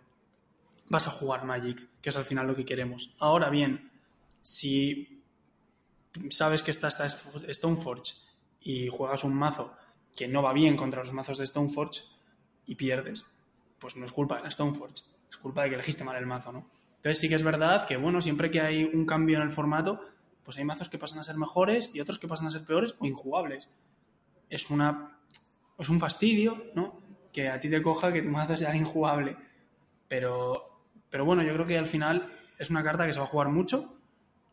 [0.89, 3.16] vas a jugar Magic, que es al final lo que queremos.
[3.18, 3.91] Ahora bien,
[4.41, 5.25] si
[6.31, 8.34] sabes que está esta Stoneforge
[8.65, 9.77] y juegas un mazo
[10.17, 12.03] que no va bien contra los mazos de Stoneforge
[12.67, 13.27] y pierdes,
[13.79, 16.51] pues no es culpa de la Stoneforge, es culpa de que elegiste mal el mazo,
[16.51, 16.66] ¿no?
[16.97, 20.01] Entonces sí que es verdad que, bueno, siempre que hay un cambio en el formato,
[20.43, 22.95] pues hay mazos que pasan a ser mejores y otros que pasan a ser peores
[22.99, 23.69] o injugables.
[24.49, 25.19] Es una
[25.78, 27.01] es un fastidio, ¿no?
[27.32, 29.36] Que a ti te coja que tu mazo sea injugable.
[30.09, 30.81] Pero,
[31.11, 33.49] pero bueno, yo creo que al final es una carta que se va a jugar
[33.49, 33.97] mucho,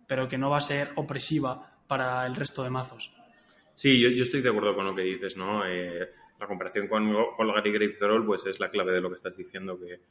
[0.07, 3.15] pero que no va a ser opresiva para el resto de mazos.
[3.75, 5.65] Sí, yo, yo estoy de acuerdo con lo que dices, ¿no?
[5.65, 9.37] Eh, la comparación con, con Gary Troll, pues es la clave de lo que estás
[9.37, 10.01] diciendo, que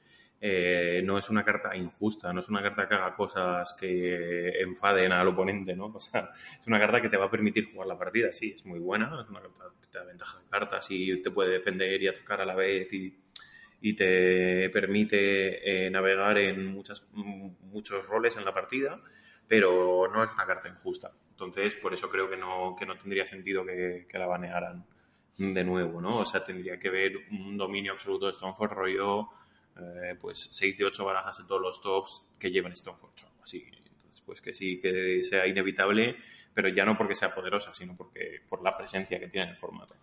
[0.41, 5.13] eh, no es una carta injusta, no es una carta que haga cosas que enfaden
[5.13, 5.87] al oponente, ¿no?
[5.95, 8.65] O sea, es una carta que te va a permitir jugar la partida, sí, es
[8.65, 12.01] muy buena, es una carta que te da ventaja de cartas y te puede defender
[12.03, 13.19] y atacar a la vez y,
[13.81, 19.03] y te permite eh, navegar en muchas, muchos roles en la partida,
[19.47, 21.13] pero no es una carta injusta.
[21.45, 24.85] Entonces, por eso creo que no, que no tendría sentido que, la banearan
[25.39, 26.19] de nuevo, ¿no?
[26.19, 29.29] O sea, tendría que ver un dominio absoluto de Stoneforge rollo,
[29.77, 33.65] eh, pues 6 de 8 barajas en todos los tops que lleven Stoneforge así.
[33.73, 36.17] Entonces, pues que sí, que sea inevitable,
[36.53, 39.57] pero ya no porque sea poderosa, sino porque por la presencia que tiene en el
[39.57, 39.95] formato.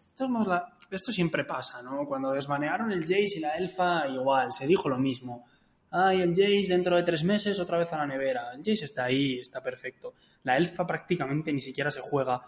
[0.89, 2.05] Esto siempre pasa, ¿no?
[2.07, 5.45] Cuando desbanearon el Jace y la Elfa, igual, se dijo lo mismo.
[5.89, 8.51] Ay, el Jace dentro de tres meses otra vez a la nevera.
[8.53, 10.15] El Jace está ahí, está perfecto.
[10.43, 12.41] La Elfa prácticamente ni siquiera se juega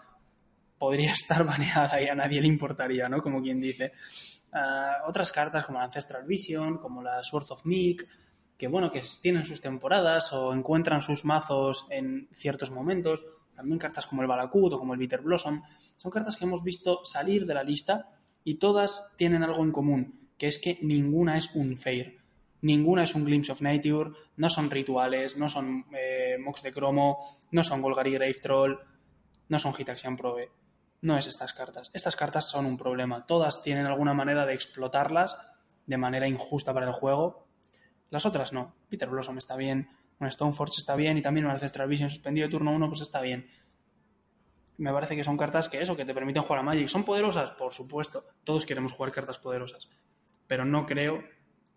[0.80, 3.22] podría estar baneada y a nadie le importaría, ¿no?
[3.22, 3.92] Como quien dice.
[4.52, 8.08] Ah, otras cartas como la Ancestral Vision, como la Sword of Meek,
[8.58, 13.24] que bueno, que tienen sus temporadas o encuentran sus mazos en ciertos momentos.
[13.54, 15.62] También cartas como el Balakut o como el Bitter Blossom.
[15.96, 18.08] Son cartas que hemos visto salir de la lista
[18.42, 22.19] y todas tienen algo en común, que es que ninguna es un Fair.
[22.62, 27.18] Ninguna es un Glimpse of Nature, no son rituales, no son eh, de Cromo,
[27.52, 28.78] no son Golgari Grave Troll,
[29.48, 30.50] no son Hitaxian Probe
[31.02, 31.90] no es estas cartas.
[31.94, 33.26] Estas cartas son un problema.
[33.26, 35.38] Todas tienen alguna manera de explotarlas
[35.86, 37.48] de manera injusta para el juego.
[38.10, 38.74] Las otras no.
[38.88, 39.88] Peter Blossom está bien,
[40.18, 43.20] un Stoneforge está bien y también un Ancestral Vision suspendido de turno 1 pues está
[43.20, 43.48] bien.
[44.76, 46.88] Me parece que son cartas que eso, que te permiten jugar a Magic.
[46.88, 47.50] ¿Son poderosas?
[47.52, 48.24] Por supuesto.
[48.44, 49.90] Todos queremos jugar cartas poderosas.
[50.46, 51.22] Pero no creo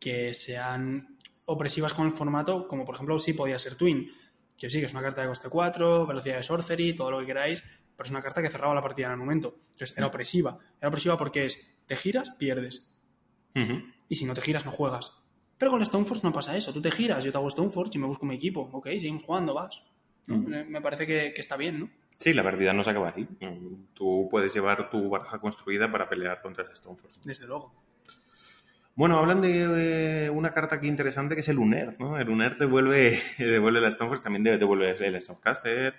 [0.03, 4.11] que sean opresivas con el formato, como por ejemplo sí podía ser Twin.
[4.57, 7.25] Que sí, que es una carta de coste 4, velocidad de sorcery, todo lo que
[7.25, 7.63] queráis,
[7.95, 9.55] pero es una carta que cerraba la partida en el momento.
[9.71, 10.57] Entonces era opresiva.
[10.79, 12.93] Era opresiva porque es, te giras, pierdes.
[14.09, 15.17] Y si no te giras, no juegas.
[15.57, 16.73] Pero con Stoneforge no pasa eso.
[16.73, 18.69] Tú te giras, yo te hago Stoneforge y me busco mi equipo.
[18.71, 19.83] Ok, seguimos jugando, vas.
[20.27, 21.89] Me parece que, está bien, ¿no?
[22.17, 23.27] Sí, la partida no se acaba ahí.
[23.93, 27.19] Tú puedes llevar tu baraja construida para pelear contra ese Stoneforge.
[27.23, 27.73] Desde luego.
[28.95, 32.19] Bueno, hablan de eh, una carta aquí interesante que es el Unearth, ¿no?
[32.19, 35.95] El Unearth devuelve, devuelve la Stoneforge, también devuelve el Stonecaster,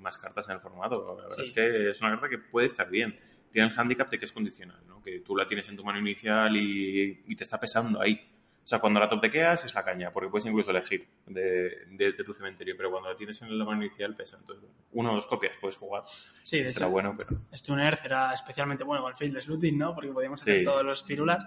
[0.00, 1.04] más cartas en el formato.
[1.04, 3.18] La verdad es que es una carta que puede estar bien.
[3.50, 4.96] Tiene el handicap de que es condicional, ¿no?
[5.02, 8.32] que tú la tienes en tu mano inicial y, te está pesando ahí.
[8.64, 12.74] O sea, cuando la toptequeas es la caña, porque puedes incluso elegir de, tu cementerio,
[12.76, 14.38] pero cuando la tienes en la mano inicial pesa.
[14.40, 16.02] Entonces, una o dos copias puedes jugar.
[16.42, 17.40] Sí, de Será bueno, pero...
[17.52, 19.94] Este Unearth era especialmente bueno con el Faithless Looting, ¿no?
[19.94, 21.44] Porque podíamos hacer todos los pirulas.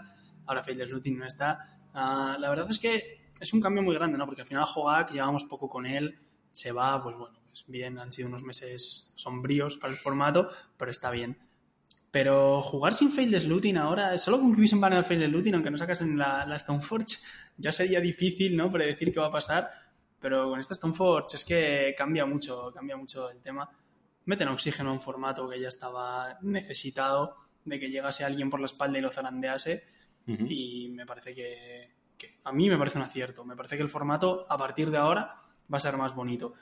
[0.49, 1.77] Ahora Faithless Looting no está.
[1.93, 4.25] Ah, la verdad es que es un cambio muy grande, ¿no?
[4.25, 6.17] Porque al final Hogak llevamos poco con él,
[6.49, 10.89] se va, pues bueno, pues bien, han sido unos meses sombríos para el formato, pero
[10.89, 11.37] está bien.
[12.09, 15.77] Pero jugar sin Failed Looting ahora, solo con que hubiesen baneado Failed Looting, aunque no
[15.77, 17.17] sacasen la, la Stoneforge,
[17.57, 18.71] ya sería difícil, ¿no?
[18.71, 19.69] Predecir qué va a pasar.
[20.19, 23.69] Pero con esta Stoneforge es que cambia mucho, cambia mucho el tema.
[24.25, 27.35] Meten oxígeno a un formato que ya estaba necesitado
[27.65, 29.98] de que llegase alguien por la espalda y lo zarandease.
[30.25, 31.91] Y me parece que,
[32.43, 33.43] a mí me parece un acierto.
[33.43, 35.41] Me parece que el formato, a partir de ahora,
[35.71, 36.53] va a ser más bonito.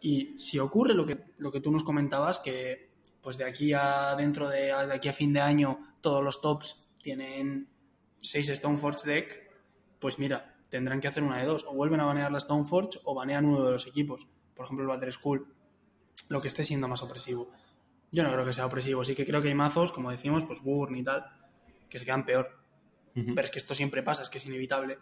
[0.00, 2.90] Y si ocurre lo que, lo que tú nos comentabas, que
[3.22, 6.90] pues de aquí a dentro de, de aquí a fin de año todos los tops
[7.00, 7.68] tienen
[8.20, 9.50] 6 Stoneforge deck,
[9.98, 11.64] pues mira, tendrán que hacer una de dos.
[11.68, 14.26] O vuelven a banear la Stoneforge o banean uno de los equipos.
[14.54, 15.54] Por ejemplo, el Battle School.
[16.28, 17.50] Lo que esté siendo más opresivo.
[18.10, 19.04] Yo no creo que sea opresivo.
[19.04, 21.24] Sí que creo que hay mazos, como decimos, pues Burn y tal,
[21.88, 22.61] que se quedan peor.
[23.14, 24.98] Pero es que esto siempre pasa, es que es inevitable.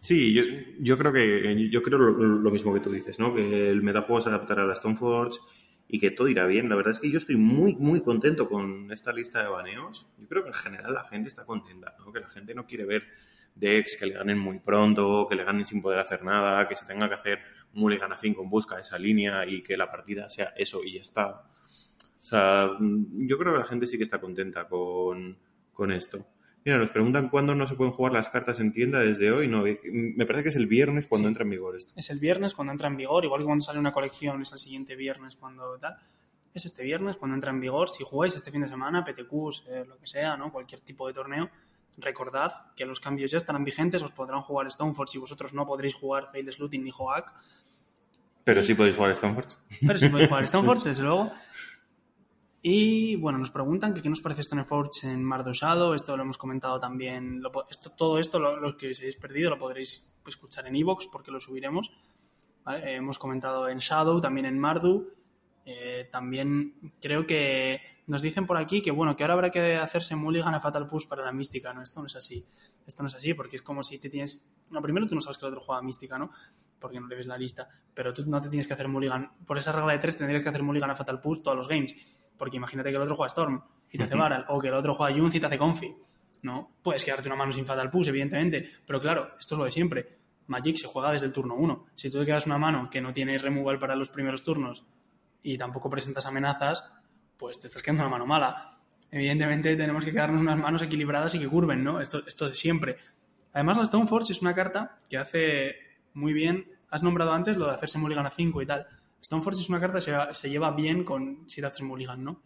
[0.00, 0.42] Sí, yo,
[0.80, 3.34] yo creo que yo creo lo, mismo que tú dices, ¿no?
[3.34, 5.38] Que el metajuego se adaptará a la Stoneforge
[5.88, 6.68] y que todo irá bien.
[6.68, 10.08] La verdad es que yo estoy muy, muy contento con esta lista de baneos.
[10.18, 12.12] Yo creo que en general la gente está contenta, ¿no?
[12.12, 13.04] Que la gente no quiere ver
[13.54, 16.86] decks que le ganen muy pronto, que le ganen sin poder hacer nada, que se
[16.86, 17.40] tenga que hacer
[17.72, 20.94] mulligan a 5 en busca de esa línea y que la partida sea eso y
[20.94, 21.28] ya está.
[21.28, 25.38] O sea, yo creo que la gente sí que está contenta con,
[25.72, 26.26] con esto.
[26.68, 29.48] Mira, nos preguntan cuándo no se pueden jugar las cartas en tienda desde hoy.
[29.48, 31.94] No, me parece que es el viernes cuando entra en vigor esto.
[31.96, 34.58] Es el viernes cuando entra en vigor, igual que cuando sale una colección es el
[34.58, 35.96] siguiente viernes cuando tal.
[36.52, 37.88] Es este viernes cuando entra en vigor.
[37.88, 40.52] Si jugáis este fin de semana, PTQs, eh, lo que sea, ¿no?
[40.52, 41.48] cualquier tipo de torneo,
[41.96, 45.94] recordad que los cambios ya estarán vigentes, os podrán jugar Stoneforge y vosotros no podréis
[45.94, 47.32] jugar Failed Looting ni Hoak.
[48.44, 49.56] Pero sí podéis jugar Stoneforge.
[49.86, 51.32] Pero sí podéis jugar Stoneforge, desde luego.
[52.60, 55.94] Y bueno, nos preguntan que qué nos parece Stoneforge en Mar Shadow.
[55.94, 57.40] Esto lo hemos comentado también.
[57.70, 61.38] esto, todo esto, lo, que os habéis perdido, lo podréis escuchar en Evox porque lo
[61.38, 61.92] subiremos.
[62.66, 65.12] hemos comentado en Shadow, también en Mardu.
[65.64, 70.16] Eh, también creo que nos dicen por aquí que bueno, que ahora habrá que hacerse
[70.16, 71.72] mulligan a Fatal Push para la mística.
[71.72, 72.44] No, esto no es así.
[72.86, 74.50] Esto no es así porque es como si te tienes.
[74.70, 76.32] No, primero tú no sabes que el otro juega mística, ¿no?
[76.80, 77.68] Porque no le ves la lista.
[77.94, 79.30] Pero tú no te tienes que hacer mulligan.
[79.46, 81.94] Por esa regla de tres tendrías que hacer mulligan a Fatal Push todos los games
[82.38, 84.94] porque imagínate que el otro juega Storm y te hace Baral, o que el otro
[84.94, 85.94] juega Junz y te hace Confi.
[86.42, 86.70] ¿no?
[86.82, 90.18] Puedes quedarte una mano sin Fatal Push, evidentemente, pero claro, esto es lo de siempre.
[90.46, 91.86] Magic se juega desde el turno 1.
[91.94, 94.86] Si tú te quedas una mano que no tiene removal para los primeros turnos
[95.42, 96.90] y tampoco presentas amenazas,
[97.36, 98.78] pues te estás quedando una mano mala.
[99.10, 102.00] Evidentemente tenemos que quedarnos unas manos equilibradas y que curven, ¿no?
[102.00, 102.96] Esto, esto de siempre.
[103.52, 105.76] Además, la Stoneforge es una carta que hace
[106.14, 106.66] muy bien.
[106.90, 108.86] Has nombrado antes lo de hacerse mulligan a 5 y tal.
[109.22, 112.42] Stoneforge es una carta que se, lleva bien con si te haces mulligan, ¿no?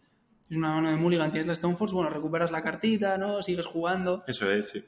[0.49, 3.41] Es una mano de mulligan, tienes la Stoneforge, bueno, recuperas la cartita, ¿no?
[3.41, 4.23] Sigues jugando.
[4.27, 4.85] Eso es, sí.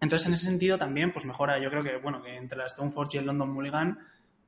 [0.00, 1.58] Entonces, en ese sentido también, pues mejora.
[1.58, 3.98] Yo creo que, bueno, que entre la Stoneforge y el London Mulligan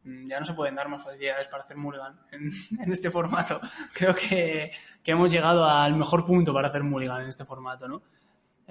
[0.04, 2.52] mm, ya no se pueden dar más facilidades para hacer Mulligan en,
[2.92, 3.60] este formato.
[3.92, 4.70] Creo que,
[5.02, 8.02] que, hemos llegado al mejor punto para hacer Mulligan en este formato, ¿no?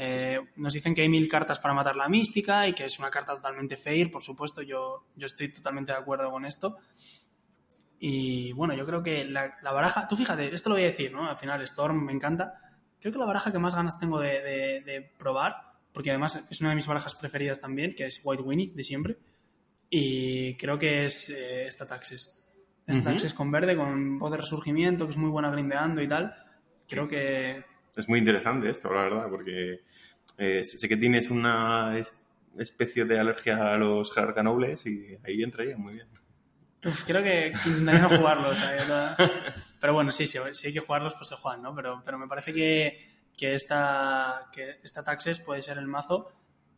[0.02, 3.10] Eh, nos dicen que hay mil cartas para matar la mística y que es una
[3.10, 6.78] carta totalmente fair, por supuesto, yo, yo estoy totalmente de acuerdo con esto.
[8.00, 11.30] Y bueno, yo creo que la, baraja, tú fíjate, esto lo voy a decir, ¿no?
[11.30, 12.54] Al final Storm me encanta.
[13.00, 15.56] Creo que la baraja que más ganas tengo de, probar,
[15.94, 19.18] porque además es una de mis barajas preferidas también, que es White Winnie de siempre.
[19.90, 22.46] Y creo que es eh, esta Taxes.
[22.88, 26.34] Esta Taxes con verde, con voz de resurgimiento, que es muy buena grindeando y tal.
[26.88, 27.64] Creo que
[28.00, 29.82] es muy interesante esto, la verdad, porque
[30.38, 31.94] eh, sé que tienes una
[32.58, 36.08] especie de alergia a los nobles y ahí entraría muy bien.
[37.06, 38.62] Creo que intentaría no jugarlos.
[39.80, 41.74] Pero bueno, sí, sí, si hay que jugarlos, pues se juegan, ¿no?
[41.74, 46.32] Pero, pero me parece que, que, esta, que esta Taxes puede ser el mazo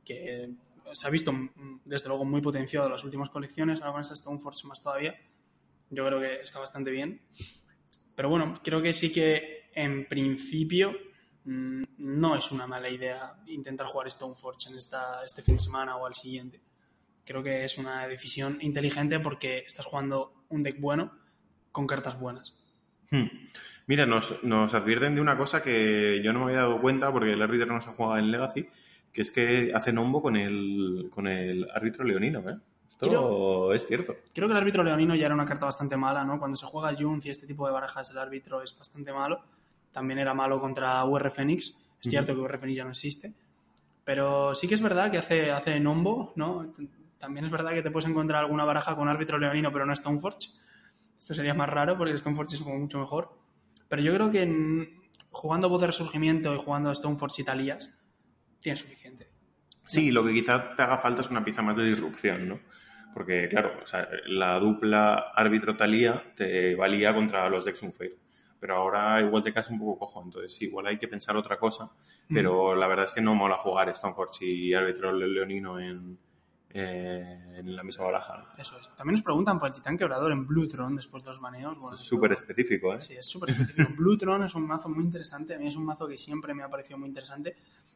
[0.06, 0.50] que
[0.94, 3.82] se ha visto, mm, desde luego, muy potenciado en las últimas colecciones.
[3.82, 5.16] Ahora con esta Stoneforge más todavía.
[5.90, 7.22] Yo creo que está bastante bien.
[8.16, 10.92] Pero bueno, creo que sí que en principio
[11.46, 15.96] mm, no es una mala idea intentar jugar Stoneforge en esta, este fin de semana
[15.98, 16.62] o al siguiente.
[17.26, 21.12] Creo que es una decisión inteligente porque estás jugando un deck bueno
[21.72, 22.56] con cartas buenas.
[23.10, 23.28] Hmm.
[23.88, 24.32] Mira, nos,
[24.74, 27.82] advierten de una cosa que yo no me había dado cuenta porque el árbitro no
[27.82, 28.68] se juega en Legacy,
[29.12, 32.58] que es que hace nombo con el, con el árbitro leonino, ¿eh?
[32.88, 34.16] Esto es cierto.
[34.34, 36.38] Creo que el árbitro leonino ya era una carta bastante mala, ¿no?
[36.38, 39.42] Cuando se juega Junts y este tipo de barajas, el árbitro es bastante malo.
[39.92, 41.76] También era malo contra UR Phoenix.
[42.02, 43.34] Es cierto que UR Phoenix ya no existe.
[44.04, 46.72] Pero sí que es verdad que hace, hace Nombo, ¿no?
[47.22, 50.50] También es verdad que te puedes encontrar alguna baraja con árbitro leonino, pero no Stoneforge.
[51.20, 53.38] Esto sería más raro porque el Stoneforge es como mucho mejor.
[53.88, 54.98] Pero yo creo que
[55.30, 57.96] jugando Voz de Resurgimiento y jugando Stoneforge y Talías,
[58.60, 59.30] tiene suficiente.
[59.86, 62.60] Sí, lo que quizá te haga falta es una pieza más de disrupción, ¿no?
[63.14, 63.80] Porque, claro,
[64.26, 68.18] la dupla árbitro-talía te valía contra los decks Unfair.
[68.60, 71.86] Pero ahora igual te caes un poco cojo, entonces igual hay que pensar otra cosa.
[72.30, 72.34] Mm.
[72.34, 76.18] Pero la verdad es que no mola jugar Stoneforge y árbitro leonino en,
[76.74, 78.54] eh, en la misma baraja.
[78.58, 78.90] Eso es.
[78.96, 81.78] También nos preguntan por el titán quebrador en Blutron después de los baneos.
[81.94, 83.02] es súper específico, ¿eh?
[83.02, 83.92] Sí, es súper específico.
[83.98, 85.56] Blutron es un mazo muy interesante.
[85.56, 87.56] A mí es un mazo que siempre me ha parecido muy interesante.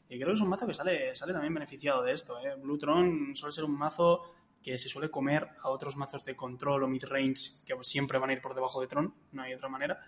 [0.09, 2.37] Y creo que es un mazo que sale, sale también beneficiado de esto.
[2.39, 2.55] ¿eh?
[2.61, 4.21] Blutron suele ser un mazo
[4.61, 8.33] que se suele comer a otros mazos de control o mid-range que siempre van a
[8.33, 9.99] ir por debajo de Tron, no hay otra manera.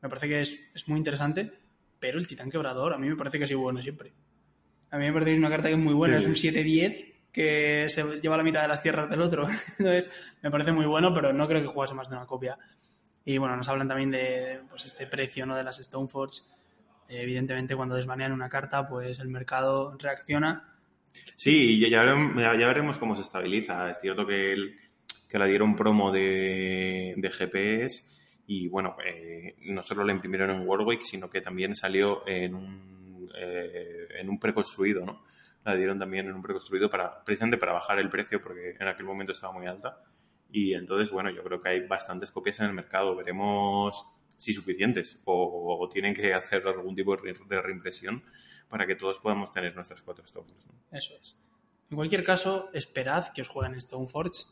[0.00, 1.52] Me parece que es, es muy interesante,
[2.00, 4.12] pero el titán quebrador a mí me parece que es bueno siempre.
[4.90, 7.11] A mí me parece que es una carta que es muy buena, es un 7-10
[7.32, 9.46] que se lleva la mitad de las tierras del otro.
[9.78, 10.10] Entonces,
[10.42, 12.58] me parece muy bueno, pero no creo que jugase más de una copia.
[13.24, 15.56] Y bueno, nos hablan también de pues, este precio ¿no?
[15.56, 16.42] de las Stoneforge.
[17.08, 20.72] evidentemente, cuando desbanean una carta, pues el mercado reacciona
[21.36, 23.90] Sí, ya, ya, veremos cómo se estabiliza.
[23.90, 24.76] Es cierto que,
[25.28, 28.04] que la dieron promo de, de GPS
[28.46, 33.30] y bueno, eh, no solo la imprimieron en Warwick, sino que también salió en un,
[33.36, 35.24] eh, en un preconstruido, ¿no?
[35.64, 39.06] La dieron también en un preconstruido para, precisamente para bajar el precio porque en aquel
[39.06, 40.02] momento estaba muy alta.
[40.50, 43.16] Y entonces, bueno, yo creo que hay bastantes copias en el mercado.
[43.16, 44.06] Veremos
[44.36, 48.24] si suficientes o, tienen que hacer algún tipo de reimpresión
[48.68, 50.66] para que todos podamos tener nuestras cuatro stones.
[50.90, 51.38] Eso es.
[51.90, 54.44] En cualquier caso, esperad que os jueguen Stoneforge.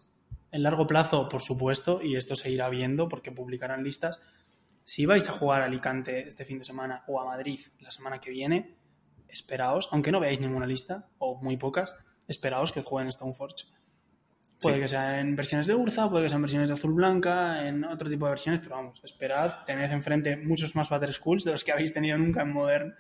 [0.53, 4.21] En largo plazo, por supuesto, y esto se irá viendo porque publicarán listas.
[4.85, 8.21] Si vais a jugar a Alicante este fin de semana o a Madrid la semana
[8.21, 8.77] que viene,
[9.33, 11.97] esperaos, aunque no veáis ninguna lista, o muy pocas,
[12.29, 13.67] esperaos que jueguen Stoneforge.
[14.61, 17.83] Puede que sea en versiones de Urza, puede que sean versiones de azul blanca, en
[17.85, 21.65] otro tipo de versiones, pero vamos, esperad, tened enfrente muchos más Battle Schools de los
[21.65, 22.95] que habéis tenido nunca en Modern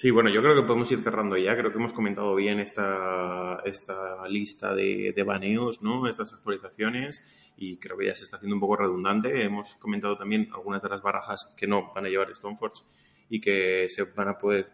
[0.00, 1.54] Sí, bueno, yo creo que podemos ir cerrando ya.
[1.54, 6.06] Creo que hemos comentado bien esta, esta lista de, de, baneos, ¿no?
[6.06, 7.22] Estas actualizaciones
[7.58, 9.44] y creo que ya se está haciendo un poco redundante.
[9.44, 12.82] Hemos comentado también algunas de las barajas que no van a llevar Stoneforge
[13.30, 14.70] y que se van a poder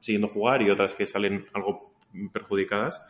[0.00, 1.94] siguiendo jugar y otras que salen algo
[2.32, 3.00] perjudicadas.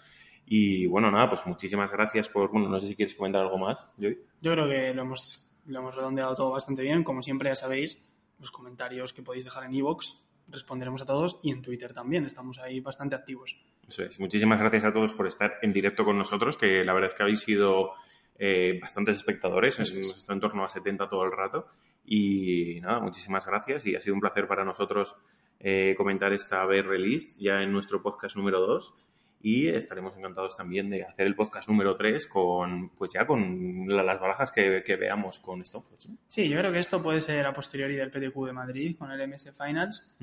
[0.46, 3.84] Y bueno, nada, pues muchísimas gracias por, bueno, no sé si quieres comentar algo más,
[3.98, 4.20] Joy.
[4.40, 7.02] Yo creo que lo hemos, lo hemos redondeado todo bastante bien.
[7.02, 8.06] Como siempre, ya sabéis,
[8.38, 12.58] los comentarios que podéis dejar en iVoox responderemos a todos y en Twitter también, estamos
[12.58, 13.58] ahí bastante activos.
[13.88, 14.20] Eso es.
[14.20, 17.22] Muchísimas gracias a todos por estar en directo con nosotros, que la verdad es que
[17.22, 17.92] habéis sido
[18.38, 19.90] eh, bastantes espectadores, es.
[19.92, 21.66] está en torno a 70 todo el rato.
[22.04, 25.16] Y nada, muchísimas gracias y ha sido un placer para nosotros
[25.58, 28.94] eh, comentar esta B release ya en nuestro podcast número 2
[29.40, 34.18] y estaremos encantados también de hacer el podcast número 3 con, pues ya con las
[34.18, 36.08] barajas que, veamos con Stoneforge.
[36.26, 39.28] Sí, yo creo que esto puede ser a posteriori del PTQ de Madrid con el
[39.28, 40.16] MS Finals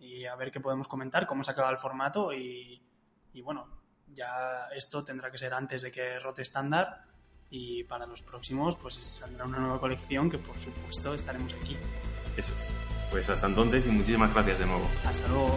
[0.00, 2.82] y a ver qué podemos comentar, cómo se acaba el formato y,
[3.32, 3.68] y bueno,
[4.08, 7.13] ya esto tendrá que ser antes de que rote estándar
[7.54, 11.76] y para los próximos pues saldrá una nueva colección que por supuesto estaremos aquí.
[12.36, 12.72] Eso es.
[13.12, 14.90] Pues hasta entonces y muchísimas gracias de nuevo.
[15.04, 15.56] Hasta luego.